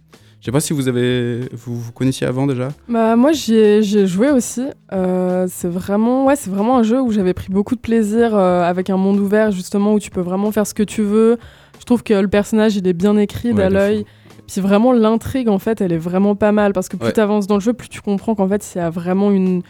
Je 0.44 0.50
sais 0.50 0.52
pas 0.52 0.60
si 0.60 0.74
vous 0.74 0.88
avez, 0.88 1.40
vous, 1.54 1.74
vous 1.80 1.90
connaissiez 1.92 2.26
avant 2.26 2.46
déjà. 2.46 2.68
Bah, 2.86 3.16
moi, 3.16 3.32
j'y 3.32 3.54
ai, 3.54 3.82
joué 4.06 4.30
aussi. 4.30 4.60
Euh, 4.92 5.46
c'est 5.48 5.70
vraiment, 5.70 6.26
ouais, 6.26 6.36
c'est 6.36 6.50
vraiment 6.50 6.76
un 6.76 6.82
jeu 6.82 7.00
où 7.00 7.10
j'avais 7.12 7.32
pris 7.32 7.48
beaucoup 7.48 7.74
de 7.74 7.80
plaisir 7.80 8.36
euh, 8.36 8.62
avec 8.62 8.90
un 8.90 8.98
monde 8.98 9.18
ouvert, 9.20 9.52
justement, 9.52 9.94
où 9.94 9.98
tu 9.98 10.10
peux 10.10 10.20
vraiment 10.20 10.52
faire 10.52 10.66
ce 10.66 10.74
que 10.74 10.82
tu 10.82 11.00
veux. 11.00 11.38
Je 11.80 11.84
trouve 11.86 12.02
que 12.02 12.12
le 12.12 12.28
personnage, 12.28 12.76
il 12.76 12.86
est 12.86 12.92
bien 12.92 13.16
écrit 13.16 13.52
Ouais, 13.52 13.54
de 13.54 13.58
d'Aloy. 13.74 14.04
Puis 14.46 14.60
vraiment, 14.60 14.92
l'intrigue, 14.92 15.48
en 15.48 15.58
fait, 15.58 15.80
elle 15.80 15.92
est 15.92 15.96
vraiment 15.96 16.34
pas 16.36 16.52
mal. 16.52 16.74
Parce 16.74 16.90
que 16.90 16.98
plus 16.98 17.06
Ouais. 17.06 17.12
tu 17.14 17.20
avances 17.20 17.46
dans 17.46 17.54
le 17.54 17.62
jeu, 17.62 17.72
plus 17.72 17.88
tu 17.88 18.02
comprends 18.02 18.34
qu'en 18.34 18.46
fait, 18.46 18.70
il 18.74 18.78
y 18.78 18.80
a 18.82 18.90
vraiment 18.90 19.30
une, 19.30 19.62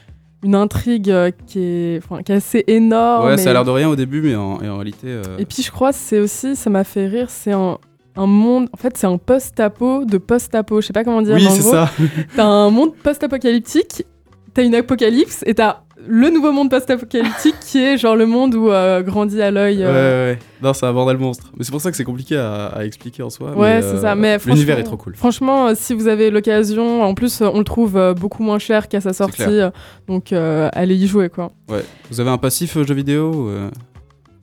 une 0.43 0.57
intrigue 0.57 1.09
euh, 1.09 1.31
qui 1.47 1.61
est, 1.61 1.99
enfin, 2.05 2.25
qui 2.25 2.33
est 2.33 2.35
assez 2.35 2.65
énorme. 2.67 3.27
ouais, 3.27 3.35
et- 3.35 3.39
ça 3.39 3.51
a 3.51 3.53
l'air 3.53 3.65
de 3.65 3.71
rien 3.71 3.89
au 3.89 3.95
début, 3.95 4.23
mais 4.23 4.35
en, 4.35 4.55
en 4.55 4.59
réalité. 4.75 5.07
euh, 5.07 5.23
Et 5.39 5.45
puis 5.47 5.63
je 5.63 5.71
crois 5.71 5.93
c'est 5.93 6.19
aussi, 6.19 6.57
ça 6.57 6.69
m'a 6.69 6.83
fait 6.83 7.07
rire, 7.07 7.31
c'est 7.31 7.53
un, 7.53 7.79
un 8.17 8.27
monde, 8.27 8.69
en 8.73 8.77
fait 8.77 8.97
c'est 8.97 9.07
un 9.07 9.19
post-apo 9.19 10.05
de 10.05 10.19
post-apo, 10.19 10.81
je 10.81 10.87
sais 10.87 10.93
pas 10.93 11.05
comment 11.05 11.23
dire. 11.23 11.35
oui, 11.35 11.47
c'est 11.51 11.63
ça. 11.63 11.91
T'as 12.37 12.45
un 12.45 12.71
monde 12.71 12.95
post-apocalyptique, 13.03 14.05
t'as 14.53 14.63
une 14.63 14.75
apocalypse 14.75 15.43
et 15.47 15.55
t'as 15.55 15.81
le 16.07 16.29
nouveau 16.29 16.53
monde 16.53 16.71
post-apocalyptique 16.71 17.55
qui 17.61 17.79
est 17.79 17.97
genre 17.97 18.15
le 18.15 18.27
monde 18.27 18.55
où 18.55 18.71
euh, 18.71 19.01
grandit 19.03 19.41
Aloy. 19.41 19.79
Ouais, 19.79 19.85
euh, 19.85 20.27
ouais, 20.27 20.33
ouais. 20.35 20.39
Non, 20.63 20.75
c'est 20.75 20.85
un 20.85 20.93
bordel 20.93 21.17
monstre. 21.17 21.51
Mais 21.57 21.65
c'est 21.65 21.71
pour 21.71 21.81
ça 21.81 21.91
que 21.91 21.97
c'est 21.97 22.05
compliqué 22.05 22.37
à, 22.37 22.67
à 22.67 22.85
expliquer 22.85 23.23
en 23.23 23.31
soi. 23.31 23.57
Ouais, 23.57 23.81
c'est 23.81 23.89
euh, 23.97 24.01
ça. 24.03 24.15
Mais 24.15 24.37
l'univers 24.45 24.79
est 24.79 24.83
trop 24.83 24.99
cool. 24.99 25.15
Franchement, 25.17 25.69
euh, 25.69 25.73
si 25.75 25.95
vous 25.95 26.07
avez 26.07 26.31
l'occasion, 26.31 27.03
en 27.03 27.15
plus 27.15 27.41
euh, 27.41 27.49
on 27.55 27.59
le 27.59 27.65
trouve 27.65 27.97
euh, 27.97 28.13
beaucoup 28.13 28.43
moins 28.43 28.59
cher 28.59 28.89
qu'à 28.89 29.01
sa 29.01 29.15
sortie, 29.15 29.43
euh, 29.45 29.71
donc 30.07 30.33
euh, 30.33 30.69
allez 30.75 30.95
y 30.97 31.07
jouer 31.07 31.31
quoi. 31.31 31.53
Ouais. 31.71 31.85
Vous 32.11 32.21
avez 32.21 32.31
un 32.31 32.39
passif 32.39 32.77
euh, 32.77 32.85
jeu 32.85 32.95
vidéo 32.95 33.49
euh, 33.49 33.71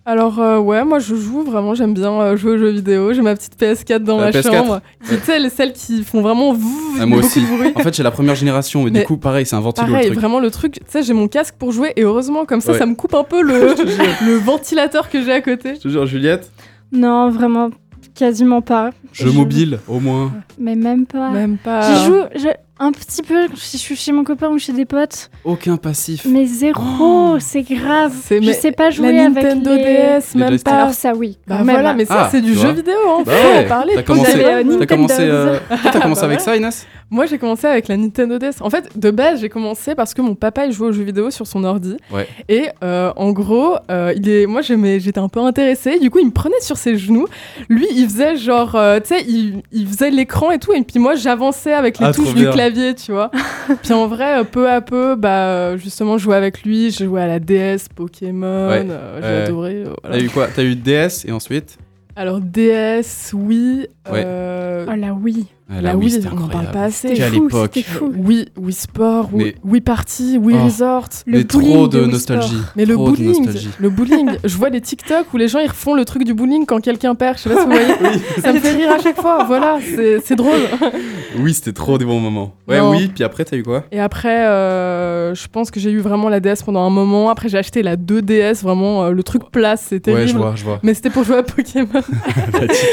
Alors 0.03 0.39
euh, 0.39 0.57
ouais, 0.57 0.83
moi 0.83 0.97
je 0.97 1.13
joue 1.15 1.43
vraiment, 1.43 1.75
j'aime 1.75 1.93
bien 1.93 2.11
euh, 2.11 2.35
jouer 2.35 2.53
aux 2.53 2.57
jeux 2.57 2.71
vidéo. 2.71 3.13
J'ai 3.13 3.21
ma 3.21 3.35
petite 3.35 3.55
PS4 3.59 3.99
dans 3.99 4.17
La 4.17 4.25
ma 4.25 4.31
PS4? 4.31 4.51
chambre. 4.51 4.81
Tu 5.07 5.15
sais, 5.17 5.37
les- 5.39 5.49
celles 5.51 5.73
qui 5.73 6.03
font 6.03 6.21
vraiment 6.21 6.53
vous, 6.53 6.95
Ah, 6.99 7.05
moi 7.05 7.17
beaucoup 7.17 7.27
aussi. 7.29 7.41
de 7.41 7.45
bruit. 7.55 7.71
En 7.75 7.81
fait, 7.81 7.93
j'ai 7.95 8.01
la 8.01 8.09
première 8.09 8.33
génération, 8.33 8.83
mais, 8.83 8.89
Mais 8.89 8.99
du 9.01 9.05
coup, 9.05 9.17
pareil, 9.17 9.45
c'est 9.45 9.55
un 9.55 9.59
ventilo 9.59 9.85
Pareil, 9.87 10.05
le 10.05 10.11
truc. 10.11 10.19
vraiment 10.19 10.39
le 10.39 10.49
truc, 10.49 10.73
tu 10.73 10.81
sais, 10.87 11.03
j'ai 11.03 11.13
mon 11.13 11.27
casque 11.27 11.53
pour 11.59 11.71
jouer 11.71 11.93
et 11.95 12.01
heureusement 12.03 12.45
comme 12.45 12.61
ça, 12.61 12.71
Ouais. 12.71 12.79
ça 12.79 12.87
me 12.87 12.95
coupe 12.95 13.13
un 13.13 13.23
peu 13.23 13.43
le, 13.43 13.53
le 14.25 14.33
ventilateur 14.37 15.07
que 15.09 15.21
j'ai 15.23 15.33
à 15.33 15.41
côté. 15.41 15.75
Je 15.75 15.81
te 15.81 15.87
jure, 15.87 16.07
Juliette, 16.07 16.51
Non, 16.91 17.29
vraiment, 17.29 17.69
quasiment 18.15 18.61
pas. 18.61 18.89
jeu 19.13 19.27
Je- 19.29 19.37
mobile, 19.37 19.79
au 19.87 19.99
moins. 19.99 20.31
Mais 20.57 20.75
même 20.75 21.05
pas. 21.05 21.29
Même 21.29 21.57
pas. 21.57 21.81
J'y 21.81 22.05
joue 22.05 22.21
je- 22.35 22.47
un 22.83 22.91
petit 22.91 23.21
peu 23.21 23.47
si 23.55 23.77
je 23.77 23.81
suis 23.81 23.95
chez 23.95 24.11
mon 24.11 24.23
copain 24.23 24.49
ou 24.49 24.57
chez 24.57 24.73
des 24.73 24.85
potes, 24.85 25.29
Aucun 25.45 25.77
passif. 25.77 26.25
mais 26.25 26.45
zéro, 26.45 26.81
Oh. 26.99 27.37
c'est 27.39 27.61
grave. 27.61 28.13
C'est- 28.23 28.41
je 28.41 28.47
mais 28.47 28.53
sais 28.53 28.71
pas 28.71 28.89
jouer 28.89 29.11
La 29.13 29.25
avec 29.25 29.35
Nintendo 29.43 29.71
les... 29.75 29.83
DS, 30.19 30.35
même 30.35 30.59
pas. 30.59 30.71
Alors 30.71 30.93
ça 30.93 31.13
oui, 31.15 31.37
Bah 31.47 31.57
même. 31.57 31.69
voilà, 31.69 31.93
mais 31.93 32.05
ça 32.05 32.23
Ah, 32.25 32.29
c'est 32.31 32.41
du 32.41 32.53
jeu 32.55 32.71
vidéo, 32.71 32.95
hein. 33.07 33.23
Bah 33.25 33.31
ouais, 33.31 33.65
en 33.65 33.67
parler. 33.67 33.93
t'as 33.95 34.03
commencé, 34.03 34.31
euh, 34.43 34.63
Nintendo. 34.63 34.85
commencé, 34.87 35.15
euh, 35.21 35.57
t'as 35.69 35.99
commencé 36.01 36.21
Bah 36.21 36.25
avec 36.27 36.39
ouais. 36.39 36.43
ça, 36.45 36.55
Inès 36.57 36.87
Moi 37.09 37.25
j'ai 37.25 37.37
commencé 37.37 37.67
avec 37.67 37.87
la 37.87 37.97
Nintendo 37.97 38.37
DS. 38.39 38.61
En 38.61 38.69
fait, 38.69 38.89
de 38.97 39.11
base 39.11 39.41
j'ai 39.41 39.49
commencé 39.49 39.95
parce 39.95 40.13
que 40.13 40.21
mon 40.21 40.33
papa 40.35 40.65
il 40.65 40.71
jouait 40.71 40.87
aux 40.87 40.91
jeux 40.93 41.03
vidéo 41.03 41.29
sur 41.29 41.45
son 41.45 41.63
ordi. 41.63 41.97
Ouais. 42.11 42.27
Et 42.49 42.67
euh, 42.83 43.11
en 43.15 43.31
gros, 43.31 43.75
euh, 43.91 44.13
il 44.15 44.27
est, 44.29 44.45
moi 44.45 44.61
j'aimais, 44.61 44.99
j'étais 44.99 45.19
un 45.19 45.27
peu 45.29 45.39
intéressée. 45.41 45.99
Du 45.99 46.09
coup, 46.09 46.19
il 46.19 46.27
me 46.27 46.31
prenait 46.31 46.59
sur 46.61 46.77
ses 46.77 46.97
genoux. 46.97 47.27
Lui, 47.69 47.85
il 47.93 48.05
faisait 48.09 48.37
genre, 48.37 48.75
euh, 48.75 48.99
tu 49.01 49.07
sais, 49.15 49.23
il, 49.27 49.61
il 49.71 49.87
faisait 49.87 50.09
l'écran 50.09 50.51
et 50.51 50.59
tout. 50.59 50.71
Et 50.73 50.81
puis 50.83 50.99
moi, 50.99 51.15
j'avançais 51.15 51.73
avec 51.73 51.99
les 51.99 52.05
Ah, 52.07 52.13
touches 52.13 52.33
du 52.33 52.43
bien. 52.43 52.51
Clavier, 52.71 52.95
tu 52.95 53.11
vois. 53.11 53.31
puis 53.83 53.93
en 53.93 54.07
vrai, 54.07 54.39
euh, 54.39 54.43
peu 54.43 54.69
à 54.69 54.81
peu, 54.81 55.15
bah 55.15 55.47
euh, 55.47 55.77
justement, 55.77 56.17
je 56.17 56.23
jouais 56.23 56.35
avec 56.35 56.63
lui. 56.63 56.91
J'ai 56.91 57.05
joué 57.05 57.21
à 57.21 57.27
la 57.27 57.39
DS, 57.39 57.87
Pokémon. 57.95 58.69
Ouais. 58.69 58.85
euh, 58.89 59.19
j'ai 59.21 59.43
adoré. 59.43 59.83
voilà. 60.01 60.17
T'as 60.17 60.23
eu 60.23 60.29
quoi? 60.29 60.47
T'as 60.53 60.63
eu 60.63 60.75
DS 60.75 61.25
et 61.25 61.31
ensuite? 61.31 61.77
Alors 62.15 62.39
DS, 62.41 63.31
oui. 63.33 63.87
Ouais. 64.11 64.23
euh, 64.25 64.85
Oh 64.89 64.95
la 64.95 65.13
oui. 65.13 65.47
Ah, 65.69 65.81
la 65.81 65.95
Wii, 65.95 66.03
Wii, 66.07 66.11
c'était 66.11 66.27
on 66.33 66.35
n'en 66.35 66.47
parle 66.49 66.69
pas 66.71 66.83
assez. 66.83 67.15
C'était 67.15 67.29
fou, 67.29 67.49
c'était 67.63 67.81
fou. 67.83 68.11
Oui, 68.17 68.45
Wii 68.57 68.73
Sport, 68.73 69.29
Wii, 69.33 69.45
Mais- 69.45 69.55
Wii 69.71 69.81
Party, 69.81 70.37
Wii 70.37 70.57
Oh. 70.59 70.65
Resort. 70.65 71.07
Le 71.25 71.37
Mais 71.37 71.43
bowling 71.45 71.71
trop 71.73 71.87
de 71.87 71.97
de 71.97 72.03
Wii 72.03 72.11
nostalgie. 72.11 72.57
Mais 72.75 72.85
le 72.85 72.93
Trop 72.95 73.05
bowling, 73.05 73.47
le 73.79 73.89
bowling, 73.89 74.29
je 74.43 74.57
vois 74.57 74.69
les 74.69 74.81
TikTok 74.81 75.33
où 75.33 75.37
les 75.37 75.47
gens 75.47 75.59
ils 75.59 75.67
refont 75.69 75.93
le 75.93 76.03
truc 76.03 76.23
du 76.25 76.33
bowling 76.33 76.65
quand 76.65 76.81
quelqu'un 76.81 77.15
perd. 77.15 77.37
Je 77.37 77.43
sais 77.43 77.49
pas 77.49 77.61
si 77.61 77.65
vous 77.65 77.71
voyez. 77.71 78.19
Ça 78.43 78.51
me 78.51 78.59
fait 78.59 78.71
rire 78.75 78.91
à 78.91 78.99
chaque 78.99 79.19
fois. 79.21 79.45
Voilà, 79.45 79.79
c'est 79.95 80.19
c'est 80.25 80.35
drôle. 80.35 80.59
Oui, 81.39 81.53
c'était 81.53 81.71
trop 81.71 81.97
des 81.97 82.03
bons 82.03 82.19
moments. 82.19 82.51
Ouais, 82.67 82.79
Non. 82.79 82.91
oui, 82.91 83.07
puis 83.07 83.23
après, 83.23 83.45
t'as 83.45 83.55
eu 83.55 83.63
quoi? 83.63 83.85
Et 83.93 84.01
après, 84.01 84.45
euh, 84.47 85.33
je 85.33 85.47
pense 85.47 85.71
que 85.71 85.79
j'ai 85.79 85.89
eu 85.89 85.99
vraiment 85.99 86.27
la 86.27 86.41
DS 86.41 86.61
pendant 86.65 86.81
un 86.85 86.89
moment. 86.89 87.29
Après, 87.29 87.47
j'ai 87.47 87.57
acheté 87.57 87.83
la 87.83 87.95
2DS, 87.95 88.61
vraiment 88.63 89.05
euh, 89.05 89.11
le 89.11 89.23
truc 89.23 89.49
place, 89.49 89.93
terrible. 90.03 90.11
Ouais, 90.11 90.27
je 90.27 90.35
vois, 90.37 90.53
je 90.57 90.65
vois. 90.65 90.79
Mais 90.83 90.93
c'était 90.93 91.09
pour 91.09 91.23
jouer 91.23 91.37
à 91.37 91.43
Pokémon 91.43 91.87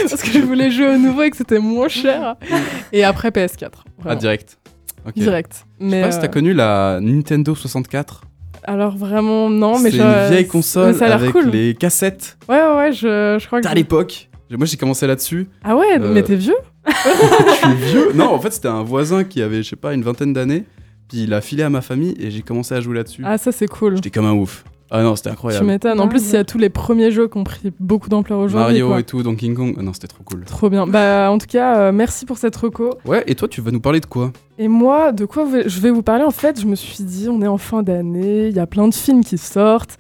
parce 0.08 0.22
que 0.22 0.30
je 0.30 0.38
voulais 0.38 0.70
jouer 0.70 0.94
au 0.94 0.98
nouveau 0.98 1.22
et 1.22 1.30
que 1.30 1.36
c'était 1.36 1.58
moins 1.58 1.88
cher. 1.88 2.36
Et 2.92 3.04
après 3.04 3.30
PS4. 3.30 3.68
Ah, 3.74 3.80
vraiment. 4.02 4.20
direct. 4.20 4.58
Ok. 5.06 5.14
Direct. 5.14 5.64
Je 5.80 5.84
sais 5.84 5.90
Mais 5.90 6.02
pas 6.02 6.12
si 6.12 6.18
t'as 6.18 6.26
euh, 6.26 6.28
connu 6.28 6.52
la 6.52 6.98
Nintendo 7.00 7.54
64. 7.54 8.22
alors 8.64 8.96
vraiment 8.96 9.48
non, 9.48 9.78
mais 9.78 9.90
c'est 9.90 9.98
une 9.98 10.28
vieille 10.28 10.42
mais 10.42 10.46
console 10.46 10.94
ça 10.94 11.06
a 11.06 11.14
avec 11.14 11.32
cool. 11.32 11.48
les 11.50 11.74
cassettes 11.74 12.36
Ouais 12.48 12.56
ouais, 12.60 12.76
ouais, 12.76 12.92
je, 12.92 13.38
je 13.40 13.46
crois 13.46 13.60
que. 13.60 13.68
à 13.68 13.74
l'époque. 13.74 14.28
Moi, 14.50 14.64
j'ai 14.66 14.76
commencé 14.78 15.06
là-dessus. 15.06 15.46
Ah 15.62 15.76
ouais, 15.76 15.98
Euh, 16.00 16.12
mais 16.14 16.22
t'es 16.22 16.34
vieux 16.36 16.56
je 16.86 17.54
suis 17.54 17.74
vieux. 17.92 18.12
Non, 18.14 18.32
en 18.32 18.38
fait, 18.40 18.50
c'était 18.50 18.68
un 18.68 18.82
voisin 18.82 19.22
qui 19.24 19.42
avait, 19.42 19.62
je 19.62 19.68
sais 19.68 19.76
pas, 19.76 19.92
une 19.92 20.02
vingtaine 20.02 20.32
d'années. 20.32 20.64
Puis 21.08 21.22
il 21.24 21.34
a 21.34 21.40
filé 21.42 21.62
à 21.62 21.68
ma 21.70 21.82
famille 21.82 22.14
et 22.18 22.30
j'ai 22.30 22.40
commencé 22.42 22.74
à 22.74 22.80
jouer 22.80 22.96
là-dessus. 22.96 23.22
Ah 23.26 23.36
ça 23.38 23.52
c'est 23.52 23.66
cool. 23.66 23.96
J'étais 23.96 24.10
comme 24.10 24.24
un 24.26 24.32
ouf. 24.32 24.64
Ah 24.90 25.02
non, 25.02 25.16
c'était 25.16 25.28
Tu 25.30 25.34
incroyable. 25.34 25.66
m'étonnes. 25.66 26.00
En 26.00 26.04
Ah, 26.04 26.08
plus, 26.08 26.20
ouais. 26.22 26.28
il 26.28 26.32
y 26.32 26.36
a 26.36 26.44
tous 26.44 26.56
les 26.58 26.70
premiers 26.70 27.10
jeux 27.10 27.28
qui 27.28 27.36
ont 27.36 27.44
pris 27.44 27.72
beaucoup 27.78 28.08
d'ampleur 28.08 28.38
aujourd'hui. 28.38 28.58
Mario 28.80 28.88
quoi. 28.88 29.00
et 29.00 29.02
tout, 29.04 29.22
Donkey 29.22 29.52
Kong. 29.52 29.74
Ah 29.78 29.82
non, 29.82 29.92
c'était 29.92 30.06
trop 30.08 30.22
cool. 30.24 30.44
Trop 30.44 30.70
bien. 30.70 30.86
Bah, 30.86 31.30
en 31.30 31.36
tout 31.38 31.46
cas, 31.46 31.76
euh, 31.76 31.92
merci 31.92 32.24
pour 32.24 32.38
cette 32.38 32.56
reco. 32.56 32.94
Ouais, 33.04 33.22
et 33.26 33.34
toi, 33.34 33.48
tu 33.48 33.60
vas 33.60 33.70
nous 33.70 33.80
parler 33.80 34.00
de 34.00 34.06
quoi? 34.06 34.32
Et 34.58 34.68
moi, 34.68 35.12
de 35.12 35.24
quoi 35.26 35.46
je 35.66 35.80
vais 35.80 35.90
vous 35.90 36.02
parler? 36.02 36.24
En 36.24 36.30
fait, 36.30 36.60
je 36.60 36.66
me 36.66 36.74
suis 36.74 37.04
dit, 37.04 37.28
on 37.30 37.42
est 37.42 37.46
en 37.46 37.58
fin 37.58 37.82
d'année, 37.82 38.48
il 38.48 38.56
y 38.56 38.60
a 38.60 38.66
plein 38.66 38.88
de 38.88 38.94
films 38.94 39.22
qui 39.24 39.36
sortent. 39.38 39.98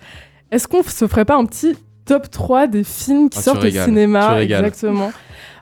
Est-ce 0.50 0.66
qu'on 0.66 0.82
se 0.82 1.06
ferait 1.06 1.26
pas 1.26 1.36
un 1.36 1.44
petit 1.44 1.76
top 2.06 2.30
3 2.30 2.66
des 2.68 2.82
films 2.84 3.28
qui 3.28 3.36
Ah, 3.38 3.42
tu 3.42 3.44
sortent 3.44 3.58
au 3.58 3.62
régales, 3.62 3.84
tu 3.84 3.90
cinéma? 3.90 4.42
Exactement. 4.42 5.12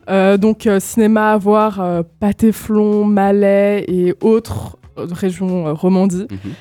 Euh, 0.08 0.36
donc, 0.36 0.68
euh, 0.68 0.78
cinéma 0.78 1.32
à 1.32 1.36
voir, 1.36 1.80
euh, 1.80 2.02
Pâté-Flon, 2.20 3.04
Malais 3.04 3.84
et 3.88 4.14
autres 4.20 4.76
euh, 4.98 5.06
régions 5.10 5.66
euh, 5.66 5.72
Romandie. 5.72 6.26
Mhm. 6.30 6.52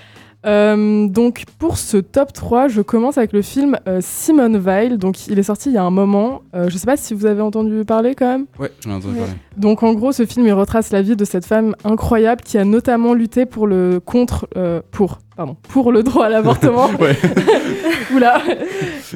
Euh, 0.46 1.08
donc 1.08 1.46
pour 1.60 1.78
ce 1.78 1.98
top 1.98 2.32
3, 2.34 2.68
je 2.68 2.82
commence 2.82 3.18
avec 3.18 3.34
le 3.34 3.42
film 3.42 3.78
euh, 3.88 4.00
Simone 4.02 4.58
Weil. 4.58 4.98
Donc 4.98 5.28
il 5.28 5.40
est 5.40 5.44
sorti 5.44 5.70
il 5.70 5.74
y 5.76 5.78
a 5.78 5.84
un 5.84 5.90
moment. 5.90 6.42
Euh, 6.56 6.70
je 6.70 6.78
sais 6.78 6.86
pas 6.86 6.98
si 6.98 7.14
vous 7.14 7.26
avez 7.26 7.42
entendu 7.42 7.84
parler 7.86 8.16
quand 8.16 8.28
même. 8.28 8.46
Ouais, 8.60 8.72
j'en 8.84 8.92
ai 8.92 8.94
entendu 8.96 9.14
Ouais. 9.16 9.20
parler. 9.22 9.34
Donc 9.58 9.84
en 9.84 9.94
gros, 9.94 10.12
ce 10.12 10.26
film 10.26 10.46
il 10.46 10.54
retrace 10.54 10.92
la 10.92 11.02
vie 11.02 11.16
de 11.16 11.26
cette 11.26 11.46
femme 11.46 11.76
incroyable 11.84 12.42
qui 12.42 12.58
a 12.58 12.66
notamment 12.66 13.14
lutté 13.14 13.46
pour 13.46 13.68
le 13.68 14.00
contre 14.04 14.48
euh, 14.58 14.82
pour 14.92 15.20
pardon 15.36 15.56
pour 15.70 15.92
le 15.92 16.04
droit 16.04 16.26
à 16.26 16.30
l'avortement. 16.30 16.90
Oula. 18.14 18.42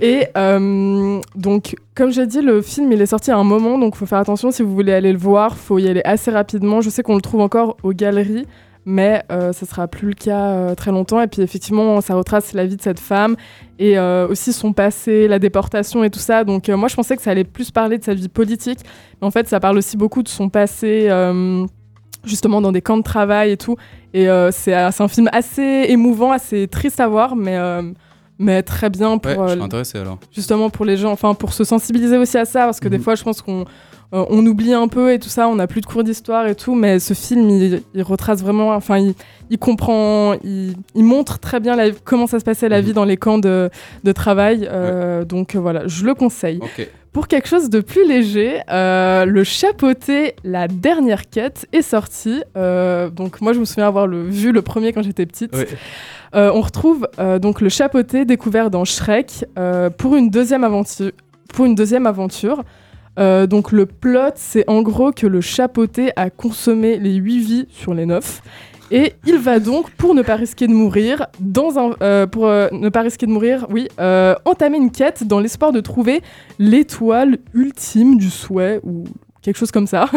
Et 0.01 0.27
euh, 0.37 1.19
donc 1.35 1.75
comme 1.95 2.11
j'ai 2.11 2.25
dit, 2.27 2.41
le 2.41 2.61
film 2.61 2.91
il 2.91 3.01
est 3.01 3.05
sorti 3.05 3.31
à 3.31 3.37
un 3.37 3.43
moment, 3.43 3.77
donc 3.77 3.95
faut 3.95 4.05
faire 4.05 4.19
attention 4.19 4.51
si 4.51 4.63
vous 4.63 4.73
voulez 4.73 4.93
aller 4.93 5.11
le 5.11 5.19
voir, 5.19 5.57
faut 5.57 5.77
y 5.79 5.87
aller 5.87 6.01
assez 6.05 6.31
rapidement. 6.31 6.81
Je 6.81 6.89
sais 6.89 7.03
qu'on 7.03 7.15
le 7.15 7.21
trouve 7.21 7.41
encore 7.41 7.77
aux 7.83 7.93
galeries. 7.93 8.45
Mais 8.85 9.23
euh, 9.31 9.53
ça 9.53 9.65
sera 9.67 9.87
plus 9.87 10.07
le 10.07 10.13
cas 10.13 10.47
euh, 10.51 10.75
très 10.75 10.89
longtemps. 10.91 11.21
Et 11.21 11.27
puis 11.27 11.41
effectivement, 11.41 12.01
ça 12.01 12.15
retrace 12.15 12.53
la 12.53 12.65
vie 12.65 12.75
de 12.77 12.81
cette 12.81 12.99
femme 12.99 13.35
et 13.77 13.99
euh, 13.99 14.27
aussi 14.27 14.51
son 14.53 14.73
passé, 14.73 15.27
la 15.27 15.37
déportation 15.37 16.03
et 16.03 16.09
tout 16.09 16.19
ça. 16.19 16.43
Donc 16.43 16.69
euh, 16.69 16.77
moi, 16.77 16.87
je 16.87 16.95
pensais 16.95 17.15
que 17.15 17.21
ça 17.21 17.31
allait 17.31 17.43
plus 17.43 17.69
parler 17.71 17.97
de 17.97 18.03
sa 18.03 18.13
vie 18.13 18.29
politique, 18.29 18.79
mais 19.21 19.27
en 19.27 19.31
fait, 19.31 19.47
ça 19.47 19.59
parle 19.59 19.77
aussi 19.77 19.95
beaucoup 19.97 20.23
de 20.23 20.29
son 20.29 20.49
passé, 20.49 21.09
justement 22.23 22.61
dans 22.61 22.71
des 22.71 22.81
camps 22.81 22.97
de 22.97 23.03
travail 23.03 23.51
et 23.51 23.57
tout. 23.57 23.75
Et 24.13 24.27
c'est 24.51 24.73
un 24.73 25.07
film 25.07 25.29
assez 25.31 25.85
émouvant, 25.89 26.31
assez 26.31 26.67
triste 26.67 26.99
à 26.99 27.07
voir, 27.07 27.35
mais, 27.35 27.57
mais 28.39 28.63
très 28.63 28.89
bien 28.89 29.17
pour 29.17 29.37
Ouais, 29.37 29.55
je 29.55 29.61
intéressé 29.61 29.99
alors. 29.99 30.17
justement 30.31 30.69
pour 30.69 30.85
les 30.85 30.97
gens, 30.97 31.11
enfin 31.11 31.33
pour 31.35 31.53
se 31.53 31.63
sensibiliser 31.63 32.17
aussi 32.17 32.37
à 32.37 32.45
ça, 32.45 32.65
parce 32.65 32.79
que 32.79 32.87
des 32.87 32.97
Mhm. 32.97 33.03
fois 33.03 33.15
je 33.15 33.23
pense 33.23 33.41
qu'on 33.41 33.65
euh, 34.13 34.25
on 34.29 34.45
oublie 34.45 34.73
un 34.73 34.87
peu 34.87 35.13
et 35.13 35.19
tout 35.19 35.29
ça, 35.29 35.47
on 35.47 35.55
n'a 35.55 35.67
plus 35.67 35.81
de 35.81 35.85
cours 35.85 36.03
d'histoire 36.03 36.47
et 36.47 36.55
tout, 36.55 36.73
mais 36.75 36.99
ce 36.99 37.13
film 37.13 37.49
il, 37.49 37.83
il 37.93 38.01
retrace 38.03 38.41
vraiment, 38.41 38.69
enfin 38.73 38.97
il, 38.97 39.13
il 39.49 39.57
comprend, 39.59 40.33
il, 40.43 40.75
il 40.95 41.03
montre 41.03 41.39
très 41.39 41.59
bien 41.59 41.75
la- 41.75 41.91
comment 42.03 42.25
ça 42.27 42.39
se 42.39 42.45
passait 42.45 42.69
la 42.69 42.79
Mhm. 42.81 42.85
vie 42.87 42.93
dans 42.93 43.05
les 43.05 43.17
camps 43.17 43.37
de, 43.37 43.69
de 44.03 44.11
travail, 44.11 44.67
euh, 44.71 45.25
donc 45.25 45.55
euh, 45.55 45.59
voilà, 45.59 45.87
je 45.87 46.05
le 46.05 46.13
conseille. 46.15 46.59
Pour 47.11 47.27
quelque 47.27 47.47
chose 47.47 47.71
de 47.71 47.79
plus 47.81 48.07
léger, 48.07 48.59
euh, 48.69 49.25
le 49.25 49.43
chapeauté 49.43 50.35
La 50.43 50.67
dernière 50.67 51.27
quête 51.29 51.67
est 51.73 51.81
sorti. 51.81 52.43
Euh, 52.55 53.09
donc 53.09 53.41
moi 53.41 53.51
je 53.53 53.59
me 53.59 53.65
souviens 53.65 53.87
avoir 53.87 54.05
le, 54.05 54.23
vu 54.29 54.51
le 54.51 54.61
premier 54.61 54.93
quand 54.93 55.01
j'étais 55.01 55.25
petite. 55.25 55.55
Euh, 56.35 56.51
on 56.53 56.61
retrouve 56.61 57.07
donc 57.41 57.61
le 57.61 57.69
chapeauté 57.69 58.25
découvert 58.25 58.69
dans 58.69 58.85
Shrek 58.85 59.45
pour 59.97 60.15
une 60.15 60.29
deuxième 60.29 60.63
aventure. 60.63 61.11
Pour 61.53 61.65
une 61.65 61.73
deuxième 61.73 62.05
aventure. 62.05 62.63
Euh, 63.17 63.47
donc 63.47 63.71
le 63.71 63.85
plot, 63.85 64.33
c'est 64.35 64.69
en 64.69 64.81
gros 64.81 65.11
que 65.11 65.27
le 65.27 65.41
chapeauté 65.41 66.11
a 66.15 66.29
consommé 66.29 66.97
les 66.97 67.15
8 67.15 67.39
vies 67.39 67.67
sur 67.69 67.93
les 67.93 68.05
9. 68.05 68.41
Et 68.91 69.13
il 69.25 69.37
va 69.37 69.59
donc, 69.59 69.91
pour 69.91 70.15
ne 70.15 70.23
pas 70.23 70.35
risquer 70.35 70.65
de 70.65 70.73
mourir, 70.73 71.27
euh, 72.01 72.25
pour 72.25 72.47
euh, 72.47 72.67
ne 72.71 72.89
pas 72.89 73.01
risquer 73.01 73.27
de 73.27 73.31
mourir, 73.31 73.67
oui, 73.69 73.87
entamer 74.45 74.77
une 74.77 74.91
quête 74.91 75.25
dans 75.25 75.39
l'espoir 75.39 75.71
de 75.71 75.79
trouver 75.79 76.21
l'étoile 76.57 77.37
ultime 77.53 78.17
du 78.17 78.29
souhait 78.29 78.79
ou 78.83 79.03
quelque 79.41 79.57
chose 79.57 79.71
comme 79.71 79.87
ça. 79.87 80.09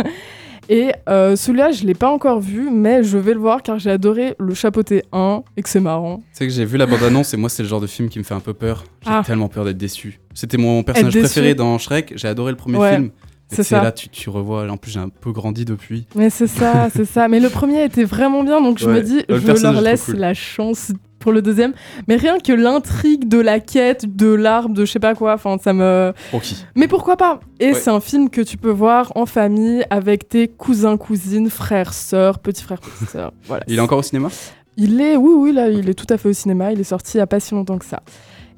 Et 0.68 0.92
euh, 1.08 1.34
celui-là, 1.36 1.72
je 1.72 1.84
l'ai 1.84 1.94
pas 1.94 2.10
encore 2.10 2.40
vu, 2.40 2.70
mais 2.70 3.02
je 3.02 3.18
vais 3.18 3.34
le 3.34 3.40
voir 3.40 3.62
car 3.62 3.78
j'ai 3.78 3.90
adoré 3.90 4.34
le 4.38 4.54
chapeauté 4.54 5.02
1 5.12 5.42
et 5.56 5.62
que 5.62 5.68
c'est 5.68 5.80
marrant. 5.80 6.18
Tu 6.18 6.24
sais 6.32 6.46
que 6.46 6.52
j'ai 6.52 6.64
vu 6.64 6.76
la 6.76 6.86
bande-annonce 6.86 7.34
et 7.34 7.36
moi, 7.36 7.48
c'est 7.48 7.62
le 7.62 7.68
genre 7.68 7.80
de 7.80 7.86
film 7.86 8.08
qui 8.08 8.18
me 8.18 8.24
fait 8.24 8.34
un 8.34 8.40
peu 8.40 8.54
peur. 8.54 8.84
J'ai 9.02 9.10
Ah. 9.12 9.22
tellement 9.26 9.48
peur 9.48 9.64
d'être 9.64 9.76
déçu. 9.78 10.20
C'était 10.34 10.58
mon 10.58 10.82
personnage 10.82 11.18
préféré 11.18 11.54
dans 11.54 11.76
Shrek. 11.78 12.12
J'ai 12.16 12.28
adoré 12.28 12.52
le 12.52 12.56
premier 12.56 12.78
Ouais, 12.78 12.94
film. 12.94 13.10
C'est 13.48 13.64
ça. 13.64 13.82
là, 13.82 13.92
tu, 13.92 14.08
tu 14.08 14.30
revois. 14.30 14.66
En 14.70 14.78
plus, 14.78 14.92
j'ai 14.92 15.00
un 15.00 15.10
peu 15.10 15.30
grandi 15.30 15.66
depuis. 15.66 16.06
Mais 16.14 16.30
c'est 16.30 16.46
ça, 16.46 16.88
c'est 16.90 17.04
ça. 17.04 17.28
Mais 17.28 17.38
le 17.38 17.50
premier 17.50 17.84
était 17.84 18.04
vraiment 18.04 18.44
bien, 18.44 18.62
donc 18.62 18.78
je 18.78 18.86
Ouais, 18.86 18.94
me 18.94 19.02
dis, 19.02 19.22
le 19.28 19.38
je 19.38 19.62
leur 19.62 19.80
laisse 19.82 20.06
cool. 20.06 20.16
la 20.16 20.32
chance 20.32 20.90
pour 21.22 21.32
le 21.32 21.40
deuxième. 21.40 21.72
Mais 22.08 22.16
rien 22.16 22.38
que 22.38 22.52
l'intrigue 22.52 23.28
de 23.28 23.38
la 23.40 23.60
quête, 23.60 24.14
de 24.16 24.26
l'arbre, 24.32 24.74
de 24.74 24.84
je 24.84 24.90
sais 24.92 24.98
pas 24.98 25.14
quoi, 25.14 25.32
enfin, 25.34 25.56
ça 25.62 25.72
me. 25.72 26.12
Rocky. 26.32 26.64
Mais 26.76 26.88
pourquoi 26.88 27.16
pas? 27.16 27.40
Et 27.60 27.68
Ouais. 27.68 27.74
c'est 27.74 27.90
un 27.90 28.00
film 28.00 28.28
que 28.28 28.40
tu 28.42 28.56
peux 28.58 28.70
voir 28.70 29.12
en 29.14 29.24
famille 29.26 29.84
avec 29.90 30.28
tes 30.28 30.48
cousins, 30.48 30.96
cousines, 30.96 31.48
frères, 31.48 31.94
sœurs, 31.94 32.38
petits 32.40 32.62
frères, 32.64 32.80
petites 32.80 33.08
sœurs. 33.08 33.32
Voilà. 33.46 33.64
Il 33.68 33.78
est 33.78 33.80
encore 33.80 33.98
au 33.98 34.02
cinéma? 34.02 34.28
Il 34.76 35.00
est, 35.00 35.16
oui, 35.16 35.32
oui, 35.36 35.52
là, 35.52 35.68
il 35.68 35.88
est 35.88 35.94
tout 35.94 36.06
à 36.10 36.16
fait 36.18 36.28
au 36.28 36.32
cinéma. 36.32 36.72
Il 36.72 36.80
est 36.80 36.84
sorti 36.84 37.16
il 37.16 37.18
y 37.18 37.22
a 37.22 37.26
pas 37.26 37.40
si 37.40 37.54
longtemps 37.54 37.78
que 37.78 37.84
ça. 37.84 38.02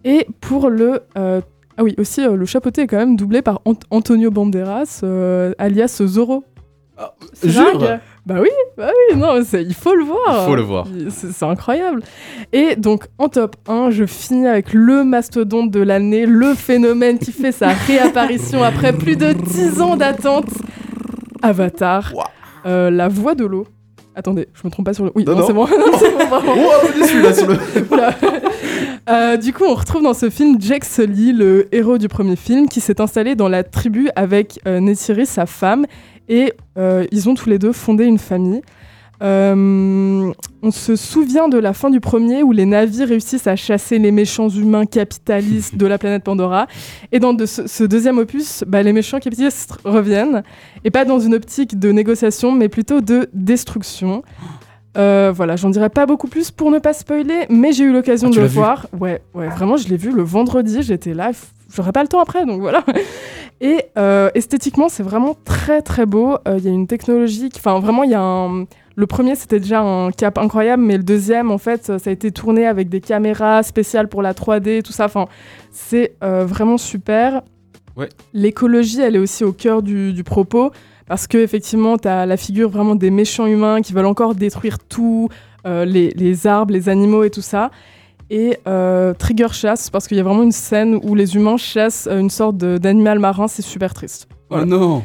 Et 0.05 0.27
pour 0.40 0.70
le. 0.70 1.00
euh, 1.18 1.40
ah 1.77 1.83
oui, 1.83 1.94
aussi, 1.98 2.20
euh, 2.24 2.37
le 2.37 2.46
chapeauté 2.46 2.83
est 2.83 2.87
quand 2.87 2.98
même 2.98 3.16
doublé 3.16 3.42
par 3.42 3.61
Ant- 3.64 3.74
Antonio 3.90 4.31
Banderas, 4.31 5.00
euh, 5.03 5.53
alias 5.59 6.00
Zorro. 6.07 6.44
C'est 7.33 7.50
Jure? 7.50 7.98
Bah 8.26 8.37
oui, 8.40 8.48
bah 8.78 8.88
oui, 9.10 9.18
non, 9.18 9.42
c'est- 9.44 9.62
il 9.62 9.74
faut 9.74 9.94
le 9.94 10.02
voir. 10.04 10.44
Il 10.44 10.46
faut 10.48 10.56
le 10.56 10.62
voir. 10.62 10.87
C'est 11.10 11.44
incroyable. 11.44 12.02
Et 12.54 12.74
donc, 12.76 13.04
en 13.18 13.28
top 13.28 13.56
1, 13.68 13.90
je 13.90 14.06
finis 14.06 14.46
avec 14.46 14.72
le 14.72 15.04
mastodonte 15.04 15.70
de 15.70 15.80
l'année, 15.80 16.24
le 16.24 16.54
phénomène 16.54 17.18
qui 17.18 17.32
fait 17.32 17.52
sa 17.52 17.68
réapparition 17.68 18.62
après 18.62 18.94
plus 18.94 19.16
de 19.16 19.32
10 19.32 19.80
ans 19.82 19.96
d'attente. 19.96 20.48
Avatar, 21.42 22.12
euh, 22.64 22.90
la 22.90 23.08
voix 23.08 23.34
de 23.34 23.44
l'eau. 23.44 23.66
Attendez, 24.16 24.48
je 24.54 24.60
me 24.64 24.70
trompe 24.70 24.87
pas 24.87 24.94
sur 24.94 25.04
le. 25.04 25.10
Oui, 25.16 25.24
Non, 25.24 25.34
non, 25.37 25.46
c'est 25.46 25.52
bon. 25.52 25.66
C'est 25.98 26.12
bon. 26.30 26.40
Oh, 26.46 26.98
déçu 26.98 27.20
là 27.20 27.32
sur 27.34 27.48
le. 27.48 27.56
Oula. 27.90 28.14
Euh, 29.10 29.37
du 29.37 29.52
coup, 29.52 29.64
on 29.68 29.74
retrouve 29.74 30.02
dans 30.02 30.14
ce 30.14 30.30
film 30.30 30.56
Jack 30.60 30.84
Sully, 30.84 31.32
le 31.32 31.66
héros 31.74 31.98
du 31.98 32.08
premier 32.08 32.37
film, 32.37 32.68
qui 32.68 32.80
s'est 32.80 33.00
installé 33.00 33.34
dans 33.34 33.48
la 33.48 33.64
tribu 33.64 34.08
avec 34.16 34.60
euh, 34.68 34.94
sa 35.24 35.46
femme, 35.46 35.84
et 36.28 36.52
euh, 36.78 37.04
ils 37.12 37.28
ont 37.28 37.34
tous 37.34 37.48
les 37.48 37.58
deux 37.58 37.72
fondé 37.72 38.04
une 38.04 38.18
famille. 38.18 38.62
Euh, 39.22 40.32
on 40.62 40.70
se 40.70 40.96
souvient 40.96 41.48
de 41.48 41.56
la 41.56 41.72
fin 41.72 41.88
du 41.88 42.00
premier 42.00 42.42
où 42.42 42.52
les 42.52 42.66
navires 42.66 43.08
réussissent 43.08 43.46
à 43.46 43.56
chasser 43.56 43.98
les 43.98 44.10
méchants 44.10 44.48
humains 44.48 44.87
capitalistes 44.87 45.76
de 45.76 45.87
la 45.87 45.98
planète 45.98 46.24
Pandora. 46.24 46.66
Et 47.12 47.20
dans 47.20 47.32
de 47.32 47.46
ce, 47.46 47.66
ce 47.66 47.84
deuxième 47.84 48.18
opus, 48.18 48.64
bah, 48.66 48.82
les 48.82 48.92
méchants 48.92 49.20
capitalistes 49.20 49.78
reviennent, 49.84 50.42
et 50.84 50.90
pas 50.90 51.04
dans 51.04 51.20
une 51.20 51.34
optique 51.34 51.78
de 51.78 51.92
négociation, 51.92 52.52
mais 52.52 52.68
plutôt 52.68 53.00
de 53.00 53.28
destruction. 53.32 54.22
Euh, 54.96 55.32
voilà, 55.34 55.56
j'en 55.56 55.70
dirai 55.70 55.88
pas 55.90 56.06
beaucoup 56.06 56.28
plus 56.28 56.50
pour 56.50 56.70
ne 56.70 56.78
pas 56.78 56.92
spoiler, 56.92 57.46
mais 57.48 57.72
j'ai 57.72 57.84
eu 57.84 57.92
l'occasion 57.92 58.28
Ah, 58.32 58.37
de 58.37 58.40
le 58.40 58.46
voir. 58.46 58.87
Ouais, 58.98 59.22
ouais, 59.34 59.48
vraiment, 59.48 59.76
je 59.76 59.88
l'ai 59.88 59.96
vu 59.96 60.12
le 60.12 60.22
vendredi, 60.22 60.82
j'étais 60.82 61.14
là, 61.14 61.30
j'aurais 61.74 61.92
pas 61.92 62.02
le 62.02 62.08
temps 62.08 62.20
après, 62.20 62.46
donc 62.46 62.60
voilà. 62.60 62.84
Et 63.60 63.84
euh, 63.96 64.30
esthétiquement, 64.34 64.88
c'est 64.88 65.02
vraiment 65.02 65.34
très 65.44 65.80
très 65.82 66.06
beau. 66.06 66.36
Euh, 66.48 66.56
Il 66.58 66.64
y 66.64 66.68
a 66.68 66.70
une 66.72 66.86
technologie, 66.86 67.48
qui- 67.48 67.60
enfin 67.60 67.78
vraiment, 67.80 68.02
il 68.04 68.10
y 68.10 68.14
a 68.14 68.20
un. 68.20 68.64
Le 68.96 69.06
premier, 69.06 69.34
c'était 69.34 69.58
déjà 69.58 69.80
un 69.80 70.10
cap 70.12 70.38
incroyable, 70.38 70.82
mais 70.82 70.96
le 70.96 71.02
deuxième, 71.02 71.50
en 71.50 71.58
fait, 71.58 71.84
ça 71.86 71.96
a 72.06 72.10
été 72.10 72.30
tourné 72.30 72.66
avec 72.66 72.88
des 72.88 73.00
caméras 73.00 73.62
spéciales 73.64 74.08
pour 74.08 74.22
la 74.22 74.34
3D, 74.34 74.82
tout 74.82 74.92
ça. 74.92 75.06
Enfin, 75.06 75.26
c'est 75.72 76.14
euh, 76.22 76.44
vraiment 76.46 76.78
super. 76.78 77.42
Ouais. 77.96 78.08
L'écologie, 78.32 79.00
elle 79.00 79.16
est 79.16 79.20
aussi 79.20 79.42
au 79.44 79.52
cœur 79.52 79.82
du, 79.82 80.12
du 80.12 80.22
propos, 80.24 80.70
parce 81.06 81.26
que 81.26 81.38
effectivement, 81.38 81.96
tu 81.98 82.06
as 82.06 82.24
la 82.26 82.36
figure 82.36 82.68
vraiment 82.70 82.94
des 82.94 83.10
méchants 83.10 83.46
humains 83.46 83.82
qui 83.82 83.92
veulent 83.92 84.06
encore 84.06 84.34
détruire 84.36 84.78
tout, 84.78 85.28
les, 85.66 86.10
les 86.10 86.46
arbres, 86.46 86.72
les 86.74 86.88
animaux 86.90 87.24
et 87.24 87.30
tout 87.30 87.40
ça. 87.40 87.70
Et 88.30 88.56
euh, 88.66 89.12
Trigger 89.14 89.48
chasse, 89.52 89.90
parce 89.90 90.08
qu'il 90.08 90.16
y 90.16 90.20
a 90.20 90.22
vraiment 90.22 90.42
une 90.42 90.52
scène 90.52 90.98
où 91.02 91.14
les 91.14 91.37
humains 91.37 91.56
chassent 91.56 92.08
euh, 92.10 92.18
une 92.20 92.30
sorte 92.30 92.56
de- 92.56 92.78
d'animal 92.78 93.18
marin, 93.18 93.48
c'est 93.48 93.62
super 93.62 93.92
triste. 93.94 94.28
Oh 94.50 94.64
non 94.64 95.02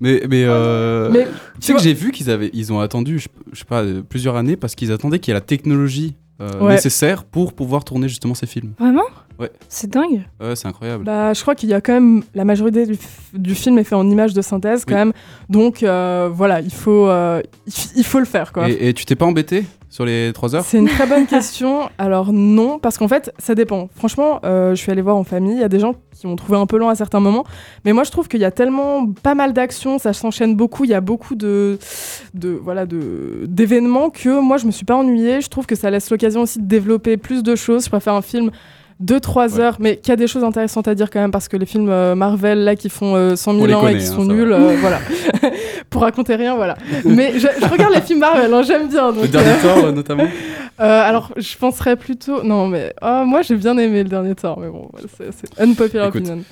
Mais, 0.00 0.22
mais, 0.28 0.44
euh... 0.44 1.10
Mais 1.10 1.24
tu 1.60 1.66
sais 1.66 1.72
que 1.74 1.80
j'ai 1.80 1.94
vu 1.94 2.10
qu'ils 2.12 2.30
avaient, 2.30 2.50
ils 2.52 2.72
ont 2.72 2.80
attendu, 2.80 3.18
je, 3.18 3.28
je 3.52 3.58
sais 3.60 3.64
pas, 3.64 3.82
euh, 3.82 4.02
plusieurs 4.02 4.36
années 4.36 4.56
parce 4.56 4.74
qu'ils 4.74 4.92
attendaient 4.92 5.18
qu'il 5.18 5.32
y 5.32 5.36
ait 5.36 5.40
la 5.40 5.44
technologie 5.44 6.16
euh, 6.40 6.60
Ouais. 6.60 6.74
nécessaire 6.74 7.24
pour 7.24 7.52
pouvoir 7.52 7.84
tourner 7.84 8.08
justement 8.08 8.34
ces 8.34 8.46
films. 8.46 8.72
Vraiment? 8.78 9.02
Ouais. 9.38 9.50
C'est 9.68 9.90
dingue. 9.90 10.22
Ouais, 10.40 10.56
c'est 10.56 10.66
incroyable. 10.68 11.04
Bah, 11.04 11.32
je 11.32 11.40
crois 11.42 11.54
qu'il 11.54 11.68
y 11.68 11.74
a 11.74 11.80
quand 11.80 11.92
même 11.92 12.22
la 12.34 12.44
majorité 12.44 12.86
du, 13.32 13.54
film 13.54 13.78
est 13.78 13.84
fait 13.84 13.94
en 13.94 14.08
images 14.08 14.34
de 14.34 14.42
synthèse 14.42 14.84
quand 14.84 14.94
Oui. 14.94 14.98
même, 14.98 15.12
donc 15.48 15.82
euh, 15.82 16.28
voilà, 16.32 16.60
il 16.60 16.72
faut, 16.72 17.08
euh, 17.08 17.40
il, 17.96 18.04
faut 18.04 18.18
le 18.18 18.24
faire 18.24 18.52
quoi. 18.52 18.68
et, 18.68 18.88
et 18.88 18.94
tu 18.94 19.04
t'es 19.04 19.14
pas 19.14 19.26
embêté 19.26 19.64
sur 19.90 20.04
les 20.04 20.32
3 20.32 20.54
heures? 20.54 20.64
C'est 20.64 20.78
une 20.78 20.88
très 20.88 21.06
bonne 21.06 21.26
question. 21.26 21.88
Alors 21.98 22.32
non, 22.32 22.78
parce 22.78 22.98
qu'en 22.98 23.08
fait, 23.08 23.32
ça 23.38 23.54
dépend. 23.54 23.88
Franchement, 23.94 24.40
euh, 24.44 24.74
je 24.74 24.76
suis 24.76 24.92
allée 24.92 25.02
voir 25.02 25.16
en 25.16 25.24
famille. 25.24 25.54
Il 25.54 25.60
y 25.60 25.64
a 25.64 25.68
des 25.68 25.80
gens 25.80 25.94
qui 26.12 26.26
ont 26.26 26.36
trouvé 26.36 26.58
un 26.58 26.66
peu 26.66 26.78
long 26.78 26.88
à 26.88 26.94
certains 26.94 27.20
moments, 27.20 27.44
mais 27.84 27.92
moi 27.92 28.04
je 28.04 28.10
trouve 28.10 28.28
qu'il 28.28 28.40
y 28.40 28.44
a 28.44 28.50
tellement 28.50 29.06
pas 29.06 29.34
mal 29.34 29.52
d'actions, 29.52 29.98
ça 29.98 30.12
s'enchaîne 30.12 30.56
beaucoup. 30.56 30.84
Il 30.84 30.90
y 30.90 30.94
a 30.94 31.00
beaucoup 31.00 31.34
de, 31.36 31.78
de 32.34 32.50
voilà, 32.50 32.86
de 32.86 33.44
d'événements 33.46 34.10
que 34.10 34.40
moi 34.40 34.56
je 34.56 34.66
me 34.66 34.72
suis 34.72 34.84
pas 34.84 34.96
ennuyée. 34.96 35.40
Je 35.40 35.48
trouve 35.48 35.66
que 35.66 35.76
ça 35.76 35.90
laisse 35.90 36.10
l'occasion 36.10 36.42
aussi 36.42 36.58
de 36.58 36.66
développer 36.66 37.16
plus 37.16 37.42
de 37.42 37.54
choses. 37.54 37.84
Je 37.84 37.90
préfère 37.90 38.14
un 38.14 38.22
film 38.22 38.50
de 39.00 39.18
3 39.18 39.54
Ouais. 39.56 39.60
heures, 39.60 39.76
mais 39.78 39.96
qui 39.96 40.10
a 40.10 40.16
des 40.16 40.26
choses 40.26 40.42
intéressantes 40.44 40.88
à 40.88 40.94
dire 40.94 41.10
quand 41.10 41.20
même, 41.20 41.30
parce 41.30 41.48
que 41.48 41.56
les 41.56 41.66
films 41.66 41.88
euh, 41.88 42.14
Marvel 42.14 42.64
là 42.64 42.74
qui 42.76 42.88
font 42.88 43.14
euh, 43.14 43.36
100 43.36 43.52
000 43.52 43.62
On 43.62 43.66
les 43.66 43.74
ans 43.74 43.80
connaît, 43.80 43.94
et 43.94 43.98
qui 43.98 44.06
hein, 44.06 44.14
sont 44.14 44.24
nuls, 44.24 44.52
euh, 44.52 44.76
voilà. 44.80 44.98
Pour 45.90 46.02
raconter 46.02 46.34
rien, 46.34 46.56
voilà. 46.56 46.76
Mais 47.04 47.34
je, 47.38 47.46
je 47.60 47.68
regarde 47.68 47.94
les 47.94 48.00
films 48.02 48.18
Marvel, 48.20 48.52
hein, 48.52 48.62
j'aime 48.62 48.88
bien. 48.88 49.12
Donc, 49.12 49.22
Le 49.22 49.28
dernier 49.28 49.50
euh, 49.50 49.62
Thor 49.62 49.84
euh, 49.84 49.92
notamment 49.92 50.24
euh, 50.80 50.84
alors, 51.02 51.32
je 51.36 51.56
penserais 51.56 51.96
plutôt. 51.96 52.44
Non, 52.44 52.68
mais 52.68 52.94
oh, 53.02 53.24
moi 53.26 53.42
j'ai 53.42 53.56
bien 53.56 53.76
aimé 53.78 54.04
le 54.04 54.08
dernier 54.08 54.36
Thor, 54.36 54.60
mais 54.60 54.68
bon, 54.68 54.88
voilà, 54.92 55.08
c'est 55.16 55.32
c'est 55.32 55.60
unpopular 55.60 56.06
Écoute. 56.06 56.20
opinion. 56.22 56.44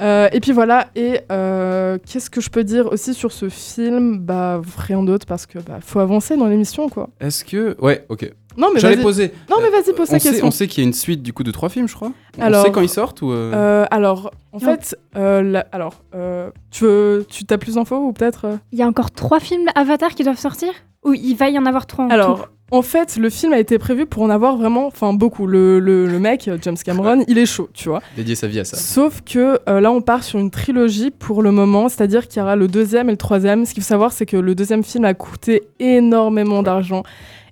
Euh, 0.00 0.28
et 0.32 0.40
puis 0.40 0.52
voilà, 0.52 0.86
et 0.94 1.20
euh, 1.30 1.98
qu'est-ce 2.10 2.30
que 2.30 2.40
je 2.40 2.48
peux 2.48 2.64
dire 2.64 2.90
aussi 2.90 3.12
sur 3.12 3.30
ce 3.32 3.48
film? 3.50 4.18
Bah, 4.20 4.62
rien 4.78 5.02
d'autre 5.02 5.26
parce 5.26 5.44
que 5.44 5.58
bah, 5.58 5.80
faut 5.82 5.98
avancer 6.00 6.36
dans 6.38 6.46
l'émission 6.46 6.88
quoi. 6.88 7.10
Est-ce 7.20 7.44
que. 7.44 7.76
Ouais, 7.78 8.06
ok. 8.08 8.30
Non, 8.58 8.68
mais 8.74 8.80
J'allais 8.80 8.96
vas-y. 8.96 9.04
poser. 9.04 9.32
Non, 9.48 9.56
mais 9.62 9.70
vas-y, 9.70 9.94
pose 9.94 10.08
ta 10.08 10.18
question. 10.18 10.46
on 10.46 10.50
sait 10.50 10.66
qu'il 10.66 10.82
y 10.82 10.86
a 10.86 10.88
une 10.88 10.92
suite 10.94 11.22
du 11.22 11.32
coup 11.32 11.44
de 11.44 11.50
trois 11.52 11.68
films, 11.68 11.88
je 11.88 11.94
crois. 11.94 12.10
Alors, 12.40 12.62
on 12.62 12.64
sait 12.66 12.72
quand 12.72 12.80
ils 12.82 12.88
sortent 12.88 13.22
ou. 13.22 13.30
euh, 13.30 13.52
Euh, 13.54 13.86
alors, 13.90 14.30
en 14.52 14.58
fait, 14.58 14.96
euh, 15.16 15.42
la- 15.42 15.66
alors, 15.72 16.02
euh, 16.14 16.50
tu 16.70 16.84
veux, 16.84 17.24
tu 17.28 17.44
as 17.48 17.56
plus 17.58 17.76
d'infos 17.76 17.96
ou 17.98 18.12
peut-être 18.12 18.58
Il 18.72 18.78
y 18.78 18.82
a 18.82 18.86
encore 18.86 19.10
trois 19.12 19.40
films 19.40 19.68
Avatar 19.74 20.10
qui 20.14 20.24
doivent 20.24 20.38
sortir 20.38 20.70
Ou 21.04 21.14
il 21.14 21.34
va 21.36 21.48
y 21.48 21.58
en 21.58 21.64
avoir 21.66 21.86
trois 21.86 22.04
en 22.06 22.08
tout? 22.08 22.14
Alors, 22.14 22.48
en 22.70 22.82
fait, 22.82 23.16
le 23.16 23.30
film 23.30 23.52
a 23.54 23.58
été 23.58 23.78
prévu 23.78 24.04
pour 24.04 24.22
en 24.24 24.28
avoir 24.28 24.56
vraiment, 24.58 24.86
enfin 24.88 25.14
beaucoup. 25.14 25.46
Le, 25.46 25.78
le, 25.78 26.06
le 26.06 26.18
mec, 26.18 26.50
James 26.60 26.76
Cameron, 26.84 27.24
il 27.28 27.38
est 27.38 27.46
chaud, 27.46 27.70
tu 27.72 27.88
vois. 27.88 28.02
Dédier 28.16 28.34
sa 28.34 28.46
vie 28.48 28.58
à 28.60 28.64
ça. 28.64 28.76
Sauf 28.76 29.22
que 29.22 29.58
euh, 29.68 29.80
là, 29.80 29.90
on 29.90 30.02
part 30.02 30.22
sur 30.24 30.38
une 30.38 30.50
trilogie 30.50 31.10
pour 31.10 31.42
le 31.42 31.50
moment, 31.52 31.88
c'est-à-dire 31.88 32.28
qu'il 32.28 32.40
y 32.40 32.42
aura 32.42 32.56
le 32.56 32.68
deuxième 32.68 33.08
et 33.08 33.12
le 33.12 33.16
troisième. 33.16 33.64
Ce 33.64 33.72
qu'il 33.72 33.82
faut 33.82 33.88
savoir, 33.88 34.12
c'est 34.12 34.26
que 34.26 34.36
le 34.36 34.54
deuxième 34.54 34.82
film 34.84 35.04
a 35.06 35.14
coûté 35.14 35.62
énormément 35.78 36.62
d'argent. 36.62 37.04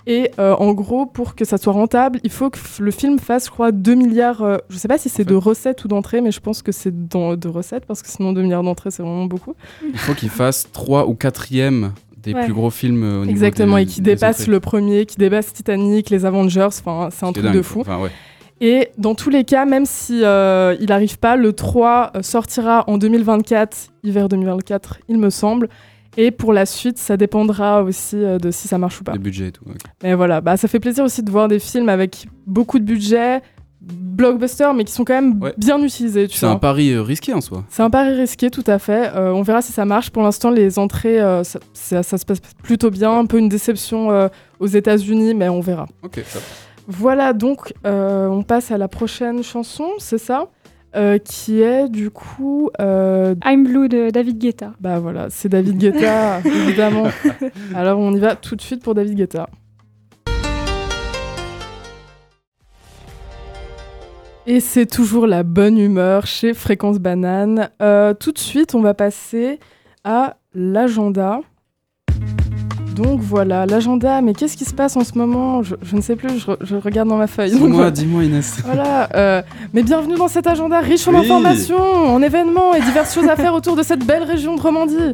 Et 0.08 0.30
euh, 0.38 0.54
en 0.54 0.72
gros, 0.72 1.04
pour 1.06 1.34
que 1.34 1.44
ça 1.44 1.58
soit 1.58 1.72
rentable, 1.72 2.20
il 2.22 2.30
faut 2.30 2.48
que 2.50 2.58
le 2.78 2.90
film 2.92 3.18
fasse, 3.18 3.46
je 3.46 3.50
crois, 3.50 3.72
2 3.72 3.94
milliards. 3.94 4.42
euh, 4.42 4.56
je 4.70 4.76
sais 4.76 4.86
pas 4.88 4.98
si 4.98 5.08
c'est 5.08 5.24
de 5.24 5.34
recettes 5.34 5.84
ou 5.84 5.88
d'entrées, 5.88 6.20
mais 6.20 6.30
je 6.30 6.38
pense 6.40 6.62
que 6.62 6.70
c'est 6.72 7.08
de 7.08 7.48
recettes, 7.48 7.86
parce 7.86 8.02
que 8.02 8.08
sinon 8.08 8.32
2 8.32 8.42
milliards 8.42 8.62
d'entrées, 8.62 8.90
c'est 8.92 9.02
vraiment 9.02 9.24
beaucoup. 9.26 9.54
Il 9.84 9.98
faut 9.98 10.14
qu'il 10.14 10.28
fasse 10.30 10.68
trois 10.72 11.08
ou 11.08 11.14
quatrième 11.14 11.92
des 12.22 12.34
Ouais. 12.34 12.44
plus 12.44 12.52
gros 12.54 12.70
films 12.70 13.02
euh, 13.04 13.16
au 13.22 13.24
niveau 13.24 13.30
Exactement, 13.30 13.76
des- 13.76 13.82
et 13.82 13.86
qui 13.86 14.00
dépasse 14.00 14.46
le 14.46 14.60
premier, 14.60 15.06
qui 15.06 15.16
dépasse 15.16 15.52
Titanic, 15.52 16.10
les 16.10 16.24
Avengers, 16.24 16.62
enfin, 16.66 17.08
c'est 17.12 17.24
un 17.26 17.32
truc 17.32 17.44
dingue, 17.44 17.54
de 17.54 17.62
fou. 17.62 17.80
Enfin, 17.80 18.00
ouais. 18.00 18.10
Et 18.60 18.88
dans 18.98 19.14
tous 19.14 19.28
les 19.30 19.44
cas, 19.44 19.64
même 19.66 19.84
si 19.86 20.20
euh, 20.24 20.74
il 20.80 20.86
n'arrive 20.88 21.18
pas, 21.18 21.36
le 21.36 21.52
3 21.52 22.12
euh, 22.16 22.22
sortira 22.22 22.84
en 22.88 22.96
2024, 22.96 23.76
hiver 24.02 24.28
2024, 24.28 24.98
il 25.08 25.18
me 25.18 25.30
semble. 25.30 25.68
Et 26.16 26.30
pour 26.30 26.52
la 26.52 26.64
suite, 26.66 26.98
ça 26.98 27.16
dépendra 27.16 27.82
aussi 27.82 28.16
euh, 28.16 28.38
de 28.38 28.50
si 28.50 28.68
ça 28.68 28.78
marche 28.78 29.00
ou 29.00 29.04
pas. 29.04 29.12
Les 29.12 29.18
budgets 29.18 29.48
et 29.48 29.52
tout. 29.52 29.64
ok. 29.68 29.76
Mais 30.02 30.14
voilà, 30.14 30.40
bah, 30.40 30.56
ça 30.56 30.66
fait 30.68 30.80
plaisir 30.80 31.04
aussi 31.04 31.22
de 31.22 31.30
voir 31.30 31.48
des 31.48 31.58
films 31.58 31.88
avec 31.88 32.26
beaucoup 32.46 32.78
de 32.78 32.84
budget, 32.84 33.42
blockbuster, 33.80 34.70
mais 34.74 34.84
qui 34.84 34.92
sont 34.92 35.04
quand 35.04 35.14
même 35.14 35.40
Ouais. 35.42 35.54
bien 35.58 35.80
utilisés. 35.82 36.26
C'est 36.30 36.46
un 36.46 36.56
pari 36.56 36.90
euh, 36.92 37.02
risqué 37.02 37.34
en 37.34 37.40
soi. 37.40 37.64
C'est 37.68 37.82
un 37.82 37.90
pari 37.90 38.14
risqué, 38.14 38.50
tout 38.50 38.64
à 38.66 38.78
fait. 38.78 39.10
Euh, 39.14 39.30
on 39.32 39.42
verra 39.42 39.62
si 39.62 39.72
ça 39.72 39.84
marche. 39.84 40.10
Pour 40.10 40.22
l'instant, 40.22 40.50
les 40.50 40.78
entrées, 40.78 41.20
euh, 41.20 41.44
ça, 41.44 41.60
ça- 41.74 42.02
ça 42.02 42.18
se 42.18 42.24
passe 42.24 42.40
plutôt 42.62 42.90
bien. 42.90 43.12
Un 43.18 43.26
peu 43.26 43.38
une 43.38 43.48
déception 43.48 44.10
euh, 44.10 44.28
aux 44.58 44.66
États-Unis, 44.66 45.34
mais 45.34 45.48
on 45.48 45.60
verra. 45.60 45.86
Ok, 46.02 46.20
ça. 46.26 46.38
Voilà, 46.88 47.32
donc 47.32 47.74
on 47.84 48.42
passe 48.46 48.70
à 48.70 48.78
la 48.78 48.86
prochaine 48.88 49.42
chanson, 49.42 49.88
c'est 49.98 50.18
ça? 50.18 50.46
Euh, 50.96 51.18
Qui 51.18 51.60
est 51.60 51.88
du 51.88 52.10
coup. 52.10 52.70
euh, 52.80 53.34
I'm 53.44 53.64
Blue 53.64 53.88
de 53.88 54.08
David 54.10 54.38
Guetta. 54.38 54.72
bah 54.80 54.98
voilà, 54.98 55.26
c'est 55.30 55.48
David 55.50 55.76
Guetta, 55.78 56.40
évidemment. 56.44 57.08
Alors 57.74 57.98
on 57.98 58.12
y 58.12 58.18
va 58.18 58.34
tout 58.36 58.56
de 58.56 58.62
suite 58.62 58.82
pour 58.82 58.94
David 58.94 59.14
Guetta. 59.14 59.48
Et 64.48 64.60
c'est 64.60 64.86
toujours 64.86 65.26
la 65.26 65.42
bonne 65.42 65.76
humeur 65.76 66.26
chez 66.26 66.54
Fréquence 66.54 66.98
Banane. 66.98 67.68
Euh, 67.82 68.14
tout 68.14 68.30
de 68.30 68.38
suite, 68.38 68.74
on 68.76 68.80
va 68.80 68.94
passer 68.94 69.58
à 70.04 70.36
l'agenda. 70.54 71.40
Donc 72.96 73.20
voilà, 73.20 73.66
l'agenda, 73.66 74.22
mais 74.22 74.32
qu'est-ce 74.32 74.56
qui 74.56 74.64
se 74.64 74.72
passe 74.72 74.96
en 74.96 75.04
ce 75.04 75.18
moment? 75.18 75.62
Je, 75.62 75.74
je 75.82 75.96
ne 75.96 76.00
sais 76.00 76.16
plus, 76.16 76.38
je, 76.38 76.46
re- 76.46 76.56
je 76.62 76.76
regarde 76.76 77.08
dans 77.10 77.18
ma 77.18 77.26
feuille. 77.26 77.50
Dis-moi, 77.50 77.90
dis-moi 77.90 78.24
Inès. 78.24 78.60
voilà, 78.64 79.08
euh, 79.14 79.42
mais 79.74 79.82
bienvenue 79.82 80.14
dans 80.14 80.28
cet 80.28 80.46
agenda 80.46 80.80
riche 80.80 81.06
en 81.06 81.10
Oui. 81.12 81.18
informations, 81.18 81.76
en 81.78 82.22
événements 82.22 82.72
et 82.74 82.80
diverses 82.80 83.14
choses 83.14 83.28
à 83.28 83.36
faire 83.36 83.52
autour 83.52 83.76
de 83.76 83.82
cette 83.82 84.04
belle 84.06 84.22
région 84.22 84.56
de 84.56 84.60
Romandie. 84.62 85.12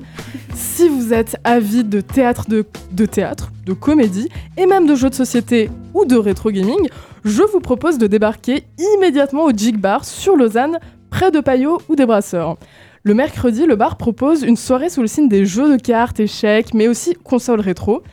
Si 0.54 0.88
vous 0.88 1.12
êtes 1.12 1.36
avide 1.42 1.88
de 1.88 2.00
théâtre, 2.00 2.44
de, 2.48 2.64
de 2.92 3.04
théâtre, 3.04 3.50
de 3.66 3.72
comédie 3.72 4.28
et 4.56 4.66
même 4.66 4.86
de 4.86 4.94
jeux 4.94 5.10
de 5.10 5.14
société 5.16 5.68
ou 5.92 6.04
de 6.04 6.16
rétro 6.16 6.52
gaming, 6.52 6.88
je 7.24 7.42
vous 7.52 7.60
propose 7.60 7.98
de 7.98 8.06
débarquer 8.06 8.62
immédiatement 8.96 9.44
au 9.44 9.50
Jig 9.50 9.76
Bar 9.76 10.04
sur 10.04 10.36
Lausanne, 10.36 10.78
près 11.10 11.32
de 11.32 11.40
Payot 11.40 11.80
ou 11.88 11.96
des 11.96 12.06
Brasseurs. 12.06 12.56
Le 13.04 13.14
mercredi, 13.14 13.66
le 13.66 13.74
bar 13.74 13.96
propose 13.96 14.44
une 14.44 14.56
soirée 14.56 14.88
sous 14.88 15.00
le 15.00 15.08
signe 15.08 15.28
des 15.28 15.44
jeux 15.44 15.76
de 15.76 15.76
cartes, 15.76 16.20
échecs, 16.20 16.72
mais 16.72 16.86
aussi 16.86 17.14
consoles 17.14 17.58
rétro. 17.58 18.04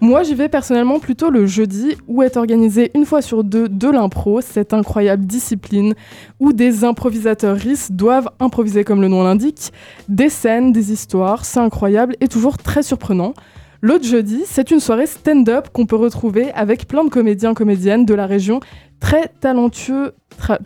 Moi, 0.00 0.22
j'y 0.22 0.36
vais 0.36 0.48
personnellement 0.48 1.00
plutôt 1.00 1.30
le 1.30 1.46
jeudi, 1.46 1.96
où 2.06 2.22
est 2.22 2.36
organisé 2.36 2.92
une 2.94 3.06
fois 3.06 3.22
sur 3.22 3.42
deux 3.42 3.68
de 3.68 3.88
l'impro, 3.88 4.40
cette 4.40 4.72
incroyable 4.72 5.26
discipline 5.26 5.94
où 6.38 6.52
des 6.52 6.84
improvisateurs 6.84 7.56
RIS 7.56 7.88
doivent 7.90 8.28
improviser 8.38 8.84
comme 8.84 9.00
le 9.00 9.08
nom 9.08 9.24
l'indique, 9.24 9.72
des 10.08 10.28
scènes, 10.28 10.70
des 10.70 10.92
histoires, 10.92 11.44
c'est 11.44 11.58
incroyable 11.58 12.14
et 12.20 12.28
toujours 12.28 12.56
très 12.56 12.84
surprenant. 12.84 13.34
L'autre 13.82 14.04
jeudi, 14.04 14.42
c'est 14.46 14.70
une 14.70 14.78
soirée 14.78 15.08
stand-up 15.08 15.70
qu'on 15.72 15.86
peut 15.86 15.96
retrouver 15.96 16.52
avec 16.52 16.86
plein 16.86 17.02
de 17.02 17.10
comédiens, 17.10 17.52
comédiennes 17.52 18.06
de 18.06 18.14
la 18.14 18.26
région, 18.26 18.60
très 19.00 19.26
talentueux, 19.40 20.12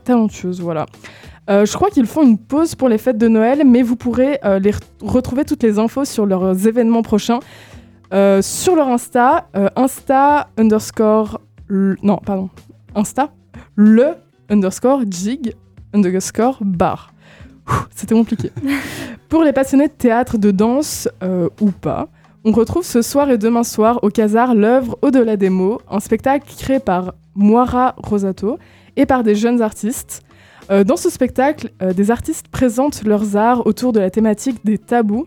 talentueuses, 0.04 0.60
voilà. 0.60 0.84
Euh, 1.51 1.64
je 1.66 1.72
crois 1.74 1.90
qu'ils 1.90 2.07
font 2.07 2.22
une 2.22 2.38
pause 2.38 2.74
pour 2.74 2.88
les 2.88 2.98
fêtes 2.98 3.18
de 3.18 3.26
Noël, 3.28 3.62
mais 3.66 3.82
vous 3.82 3.96
pourrez 3.96 4.38
euh, 4.44 4.59
les 4.59 4.70
re- 4.70 4.80
retrouver 5.03 5.44
toutes 5.44 5.62
les 5.62 5.78
infos 5.78 6.05
sur 6.05 6.24
leurs 6.26 6.66
événements 6.66 7.03
prochains 7.03 7.40
euh, 8.12 8.40
sur 8.42 8.76
leur 8.76 8.88
Insta, 8.88 9.48
euh, 9.57 9.68
Insta 9.76 10.48
underscore, 10.57 11.40
non, 11.68 12.18
pardon, 12.24 12.51
Insta, 12.94 13.30
le 13.76 14.14
underscore 14.48 15.03
jig 15.09 15.55
underscore 15.92 16.59
bar. 16.61 17.12
C'était 17.94 18.14
compliqué. 18.14 18.51
Pour 19.28 19.44
les 19.44 19.53
passionnés 19.53 19.86
de 19.86 19.92
théâtre, 19.92 20.38
de 20.38 20.51
danse 20.51 21.09
euh, 21.22 21.48
ou 21.61 21.70
pas, 21.70 22.09
on 22.44 22.51
retrouve 22.53 22.84
ce 22.84 23.01
soir 23.03 23.30
et 23.30 23.38
demain 23.38 23.62
soir 23.62 24.01
au 24.03 24.09
Casar 24.09 24.55
l'œuvre 24.55 24.98
Au-delà 25.03 25.36
des 25.36 25.51
mots, 25.51 25.80
un 25.88 26.01
spectacle 26.01 26.53
créé 26.59 26.80
par 26.80 27.14
Moira 27.36 27.94
Rosato 27.98 28.59
et 28.96 29.07
par 29.07 29.22
des 29.22 29.34
jeunes 29.36 29.62
artistes. 29.62 30.22
Euh, 30.70 30.84
dans 30.84 30.96
ce 30.96 31.10
spectacle, 31.10 31.70
euh, 31.82 31.92
des 31.92 32.10
artistes 32.10 32.48
présentent 32.48 33.02
leurs 33.04 33.36
arts 33.36 33.66
autour 33.66 33.92
de 33.92 34.00
la 34.00 34.10
thématique 34.10 34.64
des 34.64 34.78
tabous. 34.78 35.26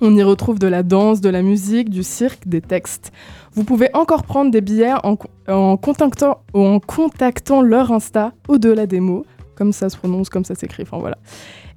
On 0.00 0.14
y 0.16 0.22
retrouve 0.22 0.58
de 0.58 0.66
la 0.66 0.82
danse, 0.82 1.20
de 1.20 1.28
la 1.28 1.42
musique, 1.42 1.88
du 1.90 2.02
cirque, 2.02 2.48
des 2.48 2.60
textes. 2.60 3.12
Vous 3.52 3.64
pouvez 3.64 3.90
encore 3.94 4.24
prendre 4.24 4.50
des 4.50 4.60
billets 4.60 4.92
en, 5.04 5.16
co- 5.16 5.28
en 5.48 5.76
contactant, 5.76 7.62
leur 7.62 7.92
Insta 7.92 8.32
au-delà 8.48 8.86
des 8.86 9.00
mots, 9.00 9.24
comme 9.54 9.72
ça 9.72 9.88
se 9.88 9.96
prononce, 9.96 10.28
comme 10.30 10.44
ça 10.44 10.54
s'écrit, 10.54 10.82
enfin 10.82 10.98
voilà. 10.98 11.16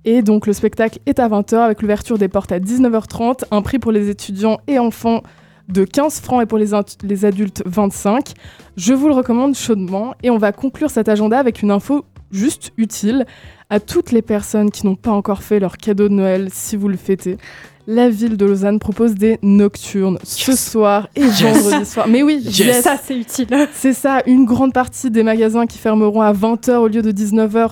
Et 0.05 0.21
donc 0.21 0.47
le 0.47 0.53
spectacle 0.53 0.99
est 1.05 1.19
à 1.19 1.27
20h 1.27 1.57
avec 1.57 1.81
l'ouverture 1.81 2.17
des 2.17 2.27
portes 2.27 2.51
à 2.51 2.59
19h30, 2.59 3.43
un 3.51 3.61
prix 3.61 3.77
pour 3.79 3.91
les 3.91 4.09
étudiants 4.09 4.59
et 4.67 4.79
enfants 4.79 5.21
de 5.67 5.83
15 5.83 6.21
francs 6.21 6.41
et 6.41 6.45
pour 6.45 6.57
les, 6.57 6.67
les 7.03 7.25
adultes 7.25 7.61
25. 7.65 8.31
Je 8.77 8.93
vous 8.93 9.09
le 9.09 9.13
recommande 9.13 9.53
chaudement 9.53 10.15
et 10.23 10.29
on 10.29 10.37
va 10.37 10.53
conclure 10.53 10.89
cet 10.89 11.09
agenda 11.09 11.37
avec 11.37 11.61
une 11.61 11.71
info 11.71 12.05
juste 12.31 12.71
utile 12.77 13.25
à 13.69 13.79
toutes 13.79 14.11
les 14.11 14.21
personnes 14.21 14.71
qui 14.71 14.85
n'ont 14.85 14.95
pas 14.95 15.11
encore 15.11 15.43
fait 15.43 15.59
leur 15.59 15.77
cadeau 15.77 16.09
de 16.09 16.13
Noël 16.13 16.49
si 16.51 16.75
vous 16.75 16.87
le 16.87 16.97
fêtez. 16.97 17.37
La 17.89 18.09
ville 18.09 18.35
de 18.35 18.45
Lausanne 18.45 18.79
propose 18.79 19.15
des 19.15 19.39
nocturnes 19.41 20.19
ce 20.23 20.55
soir 20.57 21.07
et 21.15 21.23
vendredi 21.23 21.85
soir. 21.85 22.07
Mais 22.09 22.21
oui, 22.21 22.39
yes. 22.43 22.83
Ça, 22.83 22.97
c'est 23.01 23.17
utile. 23.17 23.47
C'est 23.73 23.93
ça, 23.93 24.21
une 24.25 24.43
grande 24.43 24.73
partie 24.73 25.09
des 25.09 25.23
magasins 25.23 25.65
qui 25.65 25.77
fermeront 25.77 26.21
à 26.21 26.33
20h 26.33 26.75
au 26.75 26.87
lieu 26.87 27.01
de 27.01 27.11
19h. 27.11 27.71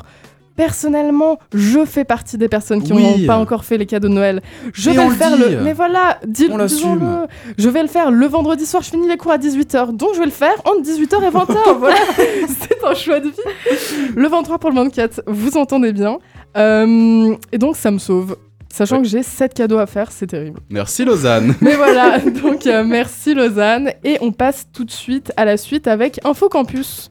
Personnellement, 0.56 1.38
je 1.54 1.86
fais 1.86 2.06
partie 2.06 2.38
des 2.38 2.48
personnes 2.48 2.82
qui 2.82 2.94
n'ont 2.94 3.16
Oui. 3.16 3.26
pas 3.26 3.38
encore 3.38 3.66
fait 3.66 3.78
les 3.78 3.86
cadeaux 3.86 4.08
de 4.08 4.14
Noël. 4.14 4.42
Je 4.74 4.90
Et 4.90 4.94
vais 4.94 5.04
le 5.04 5.10
le 5.10 5.16
faire 5.16 5.36
dit. 5.36 5.44
le. 5.56 5.62
Mais 5.62 5.74
voilà, 5.74 6.20
dis 6.26 6.48
On 6.50 6.58
disons-le. 6.58 7.28
Je 7.58 7.70
vais 7.70 7.82
le 7.82 7.88
faire 7.90 8.10
le 8.10 8.26
vendredi 8.26 8.66
soir. 8.66 8.82
Je 8.82 8.90
finis 8.90 9.08
les 9.08 9.18
cours 9.18 9.32
à 9.34 9.38
18h, 9.38 9.92
donc 9.96 10.10
je 10.14 10.20
vais 10.20 10.26
le 10.26 10.32
faire 10.32 10.56
entre 10.66 10.82
18h 10.82 11.24
et 11.24 11.30
20h. 11.30 11.58
voilà, 11.80 11.96
c'est 12.48 12.84
un 12.86 12.94
choix 12.94 13.20
de 13.20 13.28
vie. 13.30 14.14
Le 14.16 14.28
23 14.28 14.58
pour 14.60 14.70
le 14.70 14.76
24, 14.78 15.24
vous 15.28 15.58
entendez 15.58 15.92
bien. 15.92 16.20
Euh, 16.58 17.36
et 17.52 17.58
donc 17.58 17.76
ça 17.76 17.92
me 17.92 17.98
sauve. 17.98 18.38
Sachant 18.72 18.98
Ouais. 18.98 19.04
que 19.04 19.08
j'ai 19.08 19.24
7 19.24 19.54
cadeaux 19.54 19.78
à 19.78 19.86
faire, 19.86 20.12
c'est 20.12 20.28
terrible. 20.28 20.60
Merci 20.70 21.06
Lausanne. 21.06 21.56
Mais 21.62 21.76
voilà, 21.76 22.20
donc 22.20 22.66
euh, 22.68 22.84
merci 22.86 23.34
Lausanne. 23.34 23.92
Et 24.04 24.18
on 24.22 24.32
passe 24.34 24.68
tout 24.74 24.84
de 24.84 24.92
suite 24.92 25.32
à 25.38 25.46
la 25.46 25.56
suite 25.56 25.88
avec 25.88 26.20
Info 26.26 26.50
Campus. 26.50 27.10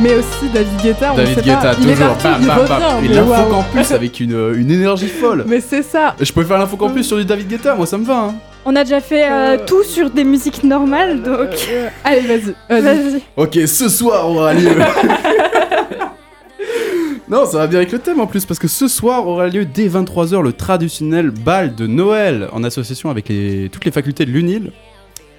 Mais 0.00 0.14
aussi 0.14 0.48
David 0.54 0.76
Guetta, 0.82 1.12
on 1.12 1.16
David 1.16 1.34
sait 1.34 1.42
Guetta, 1.42 1.60
pas, 1.60 1.74
il 1.80 1.90
est 1.90 1.94
toujours. 1.94 2.08
parti, 2.08 2.24
Bam, 2.28 2.36
il 2.40 2.46
bam, 2.46 2.58
revient, 2.58 2.68
bam. 2.78 3.04
Et 3.04 3.08
l'info 3.08 3.50
campus 3.50 3.92
avec 3.92 4.20
une, 4.20 4.32
euh, 4.34 4.54
une 4.56 4.70
énergie 4.70 5.08
folle. 5.08 5.44
Mais 5.48 5.60
c'est 5.60 5.82
ça. 5.82 6.14
Je 6.20 6.32
peux 6.32 6.44
faire 6.44 6.58
l'info 6.58 6.76
campus 6.76 7.06
sur 7.06 7.16
du 7.16 7.24
David 7.24 7.48
Guetta, 7.48 7.74
moi 7.74 7.86
ça 7.86 7.98
me 7.98 8.04
va. 8.04 8.16
hein. 8.18 8.34
On 8.64 8.76
a 8.76 8.84
déjà 8.84 9.00
fait 9.00 9.24
euh, 9.24 9.56
Euh, 9.56 9.58
tout 9.66 9.82
sur 9.82 10.10
des 10.10 10.24
musiques 10.24 10.62
normales, 10.62 11.22
donc 11.22 11.48
Euh, 11.72 11.88
allez, 12.04 12.20
vas-y. 12.20 12.54
vas-y. 12.68 12.82
vas-y. 12.82 13.22
Ok, 13.36 13.54
ce 13.66 13.88
soir 13.88 14.28
aura 14.30 14.52
lieu. 14.54 14.70
non, 17.28 17.44
ça 17.46 17.58
va 17.58 17.66
bien 17.66 17.78
avec 17.78 17.92
le 17.92 17.98
thème 17.98 18.20
en 18.20 18.26
plus, 18.26 18.44
parce 18.46 18.58
que 18.60 18.68
ce 18.68 18.88
soir 18.88 19.26
aura 19.26 19.48
lieu 19.48 19.64
dès 19.64 19.88
23h 19.88 20.42
le 20.42 20.52
traditionnel 20.52 21.30
bal 21.30 21.74
de 21.74 21.86
Noël, 21.86 22.48
en 22.52 22.62
association 22.64 23.10
avec 23.10 23.28
les- 23.28 23.68
toutes 23.70 23.84
les 23.84 23.90
facultés 23.90 24.24
de 24.26 24.30
l'UNIL, 24.30 24.70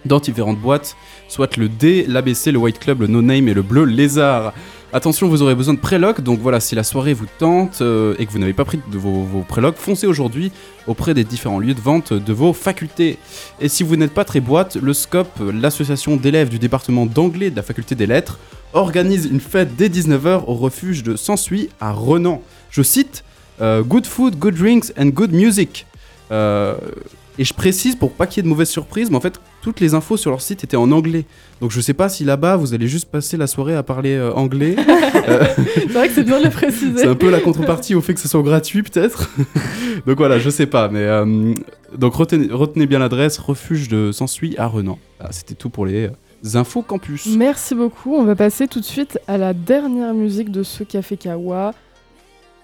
dans 0.05 0.19
différentes 0.19 0.59
boîtes, 0.59 0.95
soit 1.29 1.55
le 1.57 1.69
D, 1.69 2.05
l'ABC, 2.07 2.51
le 2.51 2.57
White 2.57 2.79
Club, 2.79 3.01
le 3.01 3.07
No 3.07 3.21
Name 3.21 3.47
et 3.47 3.53
le 3.53 3.61
Bleu 3.61 3.85
Lézard. 3.85 4.53
Attention, 4.91 5.29
vous 5.29 5.43
aurez 5.43 5.53
besoin 5.53 5.75
de 5.75 5.79
préloc, 5.79 6.21
donc 6.21 6.39
voilà, 6.39 6.59
si 6.59 6.73
la 6.73 6.83
soirée 6.83 7.13
vous 7.13 7.27
tente 7.37 7.81
euh, 7.81 8.15
et 8.17 8.25
que 8.25 8.31
vous 8.31 8.39
n'avez 8.39 8.53
pas 8.53 8.65
pris 8.65 8.79
de 8.91 8.97
vos, 8.97 9.21
vos 9.21 9.41
prélocs, 9.41 9.77
foncez 9.77 10.07
aujourd'hui 10.07 10.51
auprès 10.87 11.13
des 11.13 11.23
différents 11.23 11.59
lieux 11.59 11.75
de 11.75 11.79
vente 11.79 12.11
de 12.11 12.33
vos 12.33 12.53
facultés. 12.53 13.19
Et 13.61 13.69
si 13.69 13.83
vous 13.83 13.95
n'êtes 13.97 14.15
pas 14.15 14.25
très 14.25 14.39
boîte, 14.39 14.77
le 14.77 14.93
SCOP, 14.93 15.27
l'association 15.53 16.15
d'élèves 16.15 16.49
du 16.49 16.57
département 16.57 17.05
d'anglais 17.05 17.51
de 17.51 17.55
la 17.55 17.61
faculté 17.61 17.93
des 17.93 18.07
lettres, 18.07 18.39
organise 18.73 19.25
une 19.25 19.39
fête 19.39 19.75
dès 19.75 19.89
19h 19.89 20.45
au 20.47 20.55
refuge 20.55 21.03
de 21.03 21.15
Sansuy 21.15 21.69
à 21.79 21.91
Renan. 21.91 22.41
Je 22.71 22.81
cite 22.81 23.23
euh, 23.61 23.83
Good 23.83 24.07
food, 24.07 24.37
good 24.39 24.55
drinks 24.55 24.91
and 24.97 25.07
good 25.07 25.33
music. 25.33 25.85
Euh, 26.31 26.75
et 27.37 27.43
je 27.43 27.53
précise 27.53 27.95
pour 27.95 28.13
pas 28.13 28.27
qu'il 28.27 28.37
y 28.37 28.39
ait 28.41 28.43
de 28.43 28.49
mauvaises 28.49 28.69
surprises, 28.69 29.09
mais 29.09 29.17
en 29.17 29.21
fait, 29.21 29.39
toutes 29.61 29.79
les 29.79 29.93
infos 29.93 30.17
sur 30.17 30.31
leur 30.31 30.41
site 30.41 30.63
étaient 30.63 30.77
en 30.77 30.91
anglais. 30.91 31.25
Donc 31.61 31.71
je 31.71 31.81
sais 31.81 31.93
pas 31.93 32.09
si 32.09 32.23
là-bas 32.23 32.55
vous 32.55 32.73
allez 32.73 32.87
juste 32.87 33.09
passer 33.09 33.37
la 33.37 33.47
soirée 33.47 33.75
à 33.75 33.83
parler 33.83 34.13
euh, 34.15 34.33
anglais. 34.33 34.75
Euh, 35.27 35.43
C'est 35.75 35.85
vrai 35.89 36.07
que 36.07 36.13
c'est 36.13 36.23
bien 36.23 36.39
de 36.39 36.45
le 36.45 36.49
préciser. 36.49 36.97
c'est 36.97 37.07
un 37.07 37.13
peu 37.15 37.29
la 37.29 37.39
contrepartie 37.39 37.93
au 37.93 38.01
fait 38.01 38.13
que 38.13 38.19
ce 38.19 38.27
soit 38.27 38.41
gratuit 38.41 38.81
peut-être. 38.83 39.29
donc 40.07 40.17
voilà, 40.17 40.39
je 40.39 40.49
sais 40.49 40.65
pas, 40.65 40.87
mais 40.87 41.01
euh, 41.03 41.53
donc 41.95 42.15
retenez, 42.15 42.47
retenez 42.51 42.87
bien 42.87 42.99
l'adresse 42.99 43.37
refuge 43.37 43.89
de 43.89 44.11
Sansuy 44.11 44.55
à 44.57 44.65
Renan. 44.67 44.97
Voilà, 45.19 45.31
C'était 45.33 45.55
tout 45.55 45.69
pour 45.69 45.85
les 45.85 46.09
infos 46.53 46.81
campus. 46.81 47.27
Merci 47.35 47.75
beaucoup. 47.75 48.15
On 48.15 48.23
va 48.23 48.35
passer 48.35 48.67
tout 48.67 48.79
de 48.79 48.85
suite 48.85 49.19
à 49.27 49.37
la 49.37 49.53
dernière 49.53 50.13
musique 50.13 50.51
de 50.51 50.63
ce 50.63 50.83
Café 50.83 51.17
Kawa. 51.17 51.73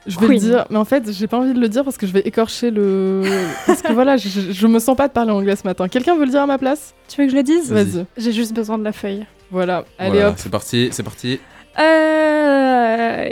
Je 0.08 0.20
vais 0.20 0.28
Queen. 0.28 0.40
le 0.42 0.48
dire, 0.50 0.66
mais 0.70 0.78
en 0.78 0.86
fait, 0.86 1.12
j'ai 1.12 1.26
pas 1.28 1.38
envie 1.38 1.54
de 1.54 1.60
le 1.60 1.68
dire 1.68 1.84
parce 1.84 1.98
que 1.98 2.06
je 2.06 2.12
vais 2.14 2.22
écorcher 2.22 2.70
le. 2.72 3.24
Parce 3.66 3.82
que 3.82 3.92
voilà, 3.92 4.18
je, 4.18 4.28
je 4.52 4.68
me 4.68 4.78
sens 4.80 4.96
pas 4.96 5.08
de 5.08 5.14
parler 5.14 5.32
anglais 5.32 5.56
ce 5.56 5.64
matin. 5.66 5.88
Quelqu'un 5.88 6.16
veut 6.16 6.26
le 6.26 6.32
dire 6.32 6.42
à 6.42 6.46
ma 6.46 6.58
place? 6.60 6.94
Tu 7.08 7.20
veux 7.20 7.26
que 7.26 7.32
je 7.32 7.38
le 7.38 7.44
dise? 7.44 7.72
Vas-y. 7.72 8.06
J'ai 8.18 8.32
juste 8.32 8.54
besoin 8.54 8.78
de 8.78 8.84
la 8.84 8.92
feuille. 8.92 9.26
Voilà, 9.52 9.84
allez 9.98 10.12
Voilà, 10.12 10.30
hop. 10.30 10.36
C'est 10.38 10.50
parti, 10.52 10.90
c'est 10.92 11.04
parti. 11.04 11.40
Euh... 11.80 13.26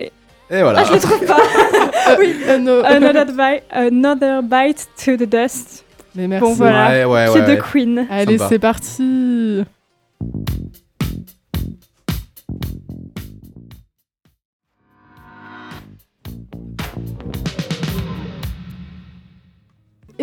Et 0.49 0.61
voilà. 0.61 0.80
Ah, 0.82 0.84
je 0.86 0.93
le 0.93 0.99
trouve 0.99 1.26
pas. 1.26 1.38
oui, 2.19 2.36
euh, 2.47 2.57
no- 2.57 2.84
Another, 2.84 3.26
bite, 3.26 3.63
another 3.71 4.43
bite 4.43 4.88
to 5.03 5.15
the 5.17 5.28
dust. 5.30 5.86
Mais 6.15 6.28
merci. 6.28 6.45
Bon, 6.45 6.53
voilà. 6.53 6.89
Ouais, 6.89 7.05
ouais, 7.05 7.30
ouais. 7.39 7.55
de 7.55 7.61
Queen. 7.61 8.05
Allez, 8.09 8.38
c'est 8.38 8.59
parti. 8.59 9.63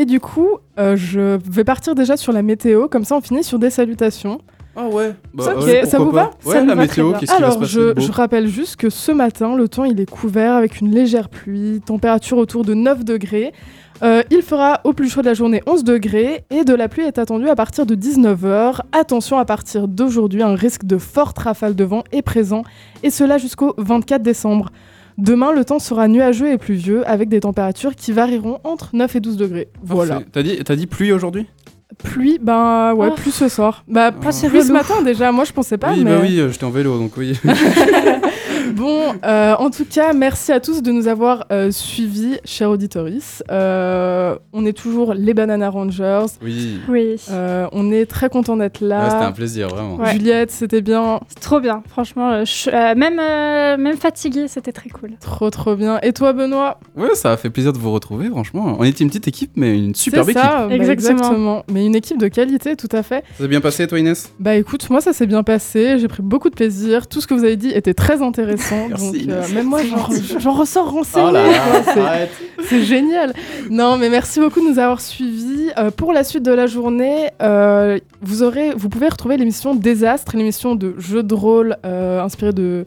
Et 0.00 0.06
du 0.06 0.18
coup, 0.18 0.48
euh, 0.78 0.96
je 0.96 1.36
vais 1.50 1.62
partir 1.62 1.94
déjà 1.94 2.16
sur 2.16 2.32
la 2.32 2.40
météo, 2.40 2.88
comme 2.88 3.04
ça 3.04 3.16
on 3.16 3.20
finit 3.20 3.44
sur 3.44 3.58
des 3.58 3.68
salutations. 3.68 4.40
Ah 4.74 4.86
ouais. 4.86 5.12
Bah, 5.34 5.44
Ça, 5.44 5.58
ouais, 5.58 5.82
vous 5.98 6.10
pas. 6.10 6.16
va 6.24 6.30
Ouais, 6.46 6.54
Ça 6.54 6.64
la 6.64 6.74
va 6.74 6.80
météo, 6.80 7.12
qu'est-ce 7.12 7.20
qui 7.20 7.26
va 7.26 7.32
se 7.34 7.36
Alors, 7.36 7.58
passer 7.58 7.72
je, 7.72 7.92
beau 7.92 8.00
je 8.00 8.10
rappelle 8.10 8.46
juste 8.48 8.76
que 8.76 8.88
ce 8.88 9.12
matin, 9.12 9.54
le 9.54 9.68
temps 9.68 9.84
il 9.84 10.00
est 10.00 10.08
couvert 10.08 10.54
avec 10.54 10.80
une 10.80 10.90
légère 10.90 11.28
pluie, 11.28 11.82
température 11.84 12.38
autour 12.38 12.64
de 12.64 12.72
9 12.72 13.04
degrés. 13.04 13.52
Euh, 14.02 14.22
il 14.30 14.40
fera 14.40 14.80
au 14.84 14.94
plus 14.94 15.10
chaud 15.10 15.20
de 15.20 15.26
la 15.26 15.34
journée 15.34 15.62
11 15.66 15.84
degrés 15.84 16.46
et 16.48 16.64
de 16.64 16.72
la 16.72 16.88
pluie 16.88 17.02
est 17.04 17.18
attendue 17.18 17.50
à 17.50 17.54
partir 17.54 17.84
de 17.84 17.94
19h. 17.94 18.80
Attention, 18.98 19.36
à 19.36 19.44
partir 19.44 19.86
d'aujourd'hui, 19.86 20.42
un 20.42 20.54
risque 20.54 20.84
de 20.86 20.96
forte 20.96 21.38
rafale 21.40 21.76
de 21.76 21.84
vent 21.84 22.04
est 22.10 22.22
présent 22.22 22.62
et 23.02 23.10
cela 23.10 23.36
jusqu'au 23.36 23.74
24 23.76 24.22
décembre. 24.22 24.70
Demain, 25.20 25.52
le 25.52 25.64
temps 25.64 25.78
sera 25.78 26.08
nuageux 26.08 26.50
et 26.50 26.58
pluvieux 26.58 27.06
avec 27.08 27.28
des 27.28 27.40
températures 27.40 27.94
qui 27.94 28.10
varieront 28.12 28.58
entre 28.64 28.90
9 28.94 29.16
et 29.16 29.20
12 29.20 29.36
degrés. 29.36 29.68
Voilà. 29.82 30.22
T'as 30.32 30.42
dit, 30.42 30.58
t'as 30.64 30.76
dit 30.76 30.86
pluie 30.86 31.12
aujourd'hui? 31.12 31.46
Pluie, 32.02 32.38
ben 32.40 32.94
ouais, 32.94 33.08
Oh. 33.10 33.14
plus 33.14 33.30
ce 33.32 33.48
soir. 33.48 33.84
Bah, 33.86 34.12
Ah, 34.24 34.32
c'est 34.32 34.48
c'est 34.48 34.62
ce 34.62 34.72
matin 34.72 35.02
déjà, 35.02 35.30
moi 35.32 35.44
je 35.44 35.52
pensais 35.52 35.76
pas. 35.76 35.92
Oui, 35.92 36.04
mais... 36.04 36.12
bah 36.14 36.20
oui, 36.22 36.38
euh, 36.40 36.50
j'étais 36.50 36.64
en 36.64 36.70
vélo, 36.70 36.98
donc 36.98 37.16
oui. 37.18 37.38
Bon, 38.74 39.14
euh, 39.24 39.54
en 39.58 39.70
tout 39.70 39.84
cas, 39.84 40.12
merci 40.12 40.52
à 40.52 40.60
tous 40.60 40.82
de 40.82 40.90
nous 40.92 41.08
avoir 41.08 41.46
euh, 41.52 41.70
suivis, 41.70 42.38
chers 42.44 42.70
auditoris. 42.70 43.42
Euh, 43.50 44.36
on 44.52 44.64
est 44.66 44.72
toujours 44.72 45.14
les 45.14 45.34
Banana 45.34 45.70
Rangers. 45.70 46.26
oui. 46.42 46.78
Oui. 46.88 47.16
Euh, 47.30 47.66
on 47.72 47.90
est 47.92 48.06
très 48.06 48.28
content 48.28 48.56
d'être 48.56 48.80
Ouais, 48.82 48.88
c'était 49.10 49.16
un 49.16 49.20
là. 49.20 49.32
plaisir, 49.32 49.68
vraiment. 49.68 49.96
Ouais. 49.96 50.12
Juliette, 50.12 50.50
c'était 50.50 50.82
bien, 50.82 51.20
C'est 51.28 51.40
trop 51.40 51.60
bien. 51.60 51.82
Franchement, 51.88 52.44
je- 52.44 52.94
même, 52.94 53.18
euh, 53.20 53.76
même 53.76 53.96
fatiguée, 53.96 54.46
c'était 54.48 54.72
très 54.72 54.90
cool. 54.90 55.10
trop 55.20 55.50
trop 55.50 55.74
bien. 55.76 55.98
Et 56.02 56.12
toi, 56.12 56.32
Benoît? 56.32 56.78
Ouais, 56.96 57.14
ça 57.14 57.32
a 57.32 57.36
fait 57.36 57.50
plaisir 57.50 57.72
de 57.72 57.78
vous 57.78 57.92
retrouver, 57.92 58.28
franchement. 58.28 58.76
On 58.78 58.84
était 58.84 59.02
une 59.04 59.08
petite 59.10 59.28
équipe, 59.28 59.52
mais 59.56 59.76
une 59.78 59.94
superbe 59.94 60.24
C'est 60.26 60.32
équipe. 60.32 60.42
ça, 60.42 60.66
bah, 60.68 60.74
Exactement. 60.74 61.18
exactement. 61.18 61.64
Mais 61.72 61.86
une 61.86 61.94
équipe 61.94 62.18
de 62.18 62.28
qualité, 62.28 62.76
tout 62.76 62.88
à 62.92 63.02
fait. 63.02 63.24
Ça 63.36 63.44
s'est 63.44 63.48
bien 63.48 63.60
passé, 63.60 63.86
toi, 63.86 63.98
Inès? 63.98 64.32
Bah 64.38 64.54
écoute, 64.56 64.88
moi 64.90 65.00
ça 65.00 65.12
s'est 65.12 65.26
bien 65.26 65.42
passé, 65.42 65.98
j'ai 65.98 66.08
pris 66.08 66.22
beaucoup 66.22 66.50
de 66.50 66.54
plaisir. 66.54 67.06
Tout 67.06 67.20
ce 67.20 67.26
que 67.26 67.34
vous 67.34 67.44
avez 67.44 67.56
dit 67.56 67.70
était 67.70 67.94
très 67.94 68.22
intéressant. 68.22 68.59
Merci, 68.88 69.04
donc 69.12 69.16
Inès. 69.22 69.52
même 69.52 69.66
moi, 69.66 69.80
j'en, 70.38 70.52
ressors 70.52 70.90
renseignée. 70.90 71.26
Oh 71.28 71.32
là 71.32 71.46
là, 71.50 71.58
quoi. 71.82 71.92
C'est- 71.94 72.00
arrête. 72.00 72.30
C'est 72.64 72.82
génial. 72.82 73.32
Non, 73.70 73.96
mais 73.96 74.08
merci 74.10 74.40
beaucoup 74.40 74.60
de 74.60 74.68
nous 74.70 74.78
avoir 74.78 75.00
suivis. 75.00 75.70
Euh, 75.78 75.90
pour 75.90 76.12
la 76.12 76.24
suite 76.24 76.42
de 76.42 76.52
la 76.52 76.66
journée, 76.66 77.30
euh, 77.42 77.98
vous, 78.20 78.42
aurez, 78.42 78.72
vous 78.74 78.88
pouvez 78.88 79.08
retrouver 79.08 79.36
l'émission 79.36 79.74
Désastre, 79.74 80.36
l'émission 80.36 80.74
de 80.74 80.94
jeux 80.98 81.22
de 81.22 81.34
rôle 81.34 81.76
euh, 81.84 82.20
inspirée 82.22 82.52
de 82.52 82.86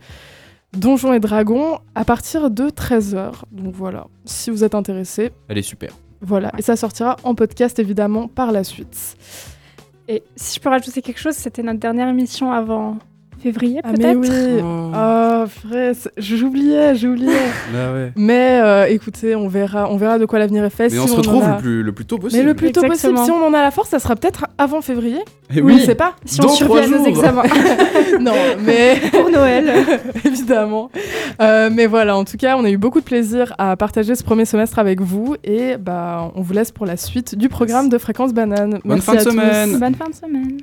Donjons 0.77 1.13
et 1.13 1.19
Dragons, 1.19 1.79
à 1.95 2.03
partir 2.05 2.49
de 2.49 2.69
13h. 2.69 3.31
Donc 3.51 3.73
voilà, 3.75 4.07
si 4.25 4.49
vous 4.49 4.63
êtes 4.63 4.73
intéressé, 4.75 5.31
Elle 5.47 5.57
est 5.57 5.61
super. 5.61 5.91
voilà. 6.21 6.51
Et 6.57 6.61
ça 6.61 6.75
sortira 6.75 7.17
en 7.23 7.35
podcast 7.35 7.77
évidemment 7.79 8.27
par 8.27 8.51
la 8.51 8.63
suite. 8.63 9.15
Et 10.07 10.23
si 10.35 10.55
je 10.55 10.59
peux 10.59 10.69
rajouter 10.69 11.01
quelque 11.01 11.19
chose, 11.19 11.35
c'était 11.35 11.63
notre 11.63 11.79
dernière 11.79 12.07
émission 12.09 12.51
avant 12.51 12.97
février, 13.43 13.79
Ah, 13.83 13.91
peut-être 13.91 14.17
oui. 14.19 14.61
Oh. 14.63 14.91
Ah, 14.95 15.45
frère, 15.47 15.93
c'est- 15.95 16.11
j'oubliais, 16.17 16.95
j'oubliais. 16.95 17.29
Bah 17.73 17.91
ouais. 17.93 18.11
mais 18.15 18.59
euh, 18.63 18.85
écoutez, 18.87 19.35
on 19.35 19.47
verra, 19.47 19.89
on 19.91 19.97
verra 19.97 20.17
de 20.17 20.25
quoi 20.25 20.39
l'avenir 20.39 20.63
est 20.63 20.69
fait. 20.69 20.85
Mais 20.85 20.89
si 20.91 20.99
on 20.99 21.07
se 21.07 21.15
retrouve 21.15 21.43
a- 21.43 21.55
le, 21.57 21.61
plus, 21.61 21.83
le 21.83 21.91
plus 21.91 22.05
tôt 22.05 22.17
possible. 22.17 22.41
Mais 22.41 22.47
le 22.47 22.53
plus 22.55 22.71
tôt 22.71 22.81
Exactement. 22.83 23.13
possible, 23.19 23.37
si 23.37 23.43
on 23.43 23.45
en 23.45 23.53
a 23.53 23.61
la 23.61 23.71
force, 23.71 23.89
ça 23.89 23.99
sera 23.99 24.15
peut-être 24.15 24.45
avant 24.57 24.81
février. 24.81 25.19
Et 25.55 25.61
On 25.61 25.67
ne 25.67 25.77
sait 25.79 25.93
pas. 25.95 26.15
Si 26.25 26.39
on 26.43 26.47
survit 26.47 26.79
à 26.83 26.87
nos 26.87 27.05
examens 27.05 27.43
non, 28.19 28.31
mais 28.65 28.95
pour 29.11 29.29
Noël. 29.29 29.71
évidemment. 30.25 30.89
Euh, 31.41 31.69
mais 31.71 31.85
voilà, 31.85 32.15
en 32.15 32.23
tout 32.23 32.37
cas, 32.37 32.55
on 32.57 32.63
a 32.63 32.69
eu 32.71 32.77
beaucoup 32.77 32.99
de 33.01 33.05
plaisir 33.05 33.53
à 33.57 33.75
partager 33.75 34.15
ce 34.15 34.23
premier 34.23 34.45
semestre 34.45 34.79
avec 34.79 35.01
vous 35.01 35.35
et 35.43 35.75
bah, 35.77 36.31
on 36.35 36.41
vous 36.41 36.53
laisse 36.53 36.71
pour 36.71 36.85
la 36.85 36.95
suite 36.97 37.35
du 37.35 37.49
programme 37.49 37.89
de 37.89 37.97
Fréquence 37.97 38.33
Banane. 38.33 38.79
Bonne 38.85 39.01
Merci 39.05 39.05
fin 39.05 39.15
de 39.15 39.23
tous. 39.23 39.29
semaine. 39.31 39.79
Bonne 39.79 39.95
fin 39.95 40.09
de 40.09 40.15
semaine. 40.15 40.57